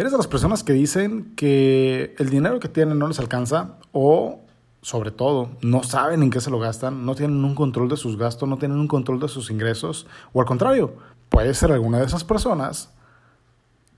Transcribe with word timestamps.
¿Eres 0.00 0.12
de 0.12 0.16
las 0.16 0.28
personas 0.28 0.64
que 0.64 0.72
dicen 0.72 1.34
que 1.36 2.14
el 2.18 2.30
dinero 2.30 2.58
que 2.58 2.70
tienen 2.70 2.98
no 2.98 3.06
les 3.06 3.18
alcanza 3.18 3.76
o, 3.92 4.40
sobre 4.80 5.10
todo, 5.10 5.50
no 5.60 5.82
saben 5.82 6.22
en 6.22 6.30
qué 6.30 6.40
se 6.40 6.48
lo 6.48 6.58
gastan, 6.58 7.04
no 7.04 7.14
tienen 7.14 7.44
un 7.44 7.54
control 7.54 7.90
de 7.90 7.98
sus 7.98 8.16
gastos, 8.16 8.48
no 8.48 8.56
tienen 8.56 8.78
un 8.78 8.88
control 8.88 9.20
de 9.20 9.28
sus 9.28 9.50
ingresos? 9.50 10.06
O 10.32 10.40
al 10.40 10.46
contrario, 10.46 10.94
puede 11.28 11.52
ser 11.52 11.70
alguna 11.70 11.98
de 11.98 12.06
esas 12.06 12.24
personas 12.24 12.94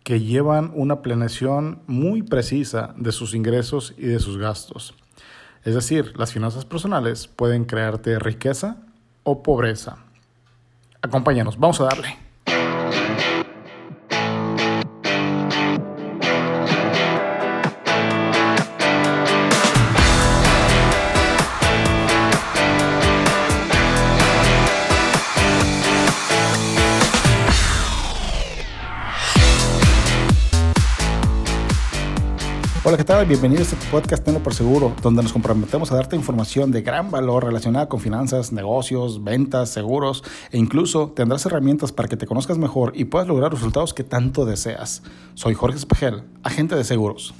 que 0.03 0.19
llevan 0.19 0.73
una 0.75 1.03
planeación 1.03 1.83
muy 1.87 2.25
precisa 2.25 2.95
de 2.97 3.13
sus 3.13 3.33
ingresos 3.33 3.95
y 3.97 4.07
de 4.07 4.19
sus 4.19 4.39
gastos. 4.39 4.97
Es 5.63 5.77
decir, 5.77 6.15
las 6.19 6.33
finanzas 6.33 6.65
personales 6.65 7.29
pueden 7.29 7.65
crearte 7.65 8.19
riqueza 8.19 8.79
o 9.23 9.45
pobreza. 9.45 9.99
Acompáñanos, 11.01 11.61
vamos 11.61 11.81
a 11.81 11.85
darle. 11.85 12.32
Hola, 32.93 32.99
¿qué 32.99 33.05
tal? 33.05 33.25
Bienvenidos 33.25 33.73
a 33.73 33.77
este 33.77 33.91
podcast 33.91 34.23
Tengo 34.23 34.41
por 34.41 34.53
Seguro, 34.53 34.93
donde 35.01 35.23
nos 35.23 35.33
comprometemos 35.33 35.91
a 35.91 35.97
darte 35.97 36.15
información 36.15 36.71
de 36.71 36.83
gran 36.83 37.11
valor 37.11 37.43
relacionada 37.43 37.89
con 37.89 38.01
finanzas, 38.01 38.53
negocios, 38.53 39.25
ventas, 39.25 39.71
seguros 39.71 40.23
e 40.51 40.59
incluso 40.59 41.11
tendrás 41.17 41.47
herramientas 41.47 41.91
para 41.91 42.07
que 42.07 42.19
te 42.19 42.27
conozcas 42.27 42.59
mejor 42.59 42.93
y 42.95 43.07
puedas 43.07 43.27
lograr 43.27 43.51
resultados 43.51 43.95
que 43.95 44.05
tanto 44.05 44.45
deseas. 44.45 45.03
Soy 45.33 45.55
Jorge 45.55 45.79
Espejel, 45.79 46.25
agente 46.43 46.77
de 46.77 46.85
seguros. 46.85 47.33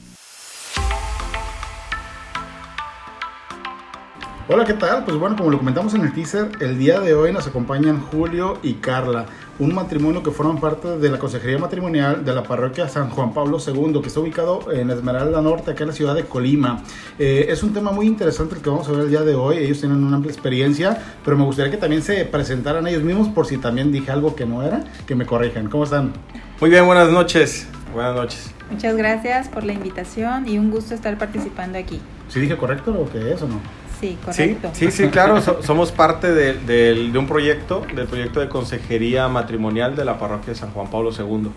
Hola, 4.49 4.65
¿qué 4.65 4.75
tal? 4.75 5.05
Pues 5.05 5.19
bueno, 5.19 5.37
como 5.37 5.51
lo 5.51 5.59
comentamos 5.59 5.93
en 5.93 6.01
el 6.01 6.15
teaser, 6.15 6.51
el 6.61 6.79
día 6.79 6.99
de 6.99 7.13
hoy 7.15 7.31
nos 7.31 7.47
acompañan 7.47 8.01
Julio 8.01 8.59
y 8.63 8.75
Carla 8.75 9.27
un 9.63 9.75
matrimonio 9.75 10.25
que 10.25 10.33
forman 10.33 10.59
parte 10.59 10.99
de 10.99 11.09
la 11.09 11.19
Consejería 11.19 11.57
Matrimonial 11.57 12.25
de 12.25 12.35
la 12.35 12.43
Parroquia 12.43 12.89
San 12.89 13.11
Juan 13.11 13.33
Pablo 13.33 13.59
II, 13.65 14.01
que 14.01 14.09
está 14.09 14.19
ubicado 14.19 14.73
en 14.73 14.91
Esmeralda 14.91 15.41
Norte, 15.41 15.71
aquí 15.71 15.83
en 15.85 15.91
la 15.91 15.95
ciudad 15.95 16.17
de 16.17 16.25
Colima. 16.25 16.83
Eh, 17.17 17.47
es 17.49 17.63
un 17.63 17.73
tema 17.73 17.93
muy 17.93 18.07
interesante 18.07 18.57
el 18.57 18.61
que 18.61 18.71
vamos 18.71 18.89
a 18.89 18.93
ver 18.93 19.03
el 19.03 19.11
día 19.11 19.23
de 19.23 19.37
hoy. 19.37 19.59
Ellos 19.59 19.79
tienen 19.79 20.03
una 20.03 20.17
amplia 20.17 20.33
experiencia, 20.33 21.01
pero 21.25 21.37
me 21.37 21.45
gustaría 21.45 21.71
que 21.71 21.77
también 21.77 22.03
se 22.03 22.25
presentaran 22.25 22.89
ellos 22.89 23.05
mismos 23.05 23.29
por 23.29 23.47
si 23.47 23.57
también 23.57 23.93
dije 23.93 24.11
algo 24.11 24.35
que 24.35 24.47
no 24.47 24.65
era, 24.65 24.83
que 25.07 25.15
me 25.15 25.27
corrijan. 25.27 25.69
¿Cómo 25.69 25.85
están? 25.85 26.13
Muy 26.61 26.69
bien, 26.69 26.85
buenas 26.85 27.11
noches. 27.11 27.69
Buenas 27.95 28.17
noches. 28.17 28.53
Muchas 28.69 28.97
gracias 28.97 29.49
por 29.49 29.63
la 29.63 29.75
invitación 29.75 30.49
y 30.49 30.59
un 30.59 30.73
gusto 30.73 30.93
estar 30.93 31.17
participando 31.19 31.79
aquí. 31.79 32.01
¿Sí 32.29 32.41
dije 32.41 32.57
correcto 32.57 32.91
lo 32.91 33.09
que 33.09 33.33
es 33.33 33.41
o 33.43 33.47
no? 33.47 33.61
Sí, 34.03 34.19
correcto. 34.25 34.71
Sí, 34.73 34.91
sí, 34.91 35.09
claro, 35.11 35.41
somos 35.63 35.93
parte 35.93 36.33
de, 36.33 37.13
un 37.17 37.29
proyecto, 37.29 37.87
del 37.95 38.09
proyecto 38.09 38.41
de 38.41 38.49
consejería 38.49 39.29
matrimonial 39.29 39.95
de 39.95 40.05
la 40.05 40.19
parroquia 40.19 40.55
de 40.55 40.59
San 40.59 40.73
Juan 40.73 40.91
Pablo 40.91 41.11
II. 41.17 41.53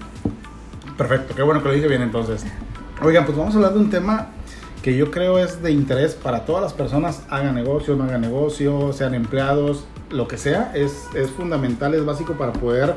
Perfecto, 0.95 1.33
qué 1.33 1.41
bueno 1.41 1.63
que 1.63 1.69
lo 1.69 1.73
dije 1.73 1.87
bien 1.87 2.03
entonces. 2.03 2.45
Oigan, 3.01 3.25
pues 3.25 3.35
vamos 3.35 3.55
a 3.55 3.57
hablar 3.57 3.73
de 3.73 3.79
un 3.79 3.89
tema 3.89 4.27
que 4.83 4.95
yo 4.95 5.09
creo 5.09 5.39
es 5.39 5.63
de 5.63 5.71
interés 5.71 6.13
para 6.13 6.45
todas 6.45 6.61
las 6.61 6.73
personas, 6.73 7.23
hagan 7.31 7.55
negocio, 7.55 7.95
no 7.95 8.03
hagan 8.03 8.21
negocio, 8.21 8.93
sean 8.93 9.15
empleados, 9.15 9.85
lo 10.11 10.27
que 10.27 10.37
sea, 10.37 10.71
es, 10.75 11.07
es 11.15 11.31
fundamental, 11.31 11.95
es 11.95 12.05
básico 12.05 12.33
para 12.33 12.53
poder 12.53 12.93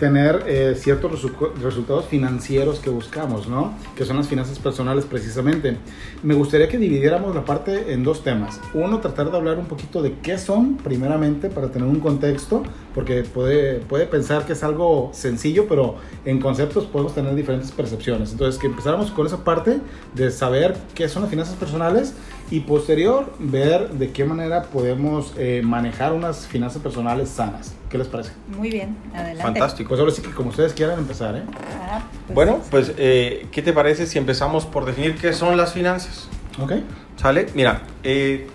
tener 0.00 0.44
eh, 0.48 0.74
ciertos 0.76 1.22
resultados 1.62 2.06
financieros 2.06 2.80
que 2.80 2.88
buscamos, 2.88 3.46
¿no? 3.46 3.74
Que 3.94 4.06
son 4.06 4.16
las 4.16 4.26
finanzas 4.26 4.58
personales 4.58 5.04
precisamente. 5.04 5.76
Me 6.22 6.32
gustaría 6.34 6.68
que 6.68 6.78
dividiéramos 6.78 7.34
la 7.34 7.44
parte 7.44 7.92
en 7.92 8.02
dos 8.02 8.24
temas. 8.24 8.60
Uno, 8.72 9.00
tratar 9.00 9.30
de 9.30 9.36
hablar 9.36 9.58
un 9.58 9.66
poquito 9.66 10.00
de 10.00 10.14
qué 10.22 10.38
son, 10.38 10.78
primeramente, 10.78 11.50
para 11.50 11.68
tener 11.68 11.86
un 11.86 12.00
contexto, 12.00 12.62
porque 12.94 13.22
puede, 13.22 13.80
puede 13.80 14.06
pensar 14.06 14.46
que 14.46 14.54
es 14.54 14.64
algo 14.64 15.10
sencillo, 15.12 15.66
pero 15.68 15.96
en 16.24 16.40
conceptos 16.40 16.86
podemos 16.86 17.14
tener 17.14 17.34
diferentes 17.34 17.70
percepciones. 17.70 18.32
Entonces, 18.32 18.58
que 18.58 18.68
empezáramos 18.68 19.10
con 19.10 19.26
esa 19.26 19.44
parte 19.44 19.80
de 20.14 20.30
saber 20.30 20.76
qué 20.94 21.10
son 21.10 21.22
las 21.22 21.30
finanzas 21.30 21.56
personales 21.56 22.14
y 22.50 22.60
posterior 22.60 23.32
ver 23.38 23.90
de 23.90 24.10
qué 24.10 24.24
manera 24.24 24.64
podemos 24.64 25.34
eh, 25.38 25.62
manejar 25.64 26.12
unas 26.12 26.46
finanzas 26.46 26.82
personales 26.82 27.28
sanas. 27.28 27.74
¿Qué 27.88 27.96
les 27.96 28.08
parece? 28.08 28.32
Muy 28.56 28.70
bien, 28.70 28.96
adelante. 29.14 29.42
Fantástico. 29.42 29.88
Pues 29.88 30.00
ahora 30.00 30.12
sí 30.12 30.22
que 30.22 30.30
como 30.30 30.50
ustedes 30.50 30.72
quieran 30.72 30.98
empezar, 30.98 31.36
¿eh? 31.36 31.42
Ah, 31.88 32.02
pues 32.26 32.34
bueno, 32.34 32.60
pues 32.70 32.92
eh, 32.96 33.46
¿qué 33.52 33.62
te 33.62 33.72
parece 33.72 34.06
si 34.06 34.18
empezamos 34.18 34.66
por 34.66 34.84
definir 34.84 35.16
qué 35.16 35.32
son 35.32 35.56
las 35.56 35.72
finanzas? 35.72 36.28
Ok. 36.60 36.72
¿Sale? 37.16 37.46
Mira, 37.54 37.82
eh, 38.02 38.48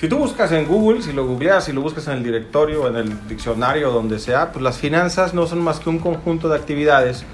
si 0.00 0.08
tú 0.08 0.18
buscas 0.18 0.50
en 0.52 0.66
Google, 0.66 1.02
si 1.02 1.12
lo 1.12 1.26
googleas, 1.26 1.64
si 1.64 1.72
lo 1.72 1.80
buscas 1.82 2.08
en 2.08 2.14
el 2.14 2.24
directorio, 2.24 2.88
en 2.88 2.96
el 2.96 3.28
diccionario, 3.28 3.90
donde 3.90 4.18
sea, 4.18 4.52
pues 4.52 4.62
las 4.62 4.78
finanzas 4.78 5.34
no 5.34 5.46
son 5.46 5.60
más 5.60 5.78
que 5.78 5.90
un 5.90 5.98
conjunto 5.98 6.48
de 6.48 6.56
actividades 6.56 7.24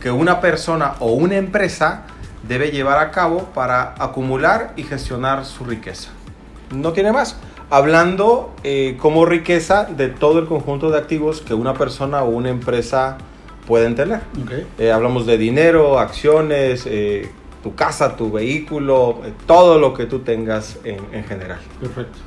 que 0.00 0.10
una 0.10 0.40
persona 0.40 0.94
o 1.00 1.12
una 1.12 1.36
empresa 1.36 2.04
debe 2.48 2.70
llevar 2.70 2.98
a 2.98 3.10
cabo 3.10 3.50
para 3.54 3.94
acumular 3.98 4.72
y 4.76 4.82
gestionar 4.82 5.44
su 5.44 5.64
riqueza. 5.64 6.10
No 6.74 6.92
tiene 6.92 7.12
más. 7.12 7.36
Hablando 7.70 8.54
eh, 8.64 8.96
como 9.00 9.24
riqueza 9.24 9.84
de 9.84 10.08
todo 10.08 10.38
el 10.38 10.46
conjunto 10.46 10.90
de 10.90 10.98
activos 10.98 11.40
que 11.40 11.54
una 11.54 11.74
persona 11.74 12.22
o 12.22 12.28
una 12.30 12.50
empresa 12.50 13.18
pueden 13.66 13.94
tener. 13.94 14.20
Eh, 14.78 14.90
hablamos 14.90 15.24
de 15.26 15.38
dinero, 15.38 15.98
acciones, 15.98 16.84
eh, 16.86 17.30
tu 17.62 17.74
casa, 17.74 18.16
tu 18.16 18.30
vehículo, 18.30 19.20
todo 19.46 19.78
lo 19.78 19.94
que 19.94 20.06
tú 20.06 20.18
tengas 20.18 20.78
en, 20.84 20.98
en 21.12 21.24
general. 21.24 21.60
Perfecto. 21.80 22.18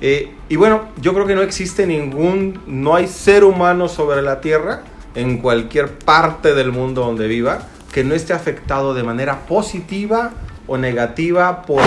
y 0.00 0.56
bueno, 0.56 0.88
yo 1.00 1.12
creo 1.14 1.26
que 1.26 1.34
no 1.34 1.42
existe 1.42 1.86
ningún, 1.86 2.60
no 2.66 2.94
hay 2.94 3.08
ser 3.08 3.42
humano 3.44 3.88
sobre 3.88 4.22
la 4.22 4.40
Tierra, 4.40 4.82
en 5.14 5.38
cualquier 5.38 5.98
parte 5.98 6.54
del 6.54 6.72
mundo 6.72 7.02
donde 7.02 7.26
viva, 7.26 7.60
que 7.94 8.02
no 8.02 8.16
esté 8.16 8.32
afectado 8.32 8.92
de 8.92 9.04
manera 9.04 9.46
positiva 9.46 10.32
o 10.66 10.76
negativa 10.76 11.62
por... 11.62 11.80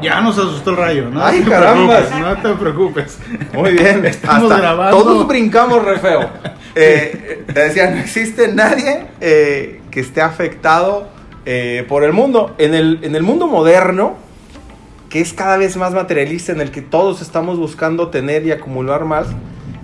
Ya 0.00 0.22
nos 0.22 0.38
asustó 0.38 0.70
el 0.70 0.76
rayo, 0.78 1.10
¿no? 1.10 1.22
Ay, 1.22 1.42
caramba. 1.42 2.00
No 2.18 2.34
te 2.38 2.48
preocupes. 2.58 3.18
Muy 3.52 3.72
bien. 3.72 4.06
Estamos 4.06 4.48
grabando. 4.48 4.96
Todos 4.96 5.28
brincamos 5.28 5.84
re 5.84 5.98
feo. 5.98 6.30
Eh, 6.76 7.46
decía, 7.52 7.90
no 7.90 7.98
existe 7.98 8.46
nadie 8.46 9.08
eh, 9.20 9.80
que 9.90 9.98
esté 9.98 10.20
afectado 10.22 11.08
eh, 11.44 11.84
por 11.88 12.04
el 12.04 12.12
mundo. 12.12 12.54
En 12.58 12.74
el, 12.74 13.00
en 13.02 13.16
el 13.16 13.24
mundo 13.24 13.48
moderno, 13.48 14.14
que 15.08 15.20
es 15.20 15.32
cada 15.32 15.56
vez 15.56 15.76
más 15.76 15.92
materialista, 15.92 16.52
en 16.52 16.60
el 16.60 16.70
que 16.70 16.80
todos 16.80 17.22
estamos 17.22 17.58
buscando 17.58 18.08
tener 18.08 18.46
y 18.46 18.52
acumular 18.52 19.04
más, 19.04 19.26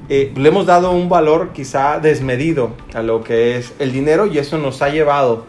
eh, 0.09 0.33
le 0.37 0.49
hemos 0.49 0.67
dado 0.67 0.93
un 0.93 1.09
valor 1.09 1.51
quizá 1.53 1.99
desmedido 1.99 2.71
a 2.95 3.03
lo 3.03 3.25
que 3.25 3.57
es 3.57 3.75
el 3.81 3.93
dinero 3.93 4.27
y 4.27 4.39
eso 4.39 4.57
nos 4.57 4.81
ha 4.81 4.89
llevado 4.89 5.47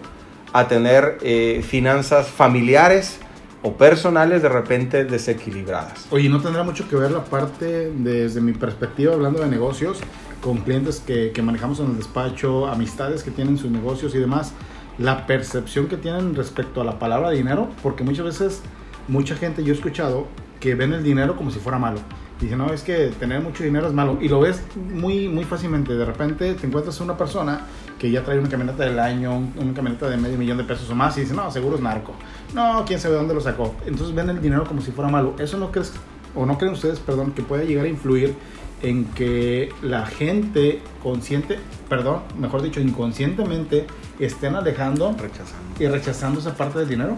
a 0.51 0.67
tener 0.67 1.19
eh, 1.21 1.63
finanzas 1.67 2.29
familiares 2.29 3.19
o 3.61 3.73
personales 3.73 4.41
de 4.41 4.49
repente 4.49 5.05
desequilibradas. 5.05 6.07
Oye, 6.09 6.27
¿no 6.29 6.41
tendrá 6.41 6.63
mucho 6.63 6.89
que 6.89 6.95
ver 6.95 7.11
la 7.11 7.23
parte, 7.23 7.91
desde 7.95 8.41
mi 8.41 8.53
perspectiva, 8.53 9.13
hablando 9.13 9.39
de 9.41 9.47
negocios, 9.47 9.99
con 10.41 10.57
clientes 10.57 11.03
que, 11.05 11.31
que 11.31 11.41
manejamos 11.43 11.79
en 11.79 11.87
el 11.91 11.97
despacho, 11.97 12.65
amistades 12.67 13.23
que 13.23 13.29
tienen 13.29 13.59
sus 13.59 13.69
negocios 13.69 14.15
y 14.15 14.19
demás, 14.19 14.53
la 14.97 15.27
percepción 15.27 15.87
que 15.87 15.97
tienen 15.97 16.33
respecto 16.33 16.81
a 16.81 16.83
la 16.83 16.97
palabra 16.97 17.29
dinero? 17.29 17.69
Porque 17.83 18.03
muchas 18.03 18.25
veces, 18.25 18.61
mucha 19.07 19.35
gente, 19.35 19.63
yo 19.63 19.73
he 19.73 19.75
escuchado, 19.75 20.27
que 20.59 20.73
ven 20.73 20.93
el 20.93 21.03
dinero 21.03 21.35
como 21.35 21.51
si 21.51 21.59
fuera 21.59 21.77
malo 21.77 21.99
Dice, 22.39 22.55
no, 22.55 22.71
es 22.71 22.83
que 22.83 23.11
tener 23.19 23.41
mucho 23.41 23.63
dinero 23.63 23.87
es 23.87 23.93
malo. 23.93 24.19
Y 24.21 24.29
lo 24.29 24.39
ves 24.39 24.61
muy, 24.75 25.27
muy 25.27 25.43
fácilmente. 25.43 25.95
De 25.95 26.05
repente 26.05 26.53
te 26.53 26.67
encuentras 26.67 26.99
una 27.01 27.17
persona 27.17 27.61
que 27.97 28.11
ya 28.11 28.23
trae 28.23 28.37
una 28.37 28.49
camioneta 28.49 28.83
del 28.83 28.99
año, 28.99 29.35
una 29.35 29.73
camioneta 29.73 30.07
de 30.07 30.17
medio 30.17 30.37
millón 30.37 30.57
de 30.57 30.63
pesos 30.63 30.89
o 30.89 30.95
más, 30.95 31.17
y 31.17 31.21
dice, 31.21 31.33
no, 31.33 31.49
seguro 31.51 31.75
es 31.75 31.81
narco. 31.81 32.13
No, 32.53 32.83
quién 32.85 32.99
sabe 32.99 33.15
dónde 33.15 33.33
lo 33.33 33.41
sacó. 33.41 33.75
Entonces 33.85 34.13
ven 34.13 34.29
el 34.29 34.41
dinero 34.41 34.65
como 34.65 34.81
si 34.81 34.91
fuera 34.91 35.09
malo. 35.09 35.35
¿Eso 35.39 35.57
no 35.57 35.71
crees, 35.71 35.93
o 36.35 36.45
no 36.45 36.57
creen 36.57 36.73
ustedes, 36.73 36.99
perdón, 36.99 37.31
que 37.31 37.41
puede 37.41 37.65
llegar 37.65 37.85
a 37.85 37.89
influir 37.89 38.35
en 38.83 39.05
que 39.05 39.69
la 39.81 40.05
gente 40.05 40.81
consciente, 41.01 41.57
perdón, 41.89 42.21
mejor 42.37 42.61
dicho, 42.61 42.79
inconscientemente, 42.79 43.87
estén 44.19 44.55
alejando 44.55 45.15
rechazando. 45.17 45.65
y 45.79 45.87
rechazando 45.87 46.39
esa 46.39 46.55
parte 46.55 46.79
del 46.79 46.89
dinero? 46.89 47.17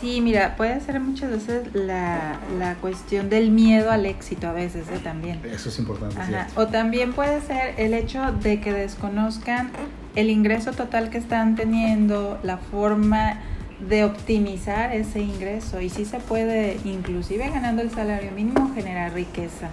Sí, 0.00 0.20
mira, 0.20 0.56
puede 0.56 0.80
ser 0.80 1.00
muchas 1.00 1.30
veces 1.30 1.74
la, 1.74 2.38
la 2.58 2.74
cuestión 2.76 3.30
del 3.30 3.50
miedo 3.50 3.90
al 3.90 4.06
éxito 4.06 4.48
a 4.48 4.52
veces 4.52 4.86
¿eh? 4.88 5.00
también. 5.02 5.40
Eso 5.44 5.68
es 5.68 5.78
importante. 5.78 6.20
O 6.54 6.66
también 6.66 7.12
puede 7.12 7.40
ser 7.40 7.74
el 7.78 7.94
hecho 7.94 8.32
de 8.32 8.60
que 8.60 8.72
desconozcan 8.72 9.70
el 10.14 10.30
ingreso 10.30 10.72
total 10.72 11.10
que 11.10 11.18
están 11.18 11.56
teniendo, 11.56 12.38
la 12.42 12.58
forma 12.58 13.40
de 13.80 14.04
optimizar 14.04 14.94
ese 14.94 15.20
ingreso 15.20 15.80
y 15.80 15.90
sí 15.90 16.04
se 16.06 16.18
puede, 16.18 16.78
inclusive 16.84 17.48
ganando 17.50 17.82
el 17.82 17.90
salario 17.90 18.32
mínimo, 18.32 18.72
generar 18.74 19.12
riqueza. 19.12 19.68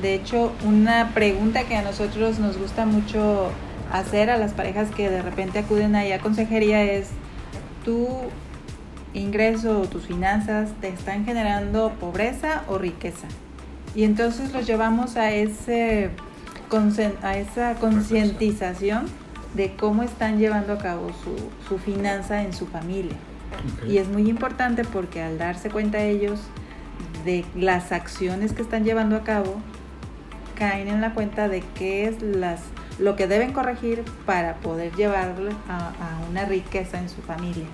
De 0.00 0.14
hecho, 0.14 0.52
una 0.64 1.12
pregunta 1.14 1.64
que 1.64 1.76
a 1.76 1.82
nosotros 1.82 2.38
nos 2.38 2.58
gusta 2.58 2.86
mucho 2.86 3.50
hacer 3.90 4.30
a 4.30 4.36
las 4.36 4.52
parejas 4.52 4.90
que 4.90 5.10
de 5.10 5.22
repente 5.22 5.58
acuden 5.58 5.96
ahí 5.96 6.12
a 6.12 6.20
consejería 6.20 6.84
es 6.84 7.08
tu 7.84 8.08
ingreso 9.20 9.80
o 9.80 9.86
tus 9.86 10.06
finanzas 10.06 10.70
te 10.80 10.88
están 10.88 11.24
generando 11.24 11.92
pobreza 12.00 12.62
o 12.68 12.78
riqueza. 12.78 13.26
Y 13.94 14.04
entonces 14.04 14.52
los 14.52 14.66
llevamos 14.66 15.16
a, 15.16 15.32
ese, 15.32 16.10
a 17.22 17.36
esa 17.36 17.74
concientización 17.76 19.06
de 19.54 19.74
cómo 19.74 20.02
están 20.02 20.38
llevando 20.38 20.74
a 20.74 20.78
cabo 20.78 21.08
su, 21.24 21.36
su 21.68 21.78
finanza 21.78 22.42
en 22.42 22.52
su 22.52 22.66
familia. 22.66 23.16
Y 23.88 23.98
es 23.98 24.08
muy 24.08 24.28
importante 24.28 24.84
porque 24.84 25.22
al 25.22 25.38
darse 25.38 25.70
cuenta 25.70 26.02
ellos 26.02 26.40
de 27.24 27.44
las 27.54 27.92
acciones 27.92 28.52
que 28.52 28.62
están 28.62 28.84
llevando 28.84 29.16
a 29.16 29.24
cabo, 29.24 29.56
caen 30.56 30.88
en 30.88 31.00
la 31.00 31.14
cuenta 31.14 31.48
de 31.48 31.62
qué 31.74 32.08
es 32.08 32.22
las, 32.22 32.60
lo 32.98 33.16
que 33.16 33.26
deben 33.26 33.52
corregir 33.52 34.04
para 34.24 34.56
poder 34.56 34.94
llevarle 34.94 35.52
a, 35.68 35.92
una 36.30 36.44
riqueza 36.44 36.98
en 36.98 37.08
su 37.08 37.22
familia, 37.22 37.66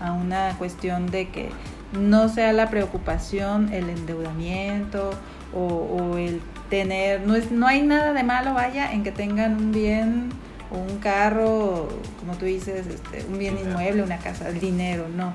a 0.00 0.12
una 0.12 0.54
cuestión 0.58 1.10
de 1.10 1.28
que 1.28 1.50
no 1.92 2.28
sea 2.28 2.52
la 2.52 2.68
preocupación 2.68 3.72
el 3.72 3.88
endeudamiento 3.88 5.10
o, 5.54 5.62
o 5.64 6.16
el 6.18 6.40
tener, 6.68 7.26
no, 7.26 7.34
es, 7.34 7.50
no 7.50 7.66
hay 7.66 7.82
nada 7.82 8.12
de 8.12 8.22
malo, 8.22 8.54
vaya, 8.54 8.92
en 8.92 9.02
que 9.02 9.12
tengan 9.12 9.56
un 9.56 9.72
bien 9.72 10.30
un 10.70 10.98
carro, 10.98 11.88
como 12.20 12.36
tú 12.38 12.44
dices, 12.44 12.86
este, 12.86 13.24
un 13.30 13.38
bien 13.38 13.58
inmueble, 13.58 14.02
una 14.02 14.18
casa, 14.18 14.48
el 14.48 14.60
dinero, 14.60 15.06
no. 15.14 15.32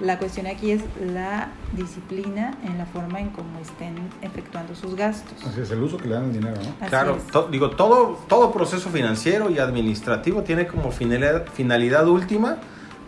La 0.00 0.18
cuestión 0.18 0.46
aquí 0.48 0.72
es 0.72 0.82
la 1.00 1.50
disciplina 1.76 2.58
en 2.64 2.76
la 2.76 2.86
forma 2.86 3.20
en 3.20 3.28
cómo 3.28 3.60
estén 3.60 3.94
efectuando 4.22 4.74
sus 4.74 4.96
gastos. 4.96 5.44
Así 5.46 5.60
es, 5.60 5.70
el 5.70 5.80
uso 5.80 5.96
que 5.98 6.08
le 6.08 6.14
dan 6.14 6.24
el 6.24 6.32
dinero, 6.32 6.56
¿no? 6.56 6.88
claro, 6.88 7.18
digo, 7.50 7.70
todo, 7.70 8.18
todo 8.26 8.50
proceso 8.50 8.90
financiero 8.90 9.48
y 9.50 9.60
administrativo 9.60 10.42
tiene 10.42 10.66
como 10.66 10.90
finalidad, 10.90 11.46
finalidad 11.52 12.08
última 12.08 12.58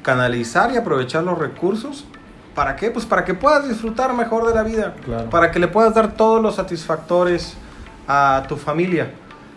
canalizar 0.04 0.70
y 0.72 0.76
aprovechar 0.76 1.24
los 1.24 1.36
recursos 1.38 2.04
¿Para 2.54 2.76
qué? 2.76 2.92
Pues 2.92 3.04
para 3.04 3.24
que 3.24 3.34
puedas 3.34 3.68
disfrutar 3.68 4.14
mejor 4.14 4.46
de 4.46 4.54
la 4.54 4.62
vida. 4.62 4.94
Para 5.28 5.50
que 5.50 5.58
le 5.58 5.66
puedas 5.66 5.92
dar 5.92 6.14
todos 6.14 6.40
los 6.40 6.54
satisfactores 6.54 7.56
a 8.06 8.44
tu 8.48 8.56
familia 8.56 9.10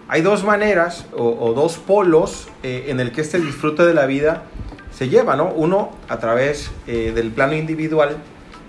hay 0.09 0.21
dos 0.21 0.43
maneras 0.43 1.05
o, 1.13 1.53
dos 1.53 1.77
polos 1.77 2.47
eh, 2.63 2.85
en 2.87 2.99
el 2.99 3.11
que 3.11 3.21
este 3.21 3.39
disfrute 3.39 3.85
de 3.85 3.93
la 3.93 4.05
vida 4.05 4.43
se 4.91 5.09
lleva, 5.09 5.35
¿no? 5.35 5.49
Uno 5.49 5.91
a 6.07 6.17
través 6.17 6.71
eh, 6.87 7.11
del 7.13 7.31
plano 7.31 7.53
individual, 7.53 8.17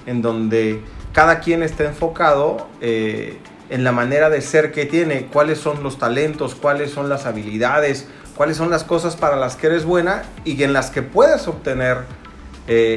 en 0.06 0.20
donde 0.20 0.82
cada 1.12 1.38
quien 1.40 1.62
está 1.62 1.84
enfocado 1.84 2.66
eh, 2.81 3.38
en 3.70 3.84
la 3.84 3.92
manera 3.92 4.31
de 4.31 4.40
ser 4.40 4.72
que 4.72 4.84
tiene, 4.84 5.26
cuáles 5.26 5.58
son 5.58 5.82
los 5.82 5.98
talentos, 5.98 6.54
cuáles 6.54 6.90
son 6.90 7.08
las 7.08 7.24
habilidades, 7.24 8.08
cuáles 8.38 8.56
son 8.56 8.70
las 8.70 8.85
cosas 8.85 9.17
para 9.17 9.35
las 9.35 9.56
que 9.56 9.67
eres 9.67 9.85
buena 9.85 10.23
y 10.44 10.62
en 10.62 10.73
las 10.73 10.90
que 10.90 11.02
puedes 11.02 11.49
obtener 11.49 12.05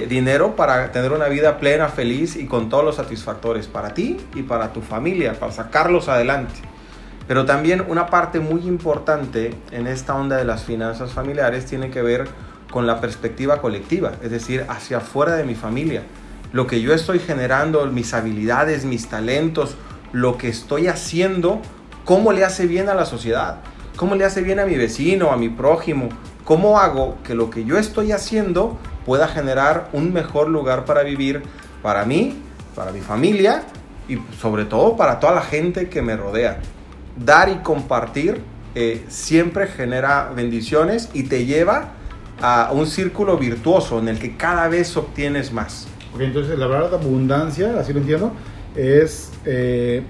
dinero 0.07 0.55
para 0.55 0.91
tener 0.91 1.11
una 1.13 1.29
vida 1.29 1.57
plena, 1.57 1.89
feliz 1.89 2.35
y 2.35 2.45
con 2.45 2.69
todos 2.69 2.85
los 2.85 2.97
satisfactores 2.97 3.67
para 3.67 3.95
ti 3.95 4.17
y 4.35 4.43
para 4.43 4.71
tu 4.71 4.81
familia, 4.81 5.33
para 5.39 5.51
sacarlos 5.51 6.09
adelante. 6.09 6.53
Pero 7.27 7.45
también 7.45 7.83
una 7.87 8.05
parte 8.05 8.39
muy 8.39 8.67
importante 8.67 9.55
en 9.71 9.87
esta 9.87 10.13
onda 10.13 10.37
de 10.37 10.45
las 10.45 10.63
finanzas 10.63 11.11
familiares 11.11 11.65
tiene 11.65 11.89
que 11.89 12.03
ver 12.03 12.27
con 12.69 12.85
la 12.85 13.01
perspectiva 13.01 13.61
colectiva, 13.61 14.11
es 14.21 14.29
decir, 14.29 14.65
hacia 14.69 14.97
afuera 14.97 15.35
de 15.35 15.43
mi 15.43 15.55
familia. 15.55 16.03
Lo 16.53 16.67
que 16.67 16.81
yo 16.81 16.93
estoy 16.93 17.17
generando, 17.17 17.83
mis 17.87 18.13
habilidades, 18.13 18.85
mis 18.85 19.09
talentos, 19.09 19.75
lo 20.11 20.37
que 20.37 20.49
estoy 20.49 20.87
haciendo, 20.87 21.61
cómo 22.05 22.31
le 22.31 22.45
hace 22.45 22.67
bien 22.67 22.89
a 22.89 22.93
la 22.93 23.05
sociedad, 23.05 23.57
cómo 23.95 24.15
le 24.15 24.25
hace 24.25 24.41
bien 24.41 24.59
a 24.59 24.65
mi 24.65 24.75
vecino, 24.75 25.31
a 25.31 25.37
mi 25.37 25.49
prójimo, 25.49 26.09
cómo 26.43 26.79
hago 26.79 27.17
que 27.23 27.35
lo 27.35 27.49
que 27.49 27.65
yo 27.65 27.77
estoy 27.77 28.11
haciendo 28.11 28.77
pueda 29.05 29.27
generar 29.27 29.89
un 29.93 30.13
mejor 30.13 30.49
lugar 30.49 30.85
para 30.85 31.03
vivir 31.03 31.43
para 31.81 32.05
mí, 32.05 32.41
para 32.75 32.91
mi 32.91 33.01
familia 33.01 33.63
y 34.07 34.17
sobre 34.39 34.65
todo 34.65 34.95
para 34.95 35.19
toda 35.19 35.33
la 35.33 35.41
gente 35.41 35.89
que 35.89 36.01
me 36.01 36.15
rodea 36.15 36.59
dar 37.17 37.49
y 37.49 37.55
compartir 37.57 38.41
eh, 38.73 39.05
siempre 39.09 39.67
genera 39.67 40.31
bendiciones 40.35 41.09
y 41.13 41.23
te 41.23 41.45
lleva 41.45 41.93
a 42.41 42.71
un 42.73 42.87
círculo 42.87 43.37
virtuoso 43.37 43.99
en 43.99 44.07
el 44.07 44.17
que 44.17 44.37
cada 44.37 44.67
vez 44.67 44.95
obtienes 44.97 45.51
más. 45.51 45.87
Ok, 46.13 46.21
entonces 46.21 46.57
la 46.57 46.67
de 46.67 46.95
abundancia, 46.95 47.79
así 47.79 47.93
lo 47.93 47.99
entiendo, 47.99 48.31
es 48.75 49.31
eh, 49.45 50.03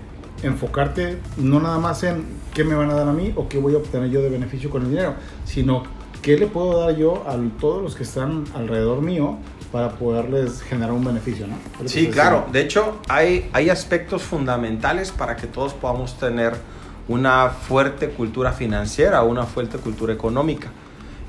enfocarte 0.43 1.17
no 1.37 1.59
nada 1.59 1.79
más 1.79 2.03
en 2.03 2.23
qué 2.53 2.63
me 2.63 2.75
van 2.75 2.89
a 2.89 2.95
dar 2.95 3.07
a 3.07 3.13
mí 3.13 3.33
o 3.35 3.47
qué 3.47 3.57
voy 3.57 3.73
a 3.73 3.77
obtener 3.77 4.09
yo 4.09 4.21
de 4.21 4.29
beneficio 4.29 4.69
con 4.69 4.83
el 4.83 4.89
dinero, 4.89 5.15
sino 5.45 5.83
qué 6.21 6.37
le 6.37 6.47
puedo 6.47 6.79
dar 6.79 6.95
yo 6.95 7.23
a 7.27 7.37
todos 7.59 7.81
los 7.81 7.95
que 7.95 8.03
están 8.03 8.43
alrededor 8.53 9.01
mío 9.01 9.37
para 9.71 9.91
poderles 9.91 10.61
generar 10.61 10.91
un 10.91 11.03
beneficio, 11.03 11.47
¿no? 11.47 11.55
Sí, 11.87 12.07
claro. 12.07 12.45
De 12.51 12.61
hecho, 12.61 12.99
hay, 13.07 13.49
hay 13.53 13.69
aspectos 13.69 14.21
fundamentales 14.21 15.11
para 15.11 15.35
que 15.35 15.47
todos 15.47 15.73
podamos 15.73 16.17
tener 16.17 16.53
una 17.07 17.49
fuerte 17.49 18.09
cultura 18.09 18.51
financiera, 18.51 19.23
una 19.23 19.45
fuerte 19.45 19.77
cultura 19.77 20.13
económica. 20.13 20.69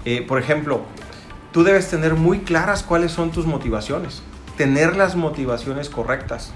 Eh, 0.04 0.24
por 0.26 0.38
ejemplo, 0.38 0.82
tú 1.52 1.62
debes 1.62 1.88
tener 1.88 2.14
muy 2.14 2.40
claras 2.40 2.82
cuáles 2.82 3.12
son 3.12 3.30
tus 3.30 3.46
motivaciones, 3.46 4.22
tener 4.56 4.96
las 4.96 5.16
motivaciones 5.16 5.88
correctas, 5.88 6.52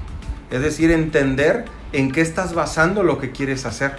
es 0.51 0.61
decir, 0.61 0.91
entender 0.91 1.65
en 1.93 2.11
qué 2.11 2.21
estás 2.21 2.55
basando 2.55 3.03
lo 3.03 3.19
que 3.19 3.31
quieres 3.31 3.65
hacer. 3.67 3.97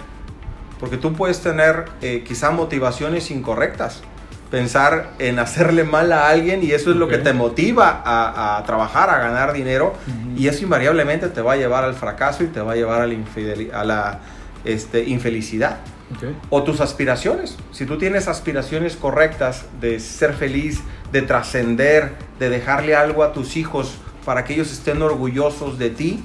Porque 0.78 0.96
tú 0.96 1.12
puedes 1.12 1.40
tener 1.40 1.86
eh, 2.02 2.24
quizá 2.26 2.50
motivaciones 2.50 3.30
incorrectas, 3.30 4.02
pensar 4.50 5.10
en 5.18 5.38
hacerle 5.38 5.84
mal 5.84 6.12
a 6.12 6.28
alguien 6.28 6.62
y 6.62 6.72
eso 6.72 6.90
es 6.90 6.96
lo 6.96 7.08
que 7.08 7.18
te 7.18 7.32
motiva 7.32 8.02
a, 8.04 8.62
trabajar, 8.64 9.10
a 9.10 9.18
ganar 9.18 9.52
dinero 9.52 9.94
y 10.36 10.48
eso 10.48 10.62
invariablemente 10.62 11.28
te 11.28 11.42
va 11.42 11.52
a 11.52 11.56
llevar 11.56 11.84
al 11.84 11.94
fracaso 11.94 12.44
y 12.44 12.46
te 12.46 12.60
va 12.60 12.72
a 12.72 12.76
llevar 12.76 13.02
a 13.02 13.06
la, 13.06 13.16
a 13.74 13.84
la 13.84 14.20
este, 14.64 15.04
infelicidad. 15.04 15.78
O 16.48 16.62
tus 16.62 16.80
aspiraciones. 16.80 17.56
Si 17.70 17.84
tú 17.84 17.98
tienes 17.98 18.28
aspiraciones 18.28 18.96
correctas 18.96 19.66
de 19.80 20.00
ser 20.00 20.32
feliz, 20.32 20.80
de 21.12 21.22
trascender, 21.22 22.12
de 22.38 22.48
dejarle 22.48 22.94
algo 22.94 23.22
a 23.22 23.32
tus 23.32 23.56
hijos 23.56 23.98
para 24.24 24.44
que 24.44 24.54
ellos 24.54 24.72
estén 24.72 25.02
orgullosos 25.02 25.78
de 25.78 25.90
ti, 25.90 26.22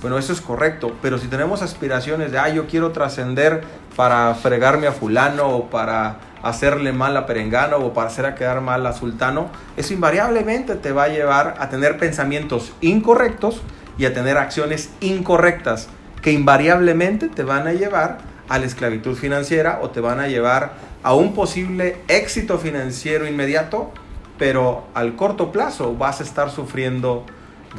bueno, 0.00 0.18
eso 0.18 0.32
es 0.32 0.40
correcto. 0.40 0.96
Pero 1.02 1.18
si 1.18 1.28
tenemos 1.28 1.62
aspiraciones 1.62 2.32
de, 2.32 2.38
ah, 2.38 2.48
yo 2.48 2.66
quiero 2.66 2.92
trascender 2.92 3.62
para 3.96 4.34
fregarme 4.34 4.86
a 4.86 4.92
fulano 4.92 5.48
o 5.48 5.70
para 5.70 6.18
hacerle 6.42 6.92
mal 6.92 7.16
a 7.16 7.26
Perengano 7.26 7.78
o 7.78 7.92
para 7.92 8.08
hacer 8.08 8.26
a 8.26 8.34
quedar 8.34 8.60
mal 8.60 8.86
a 8.86 8.92
Sultano, 8.92 9.50
eso 9.76 9.92
invariablemente 9.92 10.76
te 10.76 10.92
va 10.92 11.04
a 11.04 11.08
llevar 11.08 11.56
a 11.58 11.68
tener 11.68 11.98
pensamientos 11.98 12.72
incorrectos 12.80 13.60
y 13.98 14.04
a 14.04 14.14
tener 14.14 14.38
acciones 14.38 14.90
incorrectas 15.00 15.88
que 16.22 16.32
invariablemente 16.32 17.28
te 17.28 17.42
van 17.42 17.66
a 17.66 17.72
llevar 17.72 18.18
a 18.48 18.58
la 18.58 18.66
esclavitud 18.66 19.16
financiera 19.16 19.80
o 19.82 19.90
te 19.90 20.00
van 20.00 20.20
a 20.20 20.28
llevar 20.28 20.72
a 21.02 21.14
un 21.14 21.34
posible 21.34 21.96
éxito 22.08 22.58
financiero 22.58 23.26
inmediato, 23.26 23.92
pero 24.38 24.86
al 24.94 25.16
corto 25.16 25.52
plazo 25.52 25.94
vas 25.94 26.20
a 26.20 26.22
estar 26.22 26.50
sufriendo 26.50 27.24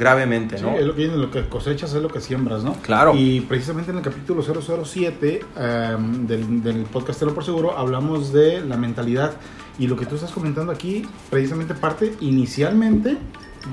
gravemente, 0.00 0.58
¿no? 0.62 0.76
es 0.76 0.86
lo 0.86 0.94
que, 0.94 1.06
lo 1.08 1.30
que 1.30 1.46
cosechas 1.46 1.92
es 1.92 2.00
lo 2.00 2.08
que 2.08 2.22
siembras, 2.22 2.64
¿no? 2.64 2.72
Claro. 2.80 3.12
Y 3.14 3.42
precisamente 3.42 3.90
en 3.90 3.98
el 3.98 4.02
capítulo 4.02 4.42
007 4.42 5.44
em, 5.58 6.26
del, 6.26 6.62
del 6.62 6.82
podcastero 6.84 7.34
por 7.34 7.44
seguro 7.44 7.76
hablamos 7.76 8.32
de 8.32 8.62
la 8.62 8.78
mentalidad 8.78 9.34
y 9.78 9.88
lo 9.88 9.96
que 9.96 10.06
tú 10.06 10.14
estás 10.14 10.30
comentando 10.30 10.72
aquí 10.72 11.06
precisamente 11.28 11.74
parte 11.74 12.14
inicialmente 12.20 13.18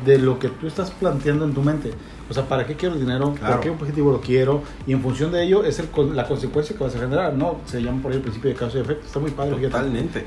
de 0.05 0.17
lo 0.17 0.37
que 0.37 0.49
tú 0.49 0.67
estás 0.67 0.91
planteando 0.91 1.45
en 1.45 1.53
tu 1.53 1.61
mente. 1.61 1.91
O 2.29 2.33
sea, 2.33 2.43
¿para 2.43 2.67
qué 2.67 2.75
quiero 2.75 2.95
el 2.95 2.99
dinero? 2.99 3.33
¿Para 3.39 3.61
qué 3.61 3.69
objetivo 3.69 4.11
lo 4.11 4.19
quiero? 4.19 4.63
Y 4.85 4.91
en 4.91 5.01
función 5.01 5.31
de 5.31 5.45
ello 5.45 5.63
es 5.63 5.79
el, 5.79 5.87
la 6.13 6.27
consecuencia 6.27 6.75
que 6.75 6.83
vas 6.83 6.93
a 6.93 6.99
generar, 6.99 7.33
¿no? 7.35 7.61
Se 7.67 7.81
llama 7.81 8.01
por 8.01 8.11
ahí 8.11 8.17
el 8.17 8.23
principio 8.23 8.49
de 8.49 8.55
causa 8.57 8.77
y 8.79 8.81
efecto. 8.81 9.05
Está 9.05 9.19
muy 9.19 9.31
padre. 9.31 9.55
Totalmente. 9.55 10.25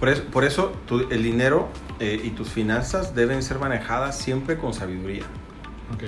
Por 0.00 0.08
eso, 0.08 0.22
por 0.32 0.44
eso 0.44 0.72
el 1.10 1.22
dinero 1.22 1.68
eh, 2.00 2.20
y 2.22 2.30
tus 2.30 2.48
finanzas 2.48 3.14
deben 3.14 3.42
ser 3.42 3.58
manejadas 3.58 4.18
siempre 4.18 4.56
con 4.56 4.72
sabiduría. 4.74 5.24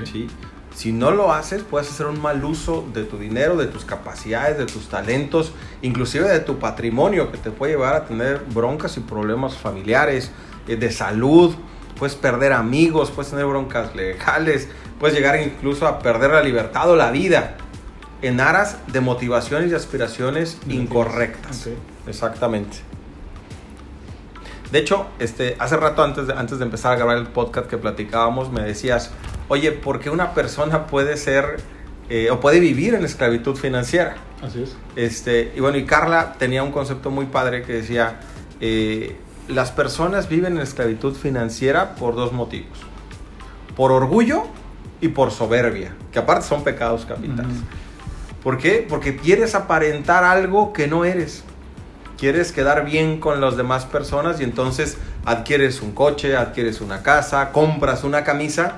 ¿sí? 0.04 0.28
Si 0.74 0.92
no 0.92 1.10
lo 1.10 1.32
haces, 1.32 1.62
puedes 1.62 1.90
hacer 1.90 2.06
un 2.06 2.20
mal 2.20 2.44
uso 2.44 2.86
de 2.94 3.04
tu 3.04 3.18
dinero, 3.18 3.56
de 3.56 3.66
tus 3.66 3.84
capacidades, 3.84 4.56
de 4.56 4.66
tus 4.66 4.88
talentos, 4.88 5.52
inclusive 5.82 6.28
de 6.28 6.40
tu 6.40 6.58
patrimonio, 6.58 7.32
que 7.32 7.38
te 7.38 7.50
puede 7.50 7.72
llevar 7.72 7.94
a 7.94 8.04
tener 8.04 8.44
broncas 8.54 8.96
y 8.96 9.00
problemas 9.00 9.56
familiares, 9.56 10.30
eh, 10.68 10.76
de 10.76 10.92
salud, 10.92 11.54
puedes 11.98 12.14
perder 12.14 12.52
amigos, 12.52 13.10
puedes 13.10 13.30
tener 13.30 13.46
broncas 13.46 13.94
legales, 13.96 14.68
puedes 15.00 15.16
llegar 15.16 15.40
incluso 15.40 15.86
a 15.88 15.98
perder 15.98 16.30
la 16.30 16.42
libertad 16.42 16.88
o 16.88 16.96
la 16.96 17.10
vida 17.10 17.56
en 18.22 18.40
aras 18.40 18.78
de 18.86 19.00
motivaciones 19.00 19.72
y 19.72 19.74
aspiraciones 19.74 20.58
incorrectas. 20.68 21.68
Exactamente. 22.06 22.89
De 24.72 24.78
hecho, 24.78 25.06
este, 25.18 25.56
hace 25.58 25.76
rato 25.76 26.02
antes 26.02 26.28
de, 26.28 26.34
antes 26.34 26.58
de 26.58 26.64
empezar 26.64 26.92
a 26.92 26.96
grabar 26.96 27.16
el 27.16 27.26
podcast 27.26 27.68
que 27.68 27.76
platicábamos, 27.76 28.52
me 28.52 28.62
decías, 28.62 29.10
oye, 29.48 29.72
¿por 29.72 29.98
qué 29.98 30.10
una 30.10 30.32
persona 30.32 30.86
puede 30.86 31.16
ser 31.16 31.56
eh, 32.08 32.30
o 32.30 32.38
puede 32.40 32.60
vivir 32.60 32.94
en 32.94 33.04
esclavitud 33.04 33.56
financiera? 33.56 34.16
Así 34.42 34.62
es. 34.62 34.76
Este, 34.94 35.52
y 35.56 35.60
bueno, 35.60 35.78
y 35.78 35.84
Carla 35.84 36.34
tenía 36.38 36.62
un 36.62 36.70
concepto 36.70 37.10
muy 37.10 37.26
padre 37.26 37.62
que 37.62 37.74
decía, 37.74 38.20
eh, 38.60 39.16
las 39.48 39.72
personas 39.72 40.28
viven 40.28 40.56
en 40.56 40.62
esclavitud 40.62 41.14
financiera 41.14 41.96
por 41.96 42.14
dos 42.14 42.32
motivos. 42.32 42.78
Por 43.74 43.90
orgullo 43.90 44.44
y 45.00 45.08
por 45.08 45.32
soberbia, 45.32 45.94
que 46.12 46.18
aparte 46.20 46.46
son 46.46 46.62
pecados 46.62 47.06
capitales. 47.06 47.56
¿Por 48.42 48.58
qué? 48.58 48.86
Porque 48.88 49.16
quieres 49.16 49.54
aparentar 49.54 50.24
algo 50.24 50.72
que 50.72 50.86
no 50.86 51.04
eres. 51.04 51.44
Quieres 52.20 52.52
quedar 52.52 52.84
bien 52.84 53.18
con 53.18 53.40
las 53.40 53.56
demás 53.56 53.86
personas 53.86 54.42
y 54.42 54.44
entonces 54.44 54.98
adquieres 55.24 55.80
un 55.80 55.92
coche, 55.92 56.36
adquieres 56.36 56.82
una 56.82 57.02
casa, 57.02 57.50
compras 57.50 58.04
una 58.04 58.24
camisa 58.24 58.74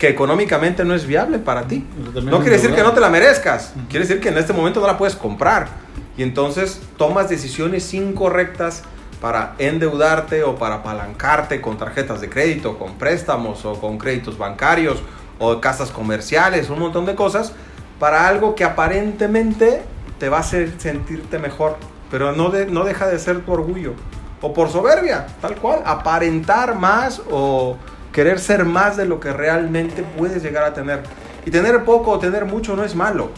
que 0.00 0.08
económicamente 0.08 0.84
no 0.84 0.92
es 0.92 1.06
viable 1.06 1.38
para 1.38 1.68
ti. 1.68 1.86
También 2.06 2.26
No 2.26 2.40
quiere 2.40 2.56
decir 2.56 2.74
que 2.74 2.82
no 2.82 2.90
te 2.90 2.98
la 2.98 3.08
merezcas. 3.08 3.70
Ujú. 3.76 3.86
Quiere 3.88 4.04
decir 4.04 4.20
que 4.20 4.30
en 4.30 4.36
este 4.36 4.52
momento 4.52 4.80
no 4.80 4.88
la 4.88 4.98
puedes 4.98 5.14
comprar. 5.14 5.68
Y 6.16 6.24
entonces 6.24 6.80
tomas 6.96 7.28
decisiones 7.28 7.94
incorrectas 7.94 8.82
para 9.20 9.54
endeudarte 9.58 10.42
o 10.42 10.56
para 10.56 10.74
apalancarte 10.74 11.60
con 11.60 11.78
tarjetas 11.78 12.20
de 12.20 12.28
crédito, 12.28 12.80
con 12.80 12.94
préstamos 12.94 13.64
o 13.64 13.80
con 13.80 13.96
créditos 13.96 14.36
bancarios 14.36 15.00
o 15.38 15.60
casas 15.60 15.92
comerciales, 15.92 16.68
un 16.68 16.80
montón 16.80 17.06
de 17.06 17.14
cosas 17.14 17.52
para 18.00 18.26
algo 18.26 18.56
que 18.56 18.64
aparentemente 18.64 19.82
te 20.18 20.28
va 20.28 20.38
a 20.38 20.40
hacer 20.40 20.72
sentirte 20.78 21.38
mejor, 21.38 21.76
pero 22.12 22.30
no, 22.32 22.50
de- 22.50 22.66
no 22.66 22.84
deja 22.84 23.08
de 23.08 23.18
ser 23.18 23.40
tu 23.40 23.50
orgullo 23.52 23.94
o 24.40 24.52
por 24.52 24.68
soberbia, 24.68 25.26
tal 25.40 25.56
cual, 25.56 25.80
aparentar 25.84 26.76
más 26.78 27.22
o 27.30 27.76
querer 28.12 28.38
ser 28.38 28.64
más 28.64 28.96
de 28.96 29.06
lo 29.06 29.18
que 29.18 29.32
realmente 29.32 30.04
puedes 30.18 30.42
llegar 30.42 30.64
a 30.64 30.74
tener. 30.74 31.02
Y 31.46 31.50
tener 31.50 31.84
poco 31.84 32.10
o 32.12 32.18
tener 32.18 32.44
mucho 32.44 32.76
no 32.76 32.84
es 32.84 32.94
malo, 32.94 33.30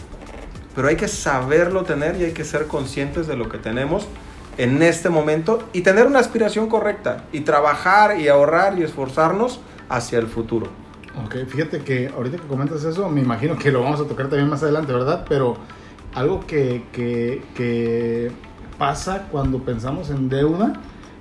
pero 0.74 0.88
hay 0.88 0.96
que 0.96 1.08
saberlo 1.08 1.84
tener 1.84 2.16
y 2.20 2.24
hay 2.24 2.32
que 2.32 2.44
ser 2.44 2.66
conscientes 2.66 3.26
de 3.26 3.36
lo 3.36 3.48
que 3.48 3.58
tenemos 3.58 4.08
en 4.58 4.82
este 4.82 5.08
momento 5.08 5.62
y 5.72 5.82
tener 5.82 6.06
una 6.06 6.18
aspiración 6.18 6.68
correcta 6.68 7.24
y 7.32 7.40
trabajar 7.40 8.18
y 8.18 8.28
ahorrar 8.28 8.78
y 8.78 8.82
esforzarnos 8.82 9.60
hacia 9.88 10.18
el 10.18 10.26
futuro. 10.26 10.66
Ok, 11.24 11.36
fíjate 11.48 11.80
que 11.82 12.08
ahorita 12.08 12.38
que 12.38 12.46
comentas 12.48 12.82
eso, 12.84 13.08
me 13.08 13.20
imagino 13.20 13.56
que 13.56 13.70
lo 13.70 13.82
vamos 13.82 14.00
a 14.00 14.04
tocar 14.04 14.28
también 14.28 14.48
más 14.48 14.62
adelante, 14.62 14.92
¿verdad? 14.92 15.24
Pero 15.28 15.56
algo 16.14 16.40
que, 16.46 16.84
que, 16.92 17.42
que 17.54 18.32
pasa 18.78 19.26
cuando 19.30 19.58
pensamos 19.60 20.10
en 20.10 20.28
deuda 20.28 20.74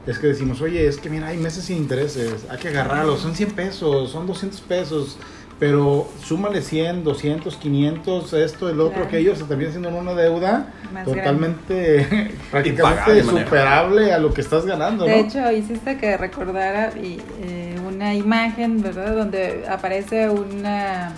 es 0.05 0.19
que 0.19 0.27
decimos, 0.27 0.59
oye, 0.61 0.85
es 0.85 0.97
que 0.97 1.09
mira, 1.09 1.27
hay 1.27 1.37
meses 1.37 1.63
sin 1.65 1.77
intereses, 1.77 2.45
hay 2.49 2.57
que 2.57 2.67
agarrarlos, 2.67 3.21
son 3.21 3.35
100 3.35 3.51
pesos, 3.51 4.11
son 4.11 4.27
200 4.27 4.59
pesos, 4.61 5.17
pero 5.59 6.09
súmale 6.21 6.61
100, 6.61 7.05
200, 7.05 7.55
500, 7.55 8.33
esto, 8.33 8.67
el 8.69 8.81
otro, 8.81 8.95
Claro. 8.95 9.07
aquello, 9.07 9.33
se 9.33 9.45
termina 9.45 9.69
siendo 9.71 9.89
una 9.89 10.13
deuda 10.13 10.73
Más 10.91 11.05
totalmente, 11.05 12.05
prácticamente 12.51 13.23
superable 13.23 14.11
a 14.11 14.17
lo 14.19 14.33
que 14.33 14.41
estás 14.41 14.65
ganando, 14.65 15.05
De 15.05 15.11
¿no? 15.21 15.27
hecho, 15.27 15.51
hiciste 15.51 15.97
que 15.97 16.17
recordara 16.17 16.91
y, 17.01 17.21
eh, 17.41 17.75
una 17.87 18.13
imagen, 18.13 18.81
¿verdad? 18.81 19.15
Donde 19.15 19.65
aparece 19.69 20.29
una, 20.29 21.13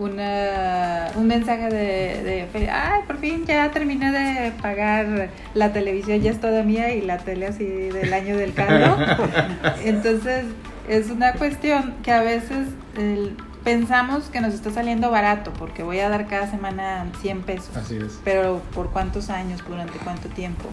una 0.00 1.08
un 1.16 1.26
mensaje 1.26 1.68
de, 1.68 2.48
ay, 2.72 3.00
por 3.06 3.18
fin 3.18 3.44
ya 3.46 3.70
terminé 3.70 4.10
de 4.10 4.50
pagar 4.52 5.28
la 5.54 5.72
televisión, 5.72 6.20
ya 6.20 6.30
es 6.30 6.40
toda 6.40 6.62
mía 6.62 6.92
y 6.94 7.02
la 7.02 7.18
tele 7.18 7.46
así 7.46 7.64
del 7.66 8.12
año 8.12 8.36
del 8.36 8.54
caldo. 8.54 8.96
Entonces, 9.84 10.44
es 10.88 11.10
una 11.10 11.34
cuestión 11.34 11.94
que 12.02 12.12
a 12.12 12.22
veces 12.22 12.68
el- 12.96 13.36
pensamos 13.62 14.30
que 14.30 14.40
nos 14.40 14.54
está 14.54 14.70
saliendo 14.70 15.10
barato 15.10 15.52
porque 15.58 15.82
voy 15.82 16.00
a 16.00 16.08
dar 16.08 16.26
cada 16.26 16.50
semana 16.50 17.04
100 17.20 17.42
pesos 17.42 17.76
Así 17.76 17.96
es. 17.98 18.18
pero 18.24 18.62
por 18.74 18.90
cuántos 18.90 19.28
años, 19.28 19.62
durante 19.68 19.98
cuánto 19.98 20.28
tiempo. 20.30 20.64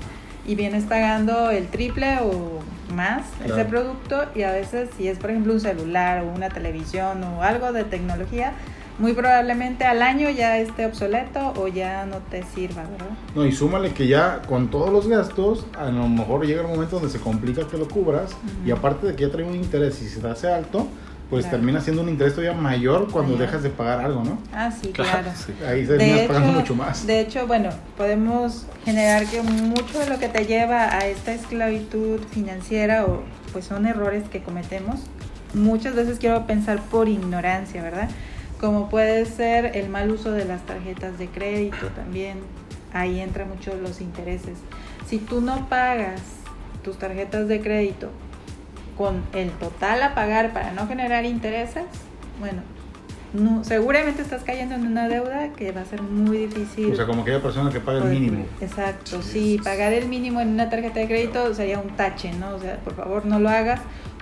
Y 0.45 0.55
vienes 0.55 0.85
pagando 0.85 1.51
el 1.51 1.67
triple 1.67 2.19
o 2.21 2.61
más 2.95 3.23
ese 3.43 3.65
producto 3.65 4.23
y 4.33 4.43
a 4.43 4.53
veces 4.53 4.89
si 4.95 5.09
es 5.09 5.17
por 5.19 5.31
ejemplo 5.31 5.51
un 5.51 5.59
celular 5.59 6.21
o 6.23 6.29
una 6.33 6.47
televisión 6.47 7.21
o 7.25 7.43
algo 7.43 7.73
de 7.73 7.83
tecnología, 7.83 8.53
muy 8.99 9.13
probablemente 9.13 9.85
al 9.85 10.01
año 10.01 10.29
ya 10.29 10.57
esté 10.57 10.85
obsoleto 10.85 11.53
o 11.57 11.67
ya 11.67 12.05
no 12.05 12.17
te 12.31 12.43
sirva, 12.43 12.83
¿verdad? 12.83 13.09
No, 13.35 13.45
y 13.45 13.51
súmale 13.51 13.91
que 13.93 14.07
ya 14.07 14.41
con 14.47 14.69
todos 14.69 14.89
los 14.91 15.07
gastos, 15.07 15.65
a 15.77 15.85
lo 15.89 16.07
mejor 16.07 16.45
llega 16.45 16.61
el 16.61 16.67
momento 16.67 16.95
donde 16.99 17.11
se 17.11 17.19
complica 17.19 17.67
que 17.67 17.77
lo 17.77 17.87
cubras, 17.87 18.31
y 18.65 18.71
aparte 18.71 19.07
de 19.07 19.15
que 19.15 19.23
ya 19.27 19.31
trae 19.31 19.43
un 19.45 19.55
interés 19.55 20.01
y 20.01 20.07
se 20.09 20.19
te 20.19 20.27
hace 20.27 20.51
alto, 20.51 20.87
pues 21.29 21.43
Claro. 21.43 21.57
termina 21.57 21.81
siendo 21.81 22.01
un 22.03 22.09
interés 22.09 22.33
todavía 22.35 22.57
mayor 22.57 23.11
cuando 23.11 23.33
Mayor. 23.33 23.47
dejas 23.47 23.63
de 23.63 23.69
pagar 23.69 23.99
algo, 23.99 24.23
¿no? 24.23 24.37
Ah, 24.53 24.71
sí, 24.71 24.87
claro. 24.93 25.27
sí. 25.35 25.51
Ahí 25.67 25.85
terminas 25.85 26.21
De 26.21 26.27
pagando 26.27 26.49
hecho, 26.51 26.59
mucho 26.59 26.75
más. 26.75 27.05
de 27.05 27.19
hecho, 27.19 27.45
bueno, 27.47 27.69
podemos 27.97 28.65
generar 28.85 29.25
que 29.25 29.41
mucho 29.41 29.99
de 29.99 30.07
lo 30.07 30.19
que 30.19 30.29
te 30.29 30.45
lleva 30.45 30.85
a 30.85 30.99
esta 31.05 31.33
esclavitud 31.33 32.21
financiera 32.31 33.03
o 33.05 33.23
pues 33.51 33.65
son 33.65 33.85
errores 33.85 34.23
que 34.29 34.41
cometemos. 34.41 35.01
Muchas 35.53 35.95
veces 35.95 36.17
quiero 36.17 36.47
pensar 36.47 36.81
por 36.83 37.09
ignorancia, 37.09 37.83
¿verdad? 37.83 38.09
Como 38.59 38.89
puede 38.89 39.25
ser 39.25 39.77
el 39.77 39.89
mal 39.89 40.09
uso 40.11 40.31
de 40.31 40.45
las 40.45 40.65
tarjetas 40.65 41.19
de 41.19 41.27
crédito 41.27 41.87
también. 41.95 42.39
Ahí 42.93 43.19
entra 43.19 43.45
mucho 43.45 43.75
los 43.75 44.01
intereses. 44.01 44.57
Si 45.07 45.19
tú 45.19 45.41
no 45.41 45.69
pagas 45.69 46.21
tus 46.83 46.97
tarjetas 46.97 47.47
de 47.47 47.61
crédito 47.61 48.09
con 48.97 49.23
el 49.33 49.51
total 49.51 50.01
a 50.01 50.15
pagar 50.15 50.53
para 50.53 50.71
no 50.71 50.87
generar 50.87 51.25
intereses, 51.25 51.83
bueno, 52.39 52.61
no, 53.33 53.63
seguramente 53.63 54.21
estás 54.21 54.43
cayendo 54.43 54.75
en 54.75 54.87
una 54.87 55.07
deuda 55.07 55.49
que 55.49 55.71
va 55.71 55.81
a 55.81 55.85
ser 55.85 56.01
muy 56.01 56.37
difícil. 56.47 56.91
O 56.91 56.95
sea, 56.95 57.05
como 57.05 57.21
aquella 57.21 57.41
persona 57.41 57.69
que 57.69 57.79
paga 57.79 57.99
el 57.99 58.09
mínimo. 58.09 58.45
Exacto, 58.61 59.21
sí, 59.21 59.59
pagar 59.63 59.93
el 59.93 60.07
mínimo 60.07 60.41
en 60.41 60.49
una 60.49 60.69
tarjeta 60.69 60.99
de 61.01 61.07
crédito 61.07 61.53
sería 61.53 61.79
un 61.79 61.89
tache, 61.95 62.31
¿no? 62.33 62.55
O 62.55 62.59
sea, 62.59 62.77
por 62.77 62.95
favor 62.95 63.25
no 63.25 63.39
lo 63.39 63.49
hagas 63.49 63.81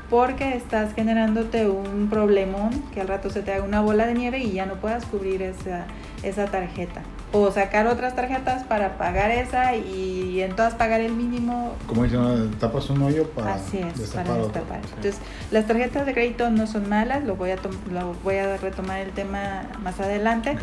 porque 0.10 0.56
estás 0.56 0.94
generándote 0.94 1.68
un 1.68 2.10
problemón 2.10 2.70
que 2.94 3.02
al 3.02 3.08
rato 3.08 3.30
se 3.30 3.42
te 3.42 3.54
haga 3.54 3.64
una 3.64 3.82
bola 3.82 4.06
de 4.06 4.14
nieve 4.14 4.40
y 4.40 4.52
ya 4.52 4.66
no 4.66 4.76
puedas 4.76 5.06
cubrir 5.06 5.42
esa, 5.42 5.86
esa 6.24 6.46
tarjeta. 6.46 7.02
O 7.32 7.52
sacar 7.52 7.88
otras 7.88 8.16
tarjetas 8.16 8.64
para 8.64 8.98
pagar 8.98 9.32
esa 9.32 9.76
y 9.76 10.42
en 10.42 10.56
todas 10.56 10.76
pagar 10.76 11.02
el 11.02 11.12
mínimo 11.14 11.74
Como 11.86 12.04
dicen, 12.04 12.52
tapas 12.60 12.90
un 12.90 13.02
hoyo 13.02 13.28
para 13.30 13.56
Así 13.56 13.80
es, 13.80 13.98
destapar 13.98 14.28
para 14.28 14.40
otro. 14.44 14.62
destapar. 14.62 14.80
Entonces, 14.96 15.18
las 15.52 15.66
tarjetas 15.68 16.06
de 16.06 16.14
crédito 16.14 16.50
no 16.52 16.66
son 16.68 16.88
malas, 16.88 17.24
lo 17.26 17.36
voy 17.36 17.50
a, 17.52 17.56
lo 17.92 18.14
voy 18.24 18.38
a 18.38 18.56
retomar 18.58 19.00
el 19.02 19.12
tema 19.12 19.64
más 19.84 20.00
adelante, 20.00 20.56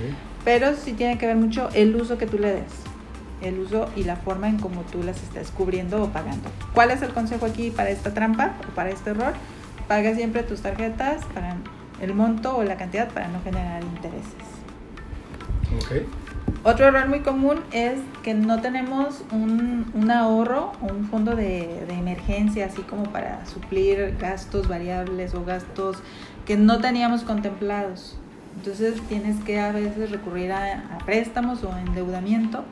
pero 0.44 0.74
sí 0.74 0.92
tiene 0.94 1.18
que 1.18 1.26
ver 1.26 1.36
mucho 1.36 1.68
el 1.74 1.94
uso 1.94 2.16
que 2.16 2.26
tú 2.26 2.38
le 2.38 2.52
des, 2.52 2.72
el 3.42 3.58
uso 3.58 3.88
y 3.96 4.04
la 4.04 4.16
forma 4.16 4.48
en 4.48 4.58
cómo 4.58 4.82
tú 4.82 5.02
las 5.02 5.22
estés 5.22 5.50
cubriendo 5.50 6.02
o 6.02 6.08
pagando. 6.08 6.48
¿Cuál 6.74 6.90
es 6.90 7.02
el 7.02 7.10
consejo 7.12 7.46
aquí 7.46 7.70
para 7.70 7.90
esta 7.90 8.14
trampa 8.14 8.54
o 8.68 8.74
para 8.74 8.90
este 8.90 9.10
error? 9.10 9.34
Paga 9.88 10.14
siempre 10.14 10.42
tus 10.42 10.60
tarjetas 10.60 11.24
para 11.34 11.56
el 12.00 12.14
monto 12.14 12.56
o 12.56 12.62
la 12.62 12.76
cantidad 12.76 13.08
para 13.10 13.28
no 13.28 13.40
generar 13.42 13.82
intereses. 13.82 14.32
Ok. 15.76 16.06
Otro 16.64 16.86
error 16.86 17.08
muy 17.08 17.20
común 17.20 17.58
es 17.72 17.98
que 18.22 18.34
no 18.34 18.60
tenemos 18.60 19.24
un, 19.32 19.90
un 19.94 20.10
ahorro 20.12 20.72
o 20.80 20.92
un 20.92 21.06
fondo 21.08 21.34
de, 21.34 21.84
de 21.88 21.94
emergencia, 21.94 22.66
así 22.66 22.82
como 22.82 23.04
para 23.04 23.44
suplir 23.46 24.16
gastos 24.20 24.68
variables 24.68 25.34
o 25.34 25.44
gastos 25.44 25.98
que 26.46 26.56
no 26.56 26.80
teníamos 26.80 27.22
contemplados. 27.22 28.16
Entonces 28.56 29.00
tienes 29.08 29.42
que 29.42 29.58
a 29.58 29.72
veces 29.72 30.10
recurrir 30.12 30.52
a, 30.52 30.84
a 30.94 30.98
préstamos 31.04 31.64
o 31.64 31.76
endeudamiento 31.76 32.64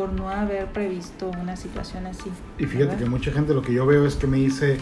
por 0.00 0.12
no 0.14 0.30
haber 0.30 0.64
previsto 0.72 1.30
una 1.42 1.56
situación 1.56 2.06
así. 2.06 2.30
Y 2.58 2.64
fíjate 2.64 2.84
¿verdad? 2.86 2.98
que 3.00 3.04
mucha 3.04 3.32
gente 3.32 3.52
lo 3.52 3.60
que 3.60 3.74
yo 3.74 3.84
veo 3.84 4.06
es 4.06 4.14
que 4.14 4.26
me 4.26 4.38
dice, 4.38 4.78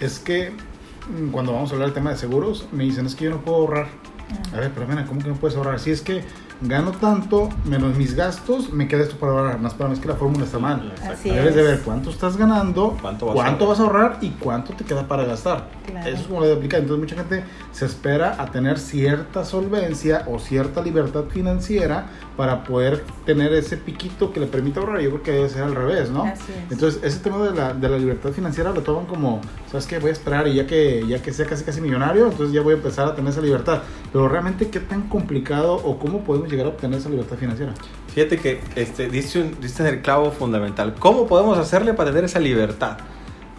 es 0.00 0.18
que 0.18 0.52
mm, 0.52 1.32
cuando 1.32 1.52
vamos 1.52 1.70
a 1.70 1.74
hablar 1.74 1.88
del 1.88 1.94
tema 1.94 2.10
de 2.12 2.16
seguros, 2.16 2.66
me 2.72 2.84
dicen, 2.84 3.04
es 3.04 3.14
que 3.14 3.24
yo 3.24 3.30
no 3.30 3.42
puedo 3.42 3.58
ahorrar. 3.58 3.88
Ah, 4.30 4.56
A 4.56 4.60
ver, 4.60 4.70
pero 4.74 4.86
mira, 4.88 5.04
¿cómo 5.04 5.20
que 5.20 5.28
no 5.28 5.34
puedes 5.34 5.54
ahorrar? 5.54 5.78
Si 5.78 5.90
es 5.90 6.00
que 6.00 6.24
gano 6.62 6.92
tanto, 6.92 7.50
menos 7.66 7.94
mis 7.94 8.14
gastos, 8.14 8.72
me 8.72 8.88
queda 8.88 9.02
esto 9.02 9.16
para 9.16 9.32
ahorrar. 9.32 9.60
Más 9.60 9.74
para 9.74 9.90
mí 9.90 9.96
es 9.96 10.00
que 10.00 10.08
la 10.08 10.14
fórmula 10.14 10.46
está 10.46 10.58
mal. 10.58 10.94
Así 11.02 11.28
Debes 11.28 11.54
de 11.54 11.60
es. 11.60 11.66
ver 11.66 11.80
cuánto 11.80 12.08
estás 12.08 12.38
ganando, 12.38 12.96
¿Cuánto 13.02 13.26
cuánto 13.26 13.66
vas 13.68 13.78
vas, 13.78 13.80
a 13.80 13.82
a 13.82 13.86
ahorrar 13.86 14.18
y 14.22 14.30
cuánto 14.30 14.72
te 14.72 14.84
queda 14.84 15.06
para 15.06 15.24
gastar. 15.24 15.68
Claro. 15.86 16.08
Eso 16.08 16.22
es 16.22 16.26
como 16.26 16.40
lo 16.40 16.46
de 16.46 16.54
aplicar. 16.54 16.80
Entonces 16.80 17.00
mucha 17.02 17.16
gente 17.16 17.44
se 17.72 17.84
espera 17.84 18.40
a 18.40 18.46
tener 18.46 18.78
cierta 18.78 19.44
solvencia 19.44 20.24
o 20.26 20.38
cierta 20.38 20.80
libertad 20.80 21.24
financiera 21.28 22.06
para 22.36 22.64
poder 22.64 23.04
tener 23.24 23.52
ese 23.52 23.76
piquito 23.76 24.32
que 24.32 24.40
le 24.40 24.46
permita 24.46 24.80
ahorrar. 24.80 25.00
Yo 25.00 25.10
creo 25.10 25.22
que 25.22 25.30
debe 25.30 25.48
ser 25.48 25.62
al 25.62 25.74
revés, 25.74 26.10
¿no? 26.10 26.24
Así 26.24 26.42
es. 26.50 26.72
Entonces 26.72 27.00
ese 27.04 27.18
tema 27.20 27.38
de 27.46 27.54
la, 27.54 27.72
de 27.74 27.88
la 27.88 27.96
libertad 27.96 28.30
financiera 28.32 28.72
lo 28.72 28.82
toman 28.82 29.06
como, 29.06 29.40
¿sabes 29.70 29.86
qué? 29.86 29.98
Voy 30.00 30.10
a 30.10 30.12
esperar 30.12 30.48
y 30.48 30.54
ya 30.54 30.66
que, 30.66 31.04
ya 31.06 31.22
que 31.22 31.32
sea 31.32 31.46
casi 31.46 31.62
casi 31.64 31.80
millonario, 31.80 32.26
entonces 32.26 32.52
ya 32.52 32.60
voy 32.62 32.74
a 32.74 32.76
empezar 32.76 33.06
a 33.06 33.14
tener 33.14 33.30
esa 33.30 33.40
libertad. 33.40 33.82
Pero 34.12 34.28
realmente, 34.28 34.68
¿qué 34.68 34.80
tan 34.80 35.02
complicado 35.08 35.74
o 35.76 35.98
cómo 35.98 36.24
podemos 36.24 36.50
llegar 36.50 36.66
a 36.66 36.70
obtener 36.70 36.98
esa 36.98 37.08
libertad 37.08 37.36
financiera? 37.36 37.72
Fíjate 38.14 38.38
que 38.38 38.60
este, 38.74 39.08
diste, 39.08 39.40
un- 39.40 39.60
diste 39.60 39.82
en 39.86 39.94
el 39.94 40.02
clavo 40.02 40.30
fundamental. 40.32 40.94
¿Cómo 40.98 41.26
podemos 41.28 41.56
hacerle 41.58 41.94
para 41.94 42.10
tener 42.10 42.24
esa 42.24 42.40
libertad? 42.40 42.98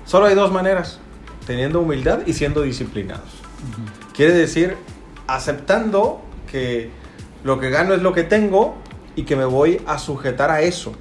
Solo 0.05 0.25
hay 0.25 0.35
dos 0.35 0.51
maneras, 0.51 0.99
teniendo 1.47 1.79
humildad 1.79 2.19
y 2.25 2.33
siendo 2.33 2.61
disciplinados. 2.61 3.29
Quiere 4.13 4.33
decir, 4.33 4.75
aceptando 5.27 6.21
que 6.51 6.89
lo 7.45 7.59
que 7.59 7.69
gano 7.69 7.93
es 7.93 8.01
lo 8.01 8.11
que 8.11 8.23
tengo 8.23 8.73
y 9.15 9.21
que 9.21 9.35
me 9.35 9.45
voy 9.45 9.79
a 9.85 9.99
sujetar 9.99 10.49
a 10.49 10.61
eso. 10.61 10.93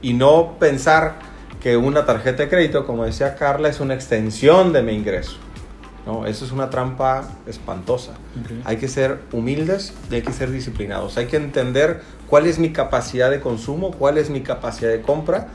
Y 0.00 0.14
no 0.14 0.56
pensar 0.58 1.16
que 1.60 1.76
una 1.76 2.06
tarjeta 2.06 2.44
de 2.44 2.48
crédito, 2.48 2.86
como 2.86 3.04
decía 3.04 3.36
Carla, 3.36 3.68
es 3.68 3.78
una 3.78 3.92
extensión 3.92 4.72
de 4.72 4.82
mi 4.82 4.94
ingreso. 4.94 5.36
No, 6.06 6.24
eso 6.24 6.46
es 6.46 6.50
una 6.50 6.70
trampa 6.70 7.28
espantosa. 7.46 8.12
Hay 8.64 8.78
que 8.78 8.88
ser 8.88 9.20
humildes 9.32 9.92
y 10.10 10.14
hay 10.14 10.22
que 10.22 10.32
ser 10.32 10.50
disciplinados. 10.50 11.18
Hay 11.18 11.26
que 11.26 11.36
entender 11.36 12.00
cuál 12.26 12.46
es 12.46 12.58
mi 12.58 12.72
capacidad 12.72 13.30
de 13.30 13.40
consumo, 13.40 13.90
cuál 13.90 14.16
es 14.16 14.30
mi 14.30 14.40
capacidad 14.40 14.90
de 14.90 15.02
compra, 15.02 15.48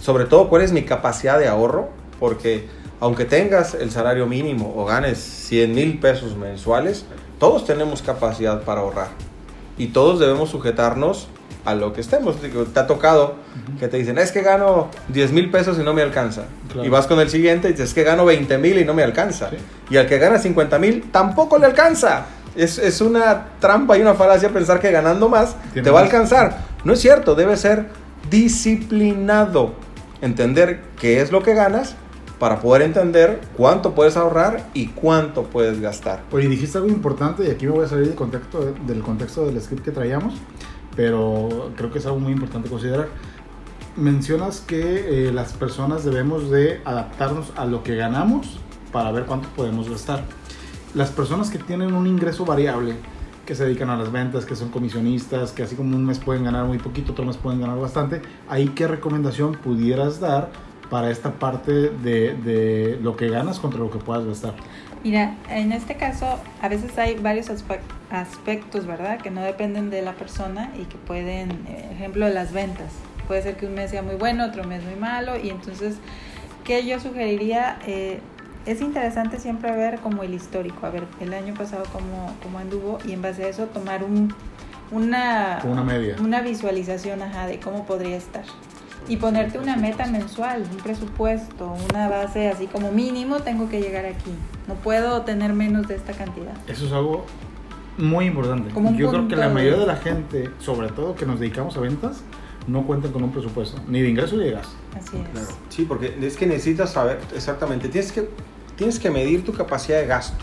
sobre 0.00 0.24
todo 0.24 0.48
cuál 0.48 0.62
es 0.62 0.72
mi 0.72 0.82
capacidad 0.82 1.38
de 1.38 1.46
ahorro, 1.46 1.90
porque 2.18 2.68
aunque 2.98 3.24
tengas 3.24 3.74
el 3.74 3.92
salario 3.92 4.26
mínimo 4.26 4.74
o 4.76 4.84
ganes 4.86 5.18
100 5.18 5.72
mil 5.72 6.00
pesos 6.00 6.36
mensuales, 6.36 7.04
todos 7.38 7.64
tenemos 7.64 8.02
capacidad 8.02 8.62
para 8.64 8.80
ahorrar 8.80 9.35
y 9.78 9.88
todos 9.88 10.18
debemos 10.18 10.50
sujetarnos 10.50 11.28
a 11.64 11.74
lo 11.74 11.92
que 11.92 12.00
estemos. 12.00 12.36
Te 12.40 12.80
ha 12.80 12.86
tocado 12.86 13.34
que 13.78 13.88
te 13.88 13.96
dicen, 13.96 14.18
es 14.18 14.32
que 14.32 14.42
gano 14.42 14.88
10 15.08 15.32
mil 15.32 15.50
pesos 15.50 15.78
y 15.78 15.82
no 15.82 15.92
me 15.92 16.02
alcanza. 16.02 16.44
Claro. 16.68 16.86
Y 16.86 16.90
vas 16.90 17.06
con 17.06 17.20
el 17.20 17.28
siguiente 17.28 17.68
y 17.68 17.72
dices, 17.72 17.88
es 17.88 17.94
que 17.94 18.04
gano 18.04 18.24
20 18.24 18.56
mil 18.58 18.78
y 18.78 18.84
no 18.84 18.94
me 18.94 19.02
alcanza. 19.02 19.50
Sí. 19.50 19.56
Y 19.90 19.96
al 19.96 20.06
que 20.06 20.18
gana 20.18 20.38
50 20.38 20.78
mil 20.78 21.10
tampoco 21.10 21.58
le 21.58 21.66
alcanza. 21.66 22.26
Es, 22.54 22.78
es 22.78 23.00
una 23.00 23.48
trampa 23.60 23.98
y 23.98 24.00
una 24.00 24.14
falacia 24.14 24.48
pensar 24.48 24.80
que 24.80 24.90
ganando 24.90 25.28
más 25.28 25.56
te 25.74 25.90
va 25.90 26.00
a 26.00 26.02
alcanzar. 26.04 26.58
No 26.84 26.94
es 26.94 27.00
cierto, 27.00 27.34
debe 27.34 27.56
ser 27.56 27.86
disciplinado. 28.30 29.74
Entender 30.22 30.80
qué 30.98 31.20
es 31.20 31.30
lo 31.30 31.42
que 31.42 31.52
ganas 31.52 31.96
para 32.38 32.60
poder 32.60 32.82
entender 32.82 33.40
cuánto 33.56 33.94
puedes 33.94 34.16
ahorrar 34.16 34.68
y 34.74 34.88
cuánto 34.88 35.44
puedes 35.44 35.80
gastar. 35.80 36.22
Oye, 36.32 36.48
dijiste 36.48 36.78
algo 36.78 36.90
importante 36.90 37.46
y 37.46 37.50
aquí 37.50 37.66
me 37.66 37.72
voy 37.72 37.84
a 37.84 37.88
salir 37.88 38.06
del 38.06 38.14
contexto, 38.14 38.74
del 38.86 39.02
contexto 39.02 39.46
del 39.46 39.60
script 39.60 39.84
que 39.84 39.90
traíamos, 39.90 40.34
pero 40.94 41.72
creo 41.76 41.90
que 41.90 41.98
es 41.98 42.06
algo 42.06 42.20
muy 42.20 42.32
importante 42.32 42.68
considerar. 42.68 43.08
Mencionas 43.96 44.60
que 44.60 45.28
eh, 45.28 45.32
las 45.32 45.54
personas 45.54 46.04
debemos 46.04 46.50
de 46.50 46.82
adaptarnos 46.84 47.52
a 47.56 47.64
lo 47.64 47.82
que 47.82 47.96
ganamos 47.96 48.58
para 48.92 49.10
ver 49.12 49.24
cuánto 49.24 49.48
podemos 49.50 49.88
gastar. 49.88 50.22
Las 50.94 51.10
personas 51.10 51.50
que 51.50 51.58
tienen 51.58 51.94
un 51.94 52.06
ingreso 52.06 52.44
variable, 52.44 52.96
que 53.46 53.54
se 53.54 53.64
dedican 53.64 53.88
a 53.88 53.96
las 53.96 54.12
ventas, 54.12 54.44
que 54.44 54.56
son 54.56 54.70
comisionistas, 54.70 55.52
que 55.52 55.62
así 55.62 55.76
como 55.76 55.96
un 55.96 56.04
mes 56.04 56.18
pueden 56.18 56.44
ganar 56.44 56.66
muy 56.66 56.78
poquito, 56.78 57.12
otro 57.12 57.24
mes 57.24 57.36
pueden 57.36 57.60
ganar 57.60 57.78
bastante, 57.78 58.20
¿ahí 58.48 58.68
qué 58.70 58.86
recomendación 58.86 59.52
pudieras 59.52 60.20
dar 60.20 60.50
para 60.90 61.10
esta 61.10 61.32
parte 61.32 61.72
de, 61.72 62.34
de 62.34 62.98
lo 63.02 63.16
que 63.16 63.28
ganas 63.28 63.58
contra 63.58 63.80
lo 63.80 63.90
que 63.90 63.98
puedas 63.98 64.24
gastar? 64.24 64.54
Mira, 65.04 65.34
en 65.50 65.72
este 65.72 65.96
caso 65.96 66.26
a 66.62 66.68
veces 66.68 66.96
hay 66.98 67.14
varios 67.16 67.48
aspe- 67.50 67.78
aspectos, 68.10 68.86
¿verdad? 68.86 69.18
Que 69.20 69.30
no 69.30 69.40
dependen 69.42 69.90
de 69.90 70.02
la 70.02 70.12
persona 70.14 70.72
y 70.80 70.84
que 70.84 70.96
pueden, 70.96 71.50
eh, 71.68 71.88
ejemplo, 71.92 72.28
las 72.28 72.52
ventas. 72.52 72.92
Puede 73.28 73.42
ser 73.42 73.56
que 73.56 73.66
un 73.66 73.74
mes 73.74 73.90
sea 73.90 74.02
muy 74.02 74.16
bueno, 74.16 74.44
otro 74.44 74.64
mes 74.64 74.82
muy 74.84 74.96
malo 74.96 75.32
y 75.40 75.50
entonces, 75.50 75.96
¿qué 76.64 76.84
yo 76.86 76.98
sugeriría? 77.00 77.78
Eh, 77.86 78.20
es 78.66 78.80
interesante 78.80 79.38
siempre 79.38 79.70
ver 79.76 80.00
como 80.00 80.24
el 80.24 80.34
histórico, 80.34 80.86
a 80.86 80.90
ver 80.90 81.04
el 81.20 81.32
año 81.34 81.54
pasado 81.54 81.84
cómo, 81.92 82.34
cómo 82.42 82.58
anduvo 82.58 82.98
y 83.06 83.12
en 83.12 83.22
base 83.22 83.44
a 83.44 83.48
eso 83.48 83.66
tomar 83.66 84.02
un, 84.02 84.34
una, 84.90 85.60
una 85.64 85.84
media. 85.84 86.16
una 86.20 86.40
visualización 86.40 87.22
ajá, 87.22 87.46
de 87.46 87.60
cómo 87.60 87.86
podría 87.86 88.16
estar. 88.16 88.44
Y 89.08 89.16
ponerte 89.18 89.58
una 89.58 89.76
meta 89.76 90.06
mensual, 90.06 90.62
un 90.70 90.76
presupuesto, 90.78 91.74
una 91.92 92.08
base 92.08 92.48
así 92.48 92.66
como 92.66 92.90
mínimo 92.92 93.36
tengo 93.40 93.68
que 93.68 93.80
llegar 93.80 94.04
aquí. 94.04 94.32
No 94.66 94.74
puedo 94.74 95.22
tener 95.22 95.52
menos 95.52 95.86
de 95.88 95.94
esta 95.96 96.12
cantidad. 96.12 96.54
Eso 96.66 96.86
es 96.86 96.92
algo 96.92 97.24
muy 97.98 98.26
importante. 98.26 98.70
Como 98.74 98.92
Yo 98.94 99.10
creo 99.10 99.28
que 99.28 99.36
la 99.36 99.48
de- 99.48 99.54
mayoría 99.54 99.78
de 99.78 99.86
la 99.86 99.96
gente, 99.96 100.50
sobre 100.58 100.88
todo 100.88 101.14
que 101.14 101.24
nos 101.24 101.38
dedicamos 101.40 101.76
a 101.76 101.80
ventas, 101.80 102.22
no 102.66 102.82
cuentan 102.84 103.12
con 103.12 103.22
un 103.22 103.30
presupuesto, 103.30 103.80
ni 103.86 104.02
de 104.02 104.08
ingreso 104.10 104.36
ni 104.36 104.44
de 104.44 104.50
gasto. 104.52 104.74
Así 104.96 105.16
es. 105.18 105.28
Claro. 105.28 105.46
Sí, 105.68 105.84
porque 105.84 106.18
es 106.20 106.36
que 106.36 106.46
necesitas 106.46 106.90
saber 106.90 107.20
exactamente, 107.34 107.88
tienes 107.88 108.10
que, 108.10 108.28
tienes 108.74 108.98
que 108.98 109.08
medir 109.10 109.44
tu 109.44 109.52
capacidad 109.52 110.00
de 110.00 110.06
gasto. 110.06 110.36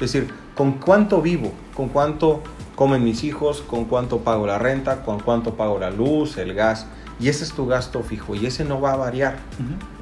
Es 0.00 0.12
decir, 0.12 0.32
con 0.54 0.72
cuánto 0.72 1.20
vivo, 1.20 1.52
con 1.74 1.88
cuánto 1.90 2.40
comen 2.74 3.04
mis 3.04 3.22
hijos, 3.22 3.60
con 3.60 3.84
cuánto 3.84 4.20
pago 4.20 4.46
la 4.46 4.58
renta, 4.58 5.02
con 5.02 5.20
cuánto 5.20 5.54
pago 5.56 5.78
la 5.78 5.90
luz, 5.90 6.38
el 6.38 6.54
gas. 6.54 6.86
Y 7.20 7.28
ese 7.28 7.44
es 7.44 7.52
tu 7.52 7.66
gasto 7.66 8.02
fijo 8.02 8.34
y 8.34 8.46
ese 8.46 8.64
no 8.64 8.80
va 8.80 8.92
a 8.92 8.96
variar. 8.96 9.36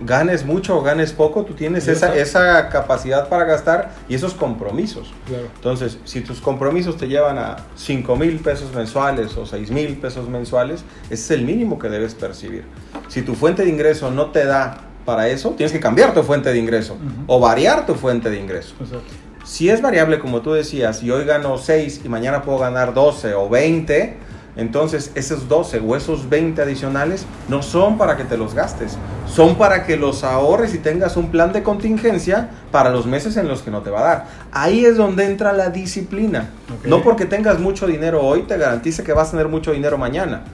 Ganes 0.01 0.45
mucho 0.45 0.79
o 0.79 0.83
ganes 0.83 1.13
poco, 1.13 1.45
tú 1.45 1.55
tienes 1.55 1.89
esa, 1.89 2.15
esa 2.15 2.69
capacidad 2.69 3.29
para 3.29 3.45
gastar 3.45 3.93
y 4.09 4.15
esos 4.15 4.35
compromisos. 4.35 5.13
Claro. 5.27 5.49
Entonces, 5.55 5.99
si 6.05 6.21
tus 6.21 6.41
compromisos 6.41 6.97
te 6.97 7.09
llevan 7.09 7.39
a 7.39 7.57
5 7.77 8.17
mil 8.17 8.39
pesos 8.41 8.75
mensuales 8.75 9.37
o 9.37 9.47
6 9.47 9.71
mil 9.71 9.97
pesos 9.97 10.29
mensuales, 10.29 10.85
ese 11.05 11.15
es 11.15 11.31
el 11.31 11.47
mínimo 11.47 11.79
que 11.79 11.89
debes 11.89 12.15
percibir. 12.15 12.65
Si 13.09 13.23
tu 13.23 13.35
fuente 13.35 13.63
de 13.63 13.71
ingreso 13.71 14.11
no 14.11 14.31
te 14.31 14.45
da 14.45 14.83
para 15.07 15.29
eso, 15.29 15.51
tienes 15.51 15.73
que 15.73 15.81
cambiar 15.81 16.13
tu 16.13 16.23
fuente 16.23 16.53
de 16.53 16.59
ingreso 16.59 16.99
o 17.27 17.41
variar 17.41 17.87
tu 17.87 17.95
fuente 17.95 18.29
de 18.29 18.39
ingreso. 18.39 18.75
Exacto. 18.81 19.27
Si 19.47 19.71
es 19.71 19.81
variable, 19.81 20.19
como 20.19 20.43
tú 20.43 20.53
decías, 20.53 21.05
y 21.05 21.11
hoy 21.13 21.25
gano 21.25 21.57
6 21.57 22.01
y 22.05 22.09
mañana 22.09 22.43
puedo 22.43 22.59
ganar 22.59 22.93
12 22.93 23.35
o 23.35 23.49
20, 23.49 24.17
entonces 24.57 25.13
esos 25.15 25.49
12 25.49 25.81
o 25.81 25.97
esos 25.97 26.29
20 26.29 26.63
adicionales 26.63 27.27
no 27.49 27.63
son 27.63 27.99
para 27.99 28.17
que 28.17 28.25
te 28.25 28.37
los 28.37 28.55
gastes, 28.55 28.97
son 29.27 29.57
para 29.57 29.85
que 29.85 29.97
los 29.97 30.25
ahorres 30.25 30.75
y 30.75 30.79
tengas 30.79 31.17
un 31.17 31.31
plan 31.31 31.53
de 31.53 31.63
contingencia 31.63 32.49
para 32.73 32.91
los 32.91 33.07
meses 33.07 33.37
en 33.37 33.49
los 33.49 33.63
que 33.63 33.71
no 33.71 33.83
te 33.83 33.91
va 33.91 34.01
a 34.01 34.05
dar. 34.05 34.27
Ahí 34.53 34.85
es 34.85 34.97
donde 34.97 35.27
entra 35.27 35.53
la 35.53 35.69
disciplina. 35.69 36.51
No 36.85 37.03
porque 37.03 37.27
tengas 37.27 37.59
mucho 37.59 37.87
dinero 37.87 38.23
hoy 38.23 38.43
te 38.43 38.57
garantice 38.57 39.05
que 39.05 39.13
vas 39.13 39.29
a 39.29 39.31
tener 39.33 39.49
mucho 39.49 39.73
dinero 39.73 39.99
mañana. 39.99 40.45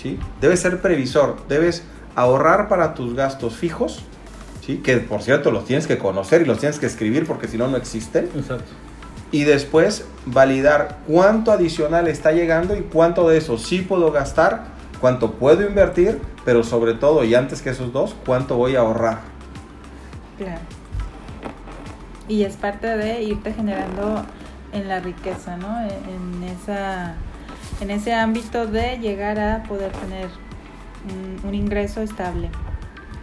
¿sí? 0.00 0.18
Debes 0.40 0.60
ser 0.60 0.80
previsor, 0.80 1.36
debes 1.48 1.84
ahorrar 2.16 2.68
para 2.68 2.94
tus 2.94 3.14
gastos 3.14 3.54
fijos, 3.54 4.02
¿sí? 4.64 4.78
que 4.78 4.96
por 4.96 5.22
cierto 5.22 5.52
los 5.52 5.64
tienes 5.66 5.86
que 5.86 5.98
conocer 5.98 6.42
y 6.42 6.44
los 6.46 6.58
tienes 6.58 6.80
que 6.80 6.86
escribir 6.86 7.26
porque 7.26 7.46
si 7.46 7.58
no, 7.58 7.68
no 7.68 7.76
existen 7.76 8.28
Exacto. 8.34 8.72
Y 9.32 9.44
después 9.44 10.06
validar 10.24 10.98
cuánto 11.06 11.52
adicional 11.52 12.08
está 12.08 12.32
llegando 12.32 12.76
y 12.76 12.82
cuánto 12.82 13.28
de 13.28 13.38
eso 13.38 13.58
sí 13.58 13.80
puedo 13.80 14.12
gastar, 14.12 14.66
cuánto 15.00 15.32
puedo 15.32 15.66
invertir, 15.66 16.20
pero 16.44 16.62
sobre 16.62 16.94
todo 16.94 17.24
y 17.24 17.34
antes 17.34 17.62
que 17.62 17.70
esos 17.70 17.92
dos, 17.92 18.14
cuánto 18.24 18.56
voy 18.56 18.76
a 18.76 18.80
ahorrar. 18.80 19.20
Claro. 20.38 20.60
Y 22.28 22.42
es 22.42 22.56
parte 22.56 22.96
de 22.96 23.22
irte 23.22 23.52
generando 23.52 24.24
en 24.72 24.88
la 24.88 25.00
riqueza, 25.00 25.56
¿no? 25.56 25.80
En, 25.80 26.42
esa, 26.42 27.14
en 27.80 27.90
ese 27.90 28.14
ámbito 28.14 28.66
de 28.66 28.98
llegar 28.98 29.38
a 29.38 29.62
poder 29.62 29.92
tener 29.92 30.28
un, 31.08 31.48
un 31.48 31.54
ingreso 31.54 32.02
estable 32.02 32.50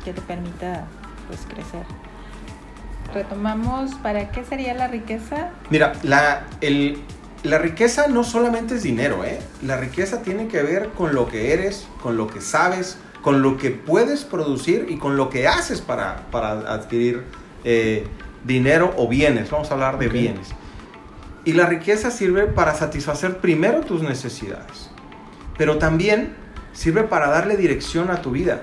que 0.05 0.13
te 0.13 0.21
permita 0.21 0.85
pues 1.27 1.41
crecer. 1.47 1.85
Retomamos, 3.13 3.93
¿para 3.95 4.31
qué 4.31 4.43
sería 4.43 4.73
la 4.73 4.87
riqueza? 4.87 5.49
Mira, 5.69 5.93
la, 6.03 6.47
el- 6.61 7.01
la 7.43 7.57
riqueza 7.57 8.07
no 8.07 8.23
solamente 8.23 8.75
es 8.75 8.83
dinero, 8.83 9.23
¿eh? 9.25 9.39
La 9.61 9.77
riqueza 9.77 10.21
tiene 10.21 10.47
que 10.47 10.61
ver 10.63 10.89
con 10.89 11.13
lo 11.13 11.27
que 11.27 11.53
eres, 11.53 11.87
con 12.01 12.15
lo 12.17 12.27
que 12.27 12.39
sabes, 12.41 12.97
con 13.21 13.41
lo 13.41 13.57
que 13.57 13.69
puedes 13.71 14.23
producir 14.23 14.87
y 14.89 14.97
con 14.97 15.17
lo 15.17 15.29
que 15.29 15.47
haces 15.47 15.81
para, 15.81 16.27
para 16.31 16.51
adquirir 16.73 17.23
eh, 17.63 18.07
dinero 18.45 18.93
o 18.97 19.07
bienes. 19.07 19.49
Vamos 19.51 19.69
a 19.71 19.73
hablar 19.73 19.97
de 19.99 20.07
Ok. 20.07 20.13
bienes. 20.13 20.49
Y 21.45 21.53
la 21.53 21.65
riqueza 21.65 22.11
sirve 22.11 22.47
para 22.47 22.73
satisfacer 22.73 23.37
primero 23.39 23.81
tus 23.81 24.01
necesidades, 24.01 24.89
pero 25.57 25.77
también 25.77 26.33
sirve 26.71 27.03
para 27.03 27.27
darle 27.27 27.57
dirección 27.57 28.09
a 28.09 28.21
tu 28.21 28.31
vida. 28.31 28.61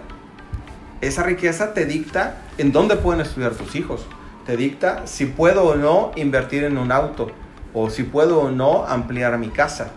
Esa 1.03 1.23
riqueza 1.23 1.75
te 1.75 1.85
dicta 1.85 2.39
en 2.59 2.73
dónde 2.73 2.97
pueden 2.97 3.21
estudiar 3.21 3.53
tus 3.53 3.75
hijos, 3.75 4.07
te 4.51 4.57
dicta 4.57 5.07
si 5.07 5.27
puedo 5.27 5.63
o 5.63 5.77
no 5.77 6.11
invertir 6.17 6.65
en 6.65 6.77
un 6.77 6.91
auto, 6.91 7.31
o 7.73 7.89
si 7.89 8.03
puedo 8.03 8.41
o 8.41 8.51
no 8.51 8.85
ampliar 8.85 9.39
mi 9.39 9.51
casa. 9.51 9.93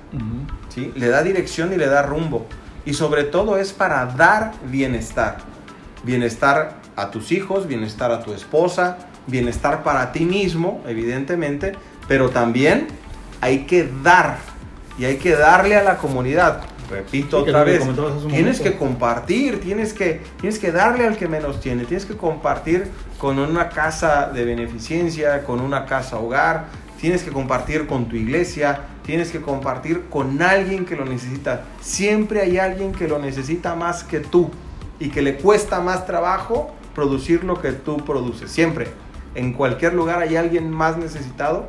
¿sí? 0.70 0.92
Le 0.96 1.08
da 1.08 1.24
dirección 1.24 1.74
y 1.74 1.78
le 1.78 1.88
da 1.88 2.04
rumbo. 2.04 2.46
Y 2.86 2.94
sobre 2.94 3.24
todo 3.24 3.58
es 3.58 3.74
para 3.74 4.06
dar 4.06 4.52
bienestar. 4.70 5.38
Bienestar 6.04 6.76
a 6.96 7.10
tus 7.10 7.32
hijos, 7.32 7.66
bienestar 7.66 8.12
a 8.12 8.22
tu 8.22 8.32
esposa, 8.32 9.00
bienestar 9.26 9.82
para 9.82 10.12
ti 10.12 10.24
mismo, 10.24 10.84
evidentemente, 10.86 11.72
pero 12.08 12.30
también 12.30 12.90
hay 13.42 13.66
que 13.66 13.90
dar 14.04 14.38
y 15.00 15.06
hay 15.06 15.18
que 15.18 15.32
darle 15.32 15.78
a 15.78 15.84
la 15.84 15.98
comunidad. 15.98 16.62
Repito 16.94 17.44
Sí, 17.44 17.50
otra 17.50 17.64
vez, 17.64 17.80
tienes 17.82 17.98
momento. 17.98 18.64
que 18.64 18.78
compartir, 18.78 19.60
tienes 19.60 19.94
que, 19.94 20.22
tienes 20.40 20.60
que 20.60 20.72
darle 20.72 21.06
al 21.06 21.18
que 21.18 21.28
menos 21.28 21.60
tiene, 21.60 21.86
tienes 21.86 22.06
que 22.06 22.16
compartir 22.16 22.88
con 23.18 23.40
una 23.40 23.70
casa 23.70 24.30
de 24.34 24.46
beneficencia, 24.46 25.44
con 25.44 25.60
una 25.60 25.86
casa 25.86 26.18
hogar, 26.18 26.66
tienes 27.00 27.24
que 27.24 27.32
compartir 27.32 27.88
con 27.88 28.06
tu 28.06 28.16
iglesia, 28.16 28.82
tienes 29.04 29.32
que 29.32 29.42
compartir 29.42 30.06
con 30.10 30.42
alguien 30.42 30.86
que 30.86 30.96
lo 30.96 31.06
necesita. 31.06 31.66
Siempre 31.82 32.42
hay 32.42 32.58
alguien 32.58 32.92
que 32.94 33.08
lo 33.08 33.20
necesita 33.20 33.76
más 33.76 34.04
que 34.04 34.20
tú 34.20 34.50
y 35.00 35.10
que 35.10 35.22
le 35.22 35.36
cuesta 35.36 35.82
más 35.82 36.06
trabajo 36.06 36.72
producir 36.96 37.44
lo 37.44 37.62
que 37.62 37.72
tú 37.72 37.98
produces. 37.98 38.52
Siempre, 38.52 38.88
en 39.36 39.54
cualquier 39.54 39.94
lugar 39.94 40.22
hay 40.22 40.36
alguien 40.36 40.70
más 40.70 40.98
necesitado 40.98 41.68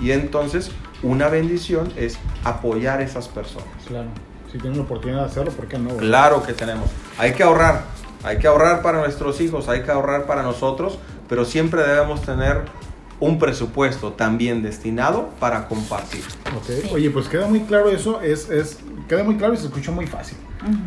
y 0.00 0.10
entonces 0.10 0.70
una 1.02 1.28
bendición 1.28 1.92
es 1.96 2.18
apoyar 2.44 3.00
a 3.00 3.04
esas 3.04 3.28
personas. 3.28 3.68
Claro. 3.86 4.08
Si 4.54 4.60
tienen 4.60 4.78
la 4.78 4.84
oportunidad 4.84 5.22
de 5.22 5.26
hacerlo, 5.26 5.50
¿por 5.50 5.66
qué 5.66 5.78
no? 5.78 5.96
Claro 5.96 6.44
que 6.44 6.52
tenemos. 6.52 6.88
Hay 7.18 7.32
que 7.32 7.42
ahorrar. 7.42 7.86
Hay 8.22 8.38
que 8.38 8.46
ahorrar 8.46 8.82
para 8.82 9.00
nuestros 9.00 9.40
hijos, 9.40 9.68
hay 9.68 9.82
que 9.82 9.90
ahorrar 9.90 10.26
para 10.26 10.44
nosotros, 10.44 10.96
pero 11.28 11.44
siempre 11.44 11.82
debemos 11.82 12.22
tener 12.22 12.62
un 13.18 13.40
presupuesto 13.40 14.12
también 14.12 14.62
destinado 14.62 15.30
para 15.40 15.66
compartir. 15.66 16.22
Okay. 16.62 16.88
Oye, 16.92 17.10
pues 17.10 17.26
queda 17.26 17.48
muy 17.48 17.62
claro 17.62 17.90
eso, 17.90 18.20
es, 18.20 18.48
es, 18.48 18.78
queda 19.08 19.24
muy 19.24 19.36
claro 19.38 19.54
y 19.54 19.56
se 19.56 19.66
escucha 19.66 19.90
muy 19.90 20.06
fácil. 20.06 20.38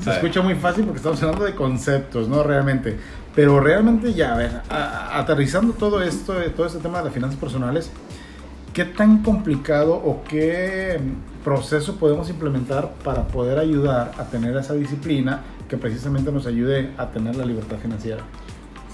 Se 0.02 0.12
escucha 0.12 0.42
muy 0.42 0.56
fácil 0.56 0.86
porque 0.86 1.00
estamos 1.00 1.22
hablando 1.22 1.44
de 1.44 1.54
conceptos, 1.54 2.30
¿no? 2.30 2.44
Realmente. 2.44 2.98
Pero 3.36 3.60
realmente 3.60 4.14
ya, 4.14 4.34
a 4.34 4.38
ver, 4.38 4.62
aterrizando 4.70 5.74
todo 5.74 6.02
esto, 6.02 6.36
todo 6.56 6.68
este 6.68 6.80
tema 6.80 7.00
de 7.00 7.04
las 7.04 7.14
finanzas 7.14 7.38
personales, 7.38 7.92
¿qué 8.74 8.86
tan 8.86 9.24
complicado 9.24 9.94
o 9.94 10.24
qué 10.24 11.02
proceso 11.48 11.96
podemos 11.96 12.30
implementar 12.30 12.92
para 13.06 13.26
poder 13.30 13.58
ayudar 13.58 14.12
a 14.18 14.26
tener 14.26 14.58
esa 14.58 14.74
disciplina 14.74 15.44
que 15.70 15.78
precisamente 15.78 16.30
nos 16.30 16.46
ayude 16.46 16.92
a 16.98 17.08
tener 17.12 17.38
la 17.38 17.46
libertad 17.46 17.78
financiera? 17.78 18.22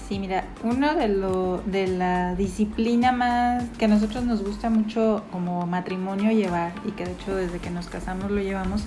Sí, 0.08 0.20
mira, 0.20 0.44
uno 0.62 0.94
de 0.94 1.08
lo 1.08 1.62
de 1.66 1.88
la 1.88 2.36
disciplina 2.36 3.10
más 3.10 3.64
que 3.76 3.86
a 3.86 3.88
nosotros 3.88 4.22
nos 4.22 4.44
gusta 4.44 4.70
mucho 4.70 5.24
como 5.32 5.66
matrimonio 5.66 6.30
llevar 6.30 6.70
y 6.86 6.92
que 6.92 7.04
de 7.04 7.12
hecho 7.14 7.34
desde 7.34 7.58
que 7.58 7.70
nos 7.70 7.88
casamos 7.88 8.30
lo 8.30 8.40
llevamos 8.40 8.84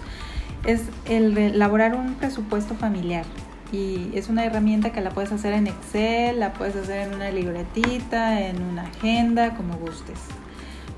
es 0.66 0.84
el 1.04 1.38
elaborar 1.38 1.94
un 1.94 2.14
presupuesto 2.14 2.74
familiar 2.74 3.26
y 3.74 4.12
es 4.14 4.30
una 4.30 4.46
herramienta 4.46 4.94
que 4.94 5.02
la 5.02 5.10
puedes 5.10 5.34
hacer 5.34 5.52
en 5.52 5.68
Excel, 5.68 6.40
la 6.40 6.54
puedes 6.54 6.78
hacer 6.78 7.10
en 7.10 7.16
una 7.16 7.32
libretita, 7.32 8.48
en 8.48 8.64
una 8.64 8.84
agenda, 8.84 9.56
como 9.56 9.76
gustes. 9.76 10.22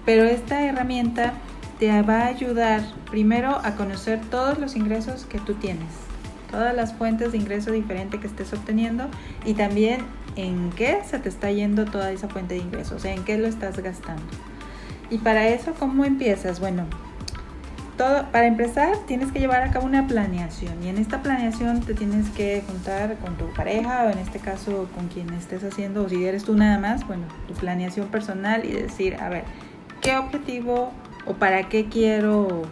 Pero 0.05 0.25
esta 0.25 0.63
herramienta 0.63 1.33
te 1.79 2.01
va 2.01 2.23
a 2.23 2.27
ayudar 2.27 2.81
primero 3.09 3.59
a 3.63 3.75
conocer 3.75 4.19
todos 4.29 4.59
los 4.59 4.75
ingresos 4.75 5.25
que 5.25 5.39
tú 5.39 5.53
tienes, 5.53 5.87
todas 6.51 6.75
las 6.75 6.93
fuentes 6.93 7.31
de 7.31 7.37
ingreso 7.37 7.71
diferente 7.71 8.19
que 8.19 8.27
estés 8.27 8.51
obteniendo 8.51 9.07
y 9.45 9.53
también 9.53 10.01
en 10.35 10.71
qué 10.71 10.99
se 11.09 11.19
te 11.19 11.29
está 11.29 11.51
yendo 11.51 11.85
toda 11.85 12.11
esa 12.11 12.27
fuente 12.27 12.55
de 12.55 12.61
ingresos, 12.61 12.93
o 12.93 12.99
sea, 12.99 13.13
en 13.13 13.23
qué 13.23 13.37
lo 13.37 13.47
estás 13.47 13.79
gastando. 13.79 14.23
Y 15.09 15.19
para 15.19 15.47
eso, 15.47 15.73
¿cómo 15.79 16.03
empiezas? 16.03 16.59
Bueno, 16.59 16.85
todo, 17.97 18.25
para 18.31 18.47
empezar 18.47 18.95
tienes 19.07 19.31
que 19.31 19.39
llevar 19.39 19.63
a 19.63 19.71
cabo 19.71 19.85
una 19.85 20.05
planeación 20.05 20.83
y 20.83 20.89
en 20.89 20.97
esta 20.97 21.21
planeación 21.21 21.79
te 21.81 21.93
tienes 21.93 22.29
que 22.29 22.61
juntar 22.67 23.17
con 23.17 23.37
tu 23.37 23.51
pareja 23.53 24.03
o 24.05 24.09
en 24.09 24.19
este 24.19 24.39
caso 24.39 24.89
con 24.95 25.07
quien 25.07 25.29
estés 25.33 25.63
haciendo 25.63 26.03
o 26.03 26.09
si 26.09 26.25
eres 26.25 26.43
tú 26.43 26.55
nada 26.55 26.77
más, 26.77 27.07
bueno, 27.07 27.23
tu 27.47 27.53
planeación 27.53 28.07
personal 28.07 28.65
y 28.65 28.73
decir, 28.73 29.15
a 29.15 29.29
ver, 29.29 29.45
qué 30.01 30.17
objetivo 30.17 30.91
o 31.29 31.35
para 31.35 31.69
qué 31.69 31.85
quiero 31.85 32.63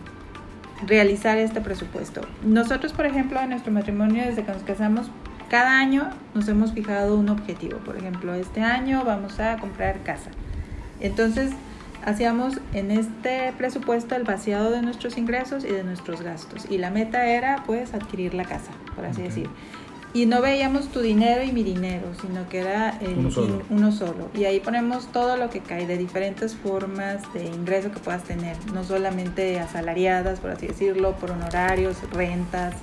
realizar 0.86 1.38
este 1.38 1.62
presupuesto. 1.62 2.22
Nosotros, 2.44 2.92
por 2.92 3.06
ejemplo, 3.06 3.40
en 3.40 3.52
nuestro 3.52 3.72
matrimonio, 3.72 4.26
desde 4.26 4.44
que 4.44 4.52
nos 4.52 4.64
casamos, 4.64 5.08
cada 5.48 5.80
año 5.80 6.10
nos 6.34 6.48
hemos 6.48 6.74
fijado 6.74 7.16
un 7.18 7.30
objetivo. 7.30 7.78
Por 7.78 7.98
ejemplo, 7.98 8.34
este 8.34 8.62
año 8.62 9.04
vamos 9.06 9.40
a 9.40 9.58
comprar 9.58 10.00
casa. 10.02 10.32
Entonces, 11.00 11.52
hacíamos 12.04 12.60
en 12.74 12.90
este 12.90 13.54
presupuesto 13.58 14.16
el 14.16 14.24
vaciado 14.24 14.72
de 14.72 14.82
nuestros 14.82 15.18
ingresos 15.20 15.64
y 15.64 15.68
de 15.68 15.84
nuestros 15.84 16.22
gastos. 16.22 16.66
Y 16.68 16.80
la 16.80 16.90
meta 16.90 17.28
era, 17.28 17.64
pues, 17.68 17.94
adquirir 17.94 18.34
la 18.34 18.44
casa, 18.44 18.72
por 18.96 19.06
así 19.06 19.22
decir 19.22 19.50
y 20.14 20.26
no 20.26 20.42
veíamos 20.42 20.88
tu 20.88 21.02
dinero 21.02 21.44
y 21.44 21.52
mi 21.52 21.64
dinero, 21.64 22.08
sino 22.22 22.48
que 22.50 22.60
era 22.60 23.00
uno, 23.70 23.92
solo. 23.92 24.30
Y 24.34 24.46
ahí 24.46 24.60
ponemos 24.60 25.12
todo 25.12 25.38
lo 25.38 25.50
que 25.50 25.60
cae 25.60 25.86
de 25.86 25.98
diferentes 25.98 26.56
formas 26.56 27.22
de 27.34 27.46
ingreso 27.46 27.92
que 27.92 28.00
puedas 28.00 28.24
tener, 28.24 28.56
no 28.74 28.84
solamente 28.84 29.60
asalariadas, 29.60 30.40
por 30.40 30.52
así 30.52 30.68
decirlo, 30.68 31.16
por 31.18 31.32
honorarios, 31.32 31.98
rentas, 32.12 32.74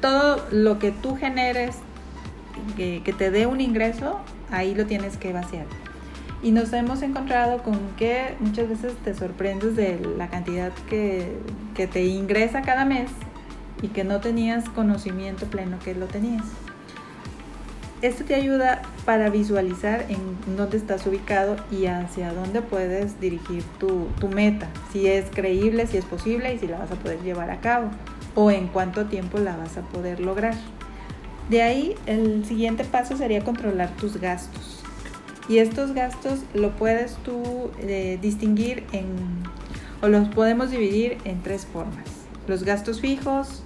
todo 0.00 0.44
lo 0.50 0.78
que 0.78 0.90
tú 0.90 1.16
generes 1.16 1.76
que, 2.76 3.02
que 3.04 3.12
te 3.12 3.30
dé 3.30 3.46
un 3.46 3.60
ingreso, 3.60 4.18
ahí 4.50 4.74
lo 4.74 4.86
tienes 4.86 5.16
que 5.16 5.32
vaciar. 5.32 5.66
Y 6.42 6.50
nos 6.50 6.72
hemos 6.72 7.02
encontrado 7.02 7.62
con 7.62 7.78
que 7.96 8.34
muchas 8.40 8.68
veces 8.68 8.94
te 9.04 9.14
sorprendes 9.14 9.76
de 9.76 10.00
la 10.18 10.28
cantidad 10.28 10.72
que, 10.90 11.36
que 11.74 11.86
te 11.86 12.04
ingresa 12.04 12.62
cada 12.62 12.84
mes 12.84 13.10
y 13.80 13.88
que 13.88 14.02
no 14.02 14.20
tenías 14.20 14.68
conocimiento 14.68 15.46
pleno 15.46 15.78
que 15.78 15.94
lo 15.94 16.06
tenías. 16.06 16.42
Esto 18.02 18.24
te 18.24 18.34
ayuda 18.34 18.82
para 19.04 19.30
visualizar 19.30 20.06
en 20.08 20.56
dónde 20.56 20.76
estás 20.76 21.06
ubicado 21.06 21.54
y 21.70 21.86
hacia 21.86 22.34
dónde 22.34 22.60
puedes 22.60 23.20
dirigir 23.20 23.62
tu, 23.78 24.08
meta, 24.26 24.68
si 24.92 25.06
es 25.06 25.26
creíble, 25.30 25.86
si 25.86 25.98
es 25.98 26.04
posible 26.04 26.52
y 26.52 26.58
si 26.58 26.66
la 26.66 26.80
vas 26.80 26.90
a 26.90 26.96
poder 26.96 27.22
llevar 27.22 27.50
a 27.50 27.60
cabo 27.60 27.90
o 28.34 28.50
en 28.50 28.66
cuánto 28.66 29.06
tiempo 29.06 29.38
la 29.38 29.56
vas 29.56 29.76
a 29.76 29.82
poder 29.82 30.18
lograr. 30.18 30.54
De 31.48 31.62
ahí 31.62 31.94
el 32.06 32.44
siguiente 32.44 32.82
paso 32.82 33.16
sería 33.16 33.44
controlar 33.44 33.90
tus 33.90 34.16
gastos. 34.16 34.82
Y 35.48 35.58
estos 35.58 35.92
gastos 35.92 36.40
lo 36.54 36.70
puedes 36.72 37.14
tú 37.18 37.70
eh, 37.78 38.18
distinguir 38.20 38.82
en, 38.90 39.06
o 40.00 40.08
los 40.08 40.26
podemos 40.30 40.72
dividir 40.72 41.18
en 41.24 41.40
tres 41.40 41.66
formas. 41.66 42.08
Los 42.48 42.64
gastos 42.64 43.00
fijos, 43.00 43.62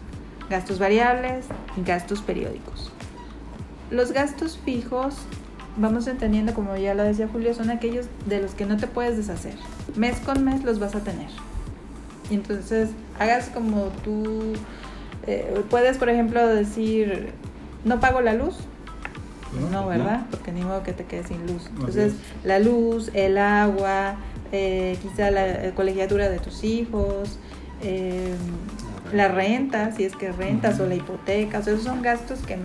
gastos 0.50 0.78
variables 0.78 1.46
y 1.78 1.82
gastos 1.84 2.20
periódicos. 2.20 2.92
Los 3.90 4.12
gastos 4.12 4.58
fijos, 4.64 5.14
vamos 5.76 6.06
entendiendo, 6.06 6.54
como 6.54 6.76
ya 6.76 6.94
lo 6.94 7.04
decía 7.04 7.28
Julio, 7.28 7.54
son 7.54 7.70
aquellos 7.70 8.06
de 8.26 8.40
los 8.40 8.54
que 8.54 8.66
no 8.66 8.76
te 8.76 8.86
puedes 8.86 9.16
deshacer. 9.16 9.54
Mes 9.94 10.18
con 10.20 10.44
mes 10.44 10.64
los 10.64 10.78
vas 10.78 10.94
a 10.94 11.00
tener. 11.00 11.28
Y 12.30 12.34
entonces 12.34 12.90
hagas 13.18 13.48
como 13.50 13.84
tú 14.04 14.54
eh, 15.26 15.62
puedes, 15.70 15.98
por 15.98 16.08
ejemplo, 16.08 16.46
decir, 16.46 17.32
no 17.84 18.00
pago 18.00 18.20
la 18.20 18.34
luz. 18.34 18.56
No, 19.70 19.86
¿verdad? 19.86 20.26
Porque 20.30 20.52
ni 20.52 20.62
modo 20.62 20.82
que 20.82 20.92
te 20.92 21.04
quedes 21.04 21.28
sin 21.28 21.46
luz. 21.46 21.66
Entonces, 21.68 22.14
la 22.44 22.58
luz, 22.58 23.10
el 23.14 23.38
agua, 23.38 24.16
eh, 24.52 24.98
quizá 25.00 25.30
la 25.30 25.72
colegiatura 25.74 26.28
de 26.28 26.38
tus 26.38 26.62
hijos, 26.62 27.38
eh, 27.82 28.34
la 29.12 29.28
renta, 29.28 29.92
si 29.92 30.04
es 30.04 30.14
que 30.14 30.32
rentas, 30.32 30.78
o 30.80 30.86
la 30.86 30.96
hipoteca, 30.96 31.60
o 31.60 31.62
sea, 31.62 31.72
esos 31.72 31.84
son 31.84 32.02
gastos 32.02 32.40
que 32.40 32.58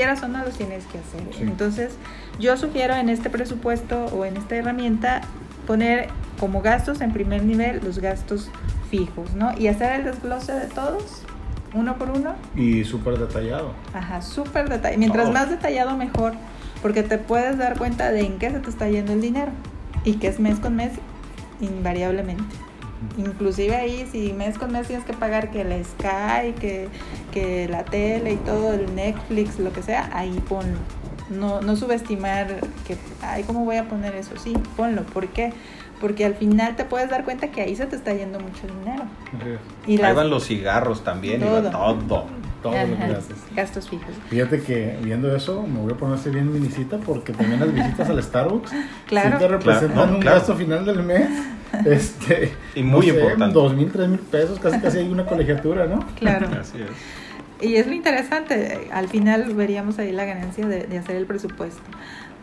quieras 0.00 0.22
o 0.22 0.28
no 0.28 0.42
los 0.42 0.56
tienes 0.56 0.86
que 0.86 0.96
hacer. 0.96 1.46
Entonces, 1.46 1.92
yo 2.38 2.56
sugiero 2.56 2.94
en 2.94 3.10
este 3.10 3.28
presupuesto 3.28 4.06
o 4.06 4.24
en 4.24 4.38
esta 4.38 4.56
herramienta 4.56 5.20
poner 5.66 6.08
como 6.38 6.62
gastos 6.62 7.02
en 7.02 7.12
primer 7.12 7.44
nivel 7.44 7.82
los 7.84 7.98
gastos 7.98 8.50
fijos, 8.90 9.34
¿no? 9.34 9.52
Y 9.58 9.66
hacer 9.68 10.00
el 10.00 10.04
desglose 10.04 10.54
de 10.54 10.68
todos, 10.68 11.22
uno 11.74 11.98
por 11.98 12.08
uno. 12.08 12.34
Y 12.56 12.84
súper 12.84 13.18
detallado. 13.18 13.74
Ajá, 13.92 14.22
súper 14.22 14.70
detallado. 14.70 14.98
Mientras 14.98 15.30
más 15.30 15.50
detallado, 15.50 15.94
mejor, 15.98 16.32
porque 16.80 17.02
te 17.02 17.18
puedes 17.18 17.58
dar 17.58 17.76
cuenta 17.76 18.10
de 18.10 18.22
en 18.22 18.38
qué 18.38 18.50
se 18.50 18.60
te 18.60 18.70
está 18.70 18.88
yendo 18.88 19.12
el 19.12 19.20
dinero 19.20 19.52
y 20.02 20.14
que 20.14 20.28
es 20.28 20.40
mes 20.40 20.58
con 20.60 20.76
mes 20.76 20.92
invariablemente. 21.60 22.56
Inclusive 23.16 23.74
ahí, 23.76 24.06
si 24.10 24.32
mes 24.32 24.58
con 24.58 24.72
mes 24.72 24.86
tienes 24.86 25.04
que 25.04 25.12
pagar 25.12 25.50
que 25.50 25.62
el 25.62 25.84
Sky, 25.84 26.52
que, 26.60 26.88
que 27.32 27.68
la 27.68 27.84
tele 27.84 28.34
y 28.34 28.36
todo, 28.36 28.74
el 28.74 28.94
Netflix, 28.94 29.58
lo 29.58 29.72
que 29.72 29.82
sea, 29.82 30.10
ahí 30.12 30.38
ponlo. 30.48 30.78
No, 31.30 31.60
no 31.60 31.76
subestimar 31.76 32.60
que, 32.86 32.96
ay, 33.22 33.44
¿cómo 33.44 33.64
voy 33.64 33.76
a 33.76 33.88
poner 33.88 34.14
eso? 34.16 34.36
Sí, 34.36 34.52
ponlo. 34.76 35.04
¿Por 35.04 35.28
qué? 35.28 35.52
Porque 36.00 36.24
al 36.24 36.34
final 36.34 36.76
te 36.76 36.84
puedes 36.84 37.08
dar 37.08 37.24
cuenta 37.24 37.50
que 37.50 37.60
ahí 37.62 37.76
se 37.76 37.86
te 37.86 37.96
está 37.96 38.12
yendo 38.12 38.40
mucho 38.40 38.66
dinero. 38.66 39.04
Y 39.86 40.00
ahí 40.00 40.14
van 40.14 40.30
los 40.30 40.46
cigarros 40.46 41.04
también, 41.04 41.40
todo. 41.40 41.68
Y 41.68 41.70
todo. 41.70 42.26
Todo 42.62 42.72
lo 42.72 42.96
que 42.96 43.02
haces. 43.04 43.36
Gastos 43.54 43.88
fijos. 43.88 44.14
Fíjate 44.28 44.62
que 44.62 44.98
viendo 45.02 45.34
eso 45.34 45.66
me 45.66 45.80
voy 45.80 45.92
a 45.92 45.96
ponerse 45.96 46.30
bien 46.30 46.52
mi 46.52 46.58
visita 46.58 46.98
porque 46.98 47.32
también 47.32 47.60
las 47.60 47.72
visitas 47.72 48.10
al 48.10 48.22
Starbucks 48.22 48.70
claro. 49.06 49.38
sí 49.38 49.44
te 49.44 49.48
representan 49.48 50.14
un 50.14 50.20
gasto 50.20 50.54
final 50.56 50.84
del 50.84 51.02
mes 51.02 51.28
este, 51.84 52.52
y 52.74 52.82
muy 52.82 53.08
importante. 53.08 53.54
Dos 53.54 53.74
mil, 53.74 53.90
tres 53.90 54.08
mil 54.08 54.20
pesos, 54.20 54.58
casi 54.58 54.78
casi 54.80 54.98
hay 54.98 55.08
una 55.08 55.24
colegiatura, 55.24 55.86
¿no? 55.86 56.04
Claro. 56.16 56.48
Así 56.60 56.78
es. 56.82 56.90
Y 57.66 57.76
es 57.76 57.86
lo 57.86 57.92
interesante, 57.92 58.88
al 58.90 59.08
final 59.08 59.54
veríamos 59.54 59.98
ahí 59.98 60.12
la 60.12 60.24
ganancia 60.24 60.66
de, 60.66 60.98
hacer 60.98 61.16
el 61.16 61.26
presupuesto. 61.26 61.82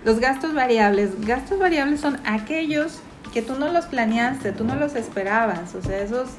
Los 0.05 0.19
gastos 0.19 0.53
variables, 0.53 1.25
gastos 1.25 1.57
variables 1.57 1.99
son 1.99 2.19
aquellos 2.23 2.99
que 3.33 3.41
tú 3.41 3.55
no 3.55 3.71
los 3.71 3.85
planeaste, 3.85 4.51
tú 4.51 4.63
no 4.63 4.75
los 4.75 4.95
esperabas, 4.95 5.73
o 5.73 5.81
sea, 5.81 5.99
esos 6.01 6.29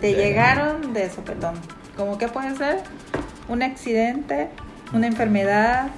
te 0.00 0.14
llegaron 0.14 0.92
de 0.92 1.10
sopetón. 1.10 1.54
¿Cómo 1.96 2.18
que 2.18 2.28
puede 2.28 2.56
ser? 2.56 2.80
Un 3.48 3.62
accidente, 3.62 4.48
una 4.92 5.06
enfermedad, 5.06 5.88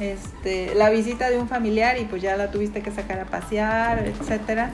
este, 0.00 0.74
la 0.74 0.90
visita 0.90 1.30
de 1.30 1.38
un 1.38 1.48
familiar 1.48 1.98
y 1.98 2.04
pues 2.04 2.22
ya 2.22 2.36
la 2.36 2.50
tuviste 2.50 2.82
que 2.82 2.90
sacar 2.90 3.20
a 3.20 3.26
pasear, 3.26 4.06
etcétera. 4.06 4.70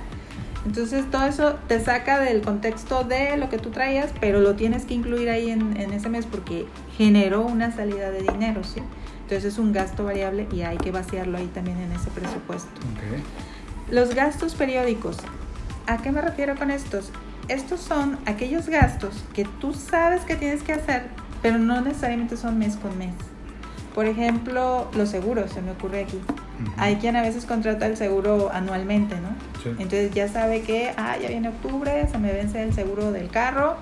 Entonces 0.65 1.09
todo 1.11 1.27
eso 1.27 1.55
te 1.69 1.79
saca 1.79 2.19
del 2.19 2.43
contexto 2.43 3.05
de 3.05 3.37
lo 3.37 3.49
que 3.49 3.59
tú 3.59 3.71
traías, 3.71 4.11
pero 4.21 4.41
lo 4.41 4.57
tienes 4.57 4.85
que 4.85 4.95
incluir 4.95 5.31
ahí 5.31 5.51
en, 5.51 5.77
ese 5.77 6.09
mes 6.09 6.27
porque 6.27 6.67
generó 6.97 7.43
una 7.43 7.71
salida 7.71 8.11
de 8.11 8.23
dinero, 8.23 8.65
¿sí? 8.65 8.81
Entonces 9.23 9.45
es 9.45 9.59
un 9.59 9.73
gasto 9.73 10.05
variable 10.05 10.49
y 10.53 10.63
hay 10.63 10.77
que 10.79 10.91
vaciarlo 10.91 11.39
ahí 11.39 11.47
también 11.47 11.79
en 11.79 11.93
ese 11.93 12.11
presupuesto. 12.11 12.81
Los 13.91 14.15
gastos 14.15 14.55
periódicos. 14.55 15.19
¿A 15.87 15.99
qué 15.99 16.11
me 16.11 16.21
refiero 16.21 16.57
con 16.57 16.73
estos? 16.73 17.13
Estos 17.49 17.81
son 17.81 18.19
aquellos 18.27 18.69
gastos 18.69 19.25
que 19.35 19.45
tú 19.61 19.73
sabes 19.73 20.23
que 20.23 20.37
tienes 20.37 20.63
que 20.63 20.73
hacer, 20.73 21.05
pero 21.43 21.59
no 21.59 21.81
necesariamente 21.81 22.37
son 22.37 22.59
mes 22.59 22.77
con 22.77 22.97
mes. 22.99 23.15
Por 23.95 24.07
ejemplo, 24.07 24.91
los 24.95 25.09
seguros, 25.09 25.53
se 25.53 25.63
me 25.63 25.71
ocurre 25.71 26.03
aquí. 26.03 26.21
Hay 26.77 26.97
quien 26.97 27.17
a 27.17 27.23
veces 27.23 27.45
contrata 27.45 27.87
el 27.87 27.97
seguro 27.97 28.51
anualmente, 28.53 29.17
¿no? 29.17 29.29
Sí. 29.63 29.71
Entonces 29.71 30.13
ya 30.13 30.29
sabe 30.29 30.63
que, 30.63 30.93
ah, 30.97 31.17
ya 31.21 31.29
viene 31.29 31.49
octubre, 31.49 32.07
se 32.11 32.19
me 32.19 32.33
vence 32.33 32.63
el 32.63 32.75
seguro 32.75 33.13
del 33.13 33.29
carro 33.29 33.77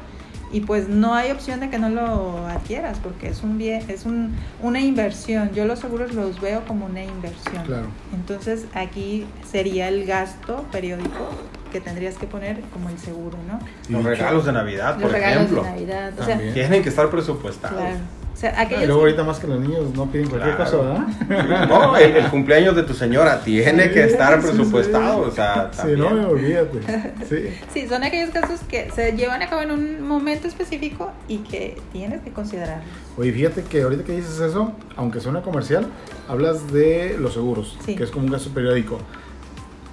y 0.53 0.61
pues 0.61 0.89
no 0.89 1.15
hay 1.15 1.33
opción 1.33 1.59
de 1.59 1.69
que 1.69 1.81
no 1.81 1.89
lo 1.89 2.47
adquieras 2.47 3.01
porque 3.01 3.29
es 3.29 3.43
un 3.43 3.59
bien, 3.59 3.83
es 3.89 4.07
un, 4.07 4.37
una 4.63 4.81
inversión. 4.81 5.51
Yo 5.53 5.65
los 5.65 5.81
seguros 5.81 6.15
los 6.15 6.41
veo 6.41 6.65
como 6.65 6.87
una 6.87 7.03
inversión. 7.03 7.65
Claro. 7.65 7.87
Entonces 8.13 8.67
aquí 8.73 9.27
sería 9.51 9.89
el 9.89 10.07
gasto 10.07 10.65
periódico 10.71 11.31
que 11.75 11.81
tendrías 11.81 12.15
que 12.15 12.27
poner 12.29 12.61
como 12.73 12.89
el 12.89 12.97
seguro, 12.99 13.37
¿no? 13.49 13.59
Los 13.89 14.05
regalos 14.05 14.47
de 14.47 14.53
Navidad, 14.53 14.95
Los 14.95 15.03
por 15.03 15.11
regalos 15.11 15.37
ejemplo. 15.43 15.63
de 15.65 15.71
Navidad. 15.71 16.13
O 16.21 16.25
sea. 16.25 16.39
Tienen 16.53 16.83
que 16.85 16.89
estar 16.89 17.11
presupuestados. 17.11 17.77
claro. 17.77 17.97
O 18.33 18.37
sea, 18.37 18.53
Ah, 18.57 18.63
y 18.63 18.67
aquellos 18.67 18.87
luego 18.89 19.01
ahorita 19.03 19.23
más 19.23 19.39
que 19.39 19.47
los 19.47 19.61
niños 19.61 19.95
no 19.95 20.07
piden 20.11 20.29
cualquier 20.29 20.57
Claro. 20.57 20.71
cosa, 20.71 21.07
¿verdad? 21.29 21.69
No, 21.69 21.97
el, 21.97 22.17
el 22.17 22.27
cumpleaños 22.31 22.75
de 22.77 22.83
tu 22.83 22.93
señora 22.95 23.41
tiene 23.43 23.91
que 23.93 24.05
Sí, 24.07 24.11
estar 24.11 24.41
sí, 24.43 24.49
presupuestado. 24.49 25.25
sí. 25.25 25.31
O 25.31 25.33
sea, 25.33 25.71
también. 25.71 25.99
no, 26.01 26.29
olvídate. 26.29 26.81
Sí. 27.29 27.49
Sí, 27.73 27.89
son 27.89 28.03
aquellos 28.05 28.31
casos 28.31 28.61
que 28.69 28.91
se 28.95 29.13
llevan 29.13 29.41
a 29.43 29.49
cabo 29.49 29.63
en 29.63 29.71
un 29.71 30.03
momento 30.07 30.47
específico 30.49 31.13
y 31.29 31.39
que 31.39 31.77
tienes 31.93 32.23
que 32.23 32.31
considerar. 32.33 32.83
Oye, 33.17 33.33
fíjate 33.33 33.63
que 33.63 33.83
ahorita 33.83 34.03
que 34.05 34.13
dices 34.13 34.41
eso, 34.41 34.73
aunque 34.97 35.21
suena 35.21 35.43
comercial, 35.43 35.87
hablas 36.29 36.73
de 36.73 37.17
los 37.19 37.35
seguros, 37.35 37.77
Sí. 37.85 37.95
que 37.97 38.03
es 38.05 38.11
como 38.11 38.27
un 38.27 38.33
gasto 38.33 38.51
periódico. 38.51 38.99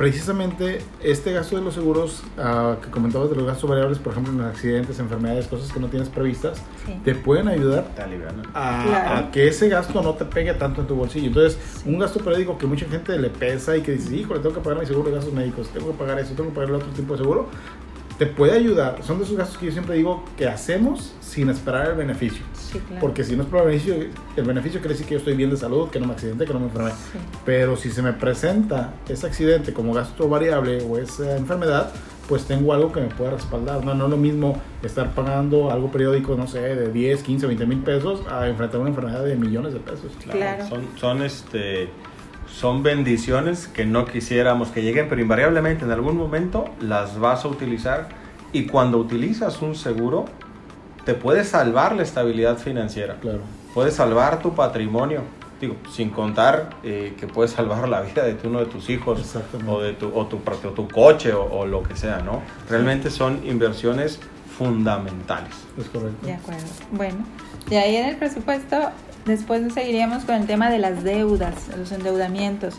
Precisamente 0.01 0.79
este 1.03 1.31
gasto 1.31 1.55
de 1.57 1.61
los 1.61 1.75
seguros, 1.75 2.23
ah, 2.39 2.77
que 2.81 2.89
comentabas 2.89 3.29
de 3.29 3.35
los 3.35 3.45
gastos 3.45 3.69
variables, 3.69 3.99
por 3.99 4.13
ejemplo, 4.13 4.33
en 4.33 4.41
accidentes, 4.41 4.97
enfermedades, 4.97 5.45
cosas 5.45 5.71
que 5.71 5.79
no 5.79 5.89
tienes 5.89 6.09
previstas, 6.09 6.57
Sí. 6.87 6.99
te 7.05 7.13
pueden 7.13 7.47
ayudar 7.47 7.85
a, 8.55 8.83
Claro. 8.83 9.15
a 9.27 9.31
que 9.31 9.47
ese 9.47 9.69
gasto 9.69 10.01
no 10.01 10.15
te 10.15 10.25
pegue 10.25 10.55
tanto 10.55 10.81
en 10.81 10.87
tu 10.87 10.95
bolsillo. 10.95 11.27
Entonces, 11.27 11.59
un 11.85 11.99
gasto 11.99 12.19
periódico 12.19 12.57
que 12.57 12.65
mucha 12.65 12.87
gente 12.87 13.15
le 13.19 13.29
pesa 13.29 13.77
y 13.77 13.81
que 13.81 13.91
dice, 13.91 14.15
híjole, 14.15 14.39
tengo 14.39 14.55
que 14.55 14.61
pagar 14.61 14.79
mi 14.79 14.87
seguro 14.87 15.09
de 15.11 15.15
gastos 15.17 15.33
médicos, 15.35 15.67
tengo 15.69 15.91
que 15.91 15.97
pagar 15.99 16.17
eso, 16.17 16.33
tengo 16.33 16.49
que 16.49 16.55
pagar 16.55 16.69
el 16.69 16.75
otro 16.77 16.89
tipo 16.89 17.13
de 17.13 17.19
seguro, 17.19 17.49
te 18.17 18.25
puede 18.25 18.53
ayudar. 18.53 19.03
Son 19.03 19.19
de 19.19 19.25
esos 19.25 19.37
gastos 19.37 19.59
que 19.59 19.67
yo 19.67 19.71
siempre 19.71 19.95
digo 19.97 20.23
que 20.35 20.47
hacemos 20.47 21.13
sin 21.31 21.49
esperar 21.49 21.91
el 21.91 21.95
beneficio. 21.95 22.43
Sí, 22.53 22.79
claro. 22.79 22.99
Porque 22.99 23.23
si 23.23 23.37
no 23.37 23.43
es 23.43 23.49
por 23.49 23.61
el 23.61 23.67
beneficio, 23.67 23.95
el 24.35 24.43
beneficio 24.43 24.81
quiere 24.81 24.95
decir 24.95 25.07
que 25.07 25.13
yo 25.13 25.19
estoy 25.19 25.33
bien 25.33 25.49
de 25.49 25.55
salud, 25.55 25.89
que 25.89 25.97
no 25.97 26.07
me 26.07 26.13
accidente, 26.13 26.45
que 26.45 26.51
no 26.51 26.59
me 26.59 26.65
enfermé. 26.65 26.91
Sí. 26.91 27.19
Pero 27.45 27.77
si 27.77 27.89
se 27.89 28.01
me 28.01 28.11
presenta 28.11 28.95
ese 29.07 29.27
accidente 29.27 29.71
como 29.71 29.93
gasto 29.93 30.27
variable 30.27 30.83
o 30.83 30.97
esa 30.97 31.37
enfermedad, 31.37 31.89
pues 32.27 32.43
tengo 32.43 32.73
algo 32.73 32.91
que 32.91 32.99
me 32.99 33.07
pueda 33.07 33.31
respaldar. 33.31 33.85
No, 33.85 33.95
no 33.95 34.05
es 34.05 34.09
lo 34.09 34.17
mismo 34.17 34.61
estar 34.83 35.11
pagando 35.11 35.71
algo 35.71 35.89
periódico, 35.89 36.35
no 36.35 36.47
sé, 36.47 36.59
de 36.59 36.91
10, 36.91 37.23
15, 37.23 37.47
20 37.47 37.65
mil 37.65 37.79
pesos 37.79 38.27
a 38.29 38.49
enfrentar 38.49 38.81
una 38.81 38.89
enfermedad 38.89 39.23
de 39.23 39.37
millones 39.37 39.71
de 39.71 39.79
pesos. 39.79 40.11
Claro. 40.29 40.67
Son, 40.67 40.85
son, 40.97 41.23
este, 41.23 41.87
son 42.47 42.83
bendiciones 42.83 43.67
que 43.67 43.85
no 43.85 44.03
quisiéramos 44.05 44.67
que 44.67 44.81
lleguen, 44.81 45.07
pero 45.07 45.21
invariablemente 45.21 45.85
en 45.85 45.91
algún 45.91 46.17
momento 46.17 46.65
las 46.81 47.17
vas 47.17 47.45
a 47.45 47.47
utilizar 47.47 48.09
y 48.51 48.65
cuando 48.65 48.97
utilizas 48.97 49.61
un 49.61 49.75
seguro 49.75 50.25
te 51.05 51.13
puede 51.13 51.43
salvar 51.43 51.95
la 51.95 52.03
estabilidad 52.03 52.57
financiera, 52.57 53.15
Claro. 53.19 53.39
puede 53.73 53.91
salvar 53.91 54.39
tu 54.41 54.53
patrimonio, 54.53 55.21
digo, 55.59 55.75
sin 55.91 56.09
contar 56.09 56.69
eh, 56.83 57.15
que 57.19 57.27
puede 57.27 57.47
salvar 57.49 57.87
la 57.89 58.01
vida 58.01 58.23
de 58.23 58.35
uno 58.47 58.59
de 58.59 58.65
tus 58.65 58.89
hijos 58.89 59.19
Exactamente. 59.19 59.71
o 59.71 59.81
de 59.81 59.93
tu, 59.93 60.07
o 60.15 60.25
tu, 60.25 60.37
o 60.37 60.69
tu 60.71 60.87
coche 60.87 61.33
o, 61.33 61.43
o 61.43 61.65
lo 61.65 61.83
que 61.83 61.95
sea, 61.95 62.19
¿no? 62.19 62.41
Realmente 62.69 63.09
son 63.09 63.41
inversiones 63.45 64.19
fundamentales. 64.57 65.53
Es 65.77 65.85
correcto. 65.87 66.25
De 66.25 66.33
acuerdo. 66.33 66.63
Bueno, 66.91 67.17
de 67.69 67.79
ahí 67.79 67.95
en 67.95 68.05
el 68.09 68.15
presupuesto, 68.17 68.77
después 69.25 69.73
seguiríamos 69.73 70.23
con 70.25 70.35
el 70.35 70.45
tema 70.47 70.69
de 70.69 70.77
las 70.79 71.03
deudas, 71.03 71.55
los 71.77 71.91
endeudamientos. 71.91 72.75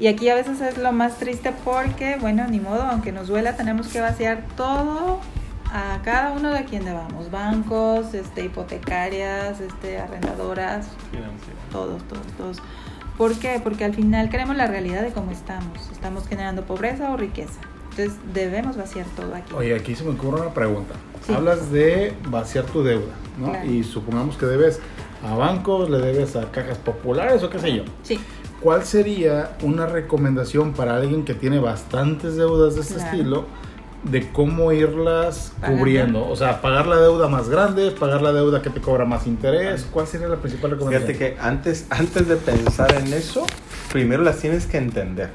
Y 0.00 0.06
aquí 0.08 0.28
a 0.28 0.34
veces 0.34 0.60
es 0.60 0.78
lo 0.78 0.92
más 0.92 1.18
triste 1.18 1.52
porque, 1.64 2.16
bueno, 2.20 2.46
ni 2.48 2.60
modo, 2.60 2.82
aunque 2.82 3.12
nos 3.12 3.28
duela, 3.28 3.56
tenemos 3.56 3.88
que 3.88 4.00
vaciar 4.00 4.44
todo 4.56 5.20
a 5.74 6.00
cada 6.02 6.30
uno 6.32 6.50
de 6.52 6.64
quien 6.64 6.84
debamos. 6.84 7.32
Bancos, 7.32 8.14
este, 8.14 8.44
hipotecarias, 8.44 9.60
este, 9.60 9.98
arrendadoras, 9.98 10.86
todos, 11.72 12.00
todos, 12.04 12.26
todos. 12.38 12.58
¿Por 13.18 13.34
qué? 13.34 13.60
Porque 13.62 13.84
al 13.84 13.92
final 13.92 14.30
queremos 14.30 14.56
la 14.56 14.68
realidad 14.68 15.02
de 15.02 15.10
cómo 15.10 15.32
estamos. 15.32 15.90
Estamos 15.90 16.28
generando 16.28 16.62
pobreza 16.64 17.10
o 17.10 17.16
riqueza. 17.16 17.58
Entonces 17.90 18.14
debemos 18.32 18.76
vaciar 18.76 19.06
todo 19.16 19.34
aquí. 19.34 19.52
Oye, 19.52 19.74
aquí 19.74 19.96
se 19.96 20.04
me 20.04 20.10
ocurre 20.10 20.40
una 20.42 20.54
pregunta. 20.54 20.94
Sí. 21.26 21.32
Hablas 21.34 21.72
de 21.72 22.12
vaciar 22.28 22.64
tu 22.66 22.84
deuda, 22.84 23.12
¿no? 23.38 23.50
Claro. 23.50 23.68
Y 23.68 23.82
supongamos 23.82 24.36
que 24.36 24.46
debes 24.46 24.80
a 25.24 25.34
bancos, 25.34 25.90
le 25.90 25.98
debes 25.98 26.36
a 26.36 26.50
cajas 26.52 26.78
populares 26.78 27.42
o 27.42 27.50
qué 27.50 27.58
sé 27.58 27.74
yo. 27.76 27.82
Sí, 28.02 28.20
¿Cuál 28.60 28.84
sería 28.84 29.56
una 29.62 29.86
recomendación 29.86 30.72
para 30.72 30.96
alguien 30.96 31.24
que 31.24 31.34
tiene 31.34 31.58
bastantes 31.58 32.36
deudas 32.36 32.76
de 32.76 32.80
este 32.80 32.94
Claro. 32.94 33.10
estilo 33.10 33.44
de 34.04 34.30
cómo 34.30 34.72
irlas 34.72 35.52
Pagando. 35.60 35.78
cubriendo? 35.78 36.28
O 36.28 36.36
sea, 36.36 36.60
pagar 36.60 36.86
la 36.86 36.96
deuda 36.96 37.28
más 37.28 37.48
grande, 37.48 37.90
pagar 37.90 38.22
la 38.22 38.32
deuda 38.32 38.62
que 38.62 38.70
te 38.70 38.80
cobra 38.80 39.04
más 39.04 39.26
interés. 39.26 39.86
¿Cuál 39.90 40.06
sería 40.06 40.28
la 40.28 40.36
principal 40.36 40.72
recomendación? 40.72 41.16
Fíjate 41.16 41.34
que 41.34 41.40
antes, 41.40 41.86
antes 41.90 42.28
de 42.28 42.36
pensar 42.36 42.94
en 42.94 43.12
eso, 43.12 43.46
primero 43.92 44.22
las 44.22 44.38
tienes 44.38 44.66
que 44.66 44.76
entender. 44.76 45.30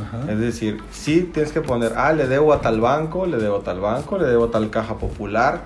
Ajá. 0.00 0.32
Es 0.32 0.38
decir, 0.38 0.78
sí 0.90 1.28
tienes 1.32 1.52
que 1.52 1.60
poner, 1.60 1.92
ah, 1.96 2.12
le 2.12 2.26
debo 2.26 2.52
a 2.52 2.60
tal 2.60 2.80
banco, 2.80 3.26
le 3.26 3.36
debo 3.36 3.56
a 3.56 3.62
tal 3.62 3.80
banco, 3.80 4.16
le 4.16 4.24
debo 4.24 4.44
a 4.44 4.50
tal 4.50 4.70
caja 4.70 4.96
popular, 4.96 5.64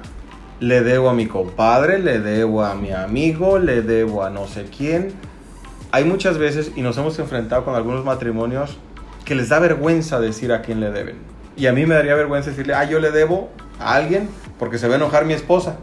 le 0.58 0.82
debo 0.82 1.10
a 1.10 1.14
mi 1.14 1.26
compadre, 1.26 1.98
le 1.98 2.18
debo 2.18 2.64
a 2.64 2.74
mi 2.74 2.90
amigo, 2.90 3.58
le 3.58 3.82
debo 3.82 4.24
a 4.24 4.30
no 4.30 4.48
sé 4.48 4.64
quién. 4.64 5.12
Hay 5.92 6.04
muchas 6.04 6.38
veces, 6.38 6.72
y 6.74 6.82
nos 6.82 6.98
hemos 6.98 7.18
enfrentado 7.18 7.64
con 7.64 7.74
algunos 7.74 8.04
matrimonios, 8.04 8.78
que 9.24 9.34
les 9.34 9.48
da 9.48 9.58
vergüenza 9.58 10.20
decir 10.20 10.52
a 10.52 10.62
quién 10.62 10.80
le 10.80 10.90
deben. 10.90 11.16
Y 11.56 11.66
a 11.66 11.72
mí 11.72 11.86
me 11.86 11.94
daría 11.94 12.14
vergüenza 12.14 12.50
decirle, 12.50 12.74
ah, 12.74 12.84
yo 12.84 12.98
le 12.98 13.10
debo 13.10 13.50
a 13.78 13.94
alguien 13.94 14.28
porque 14.58 14.78
se 14.78 14.88
va 14.88 14.94
a 14.94 14.96
enojar 14.96 15.24
mi 15.24 15.32
esposa. 15.32 15.76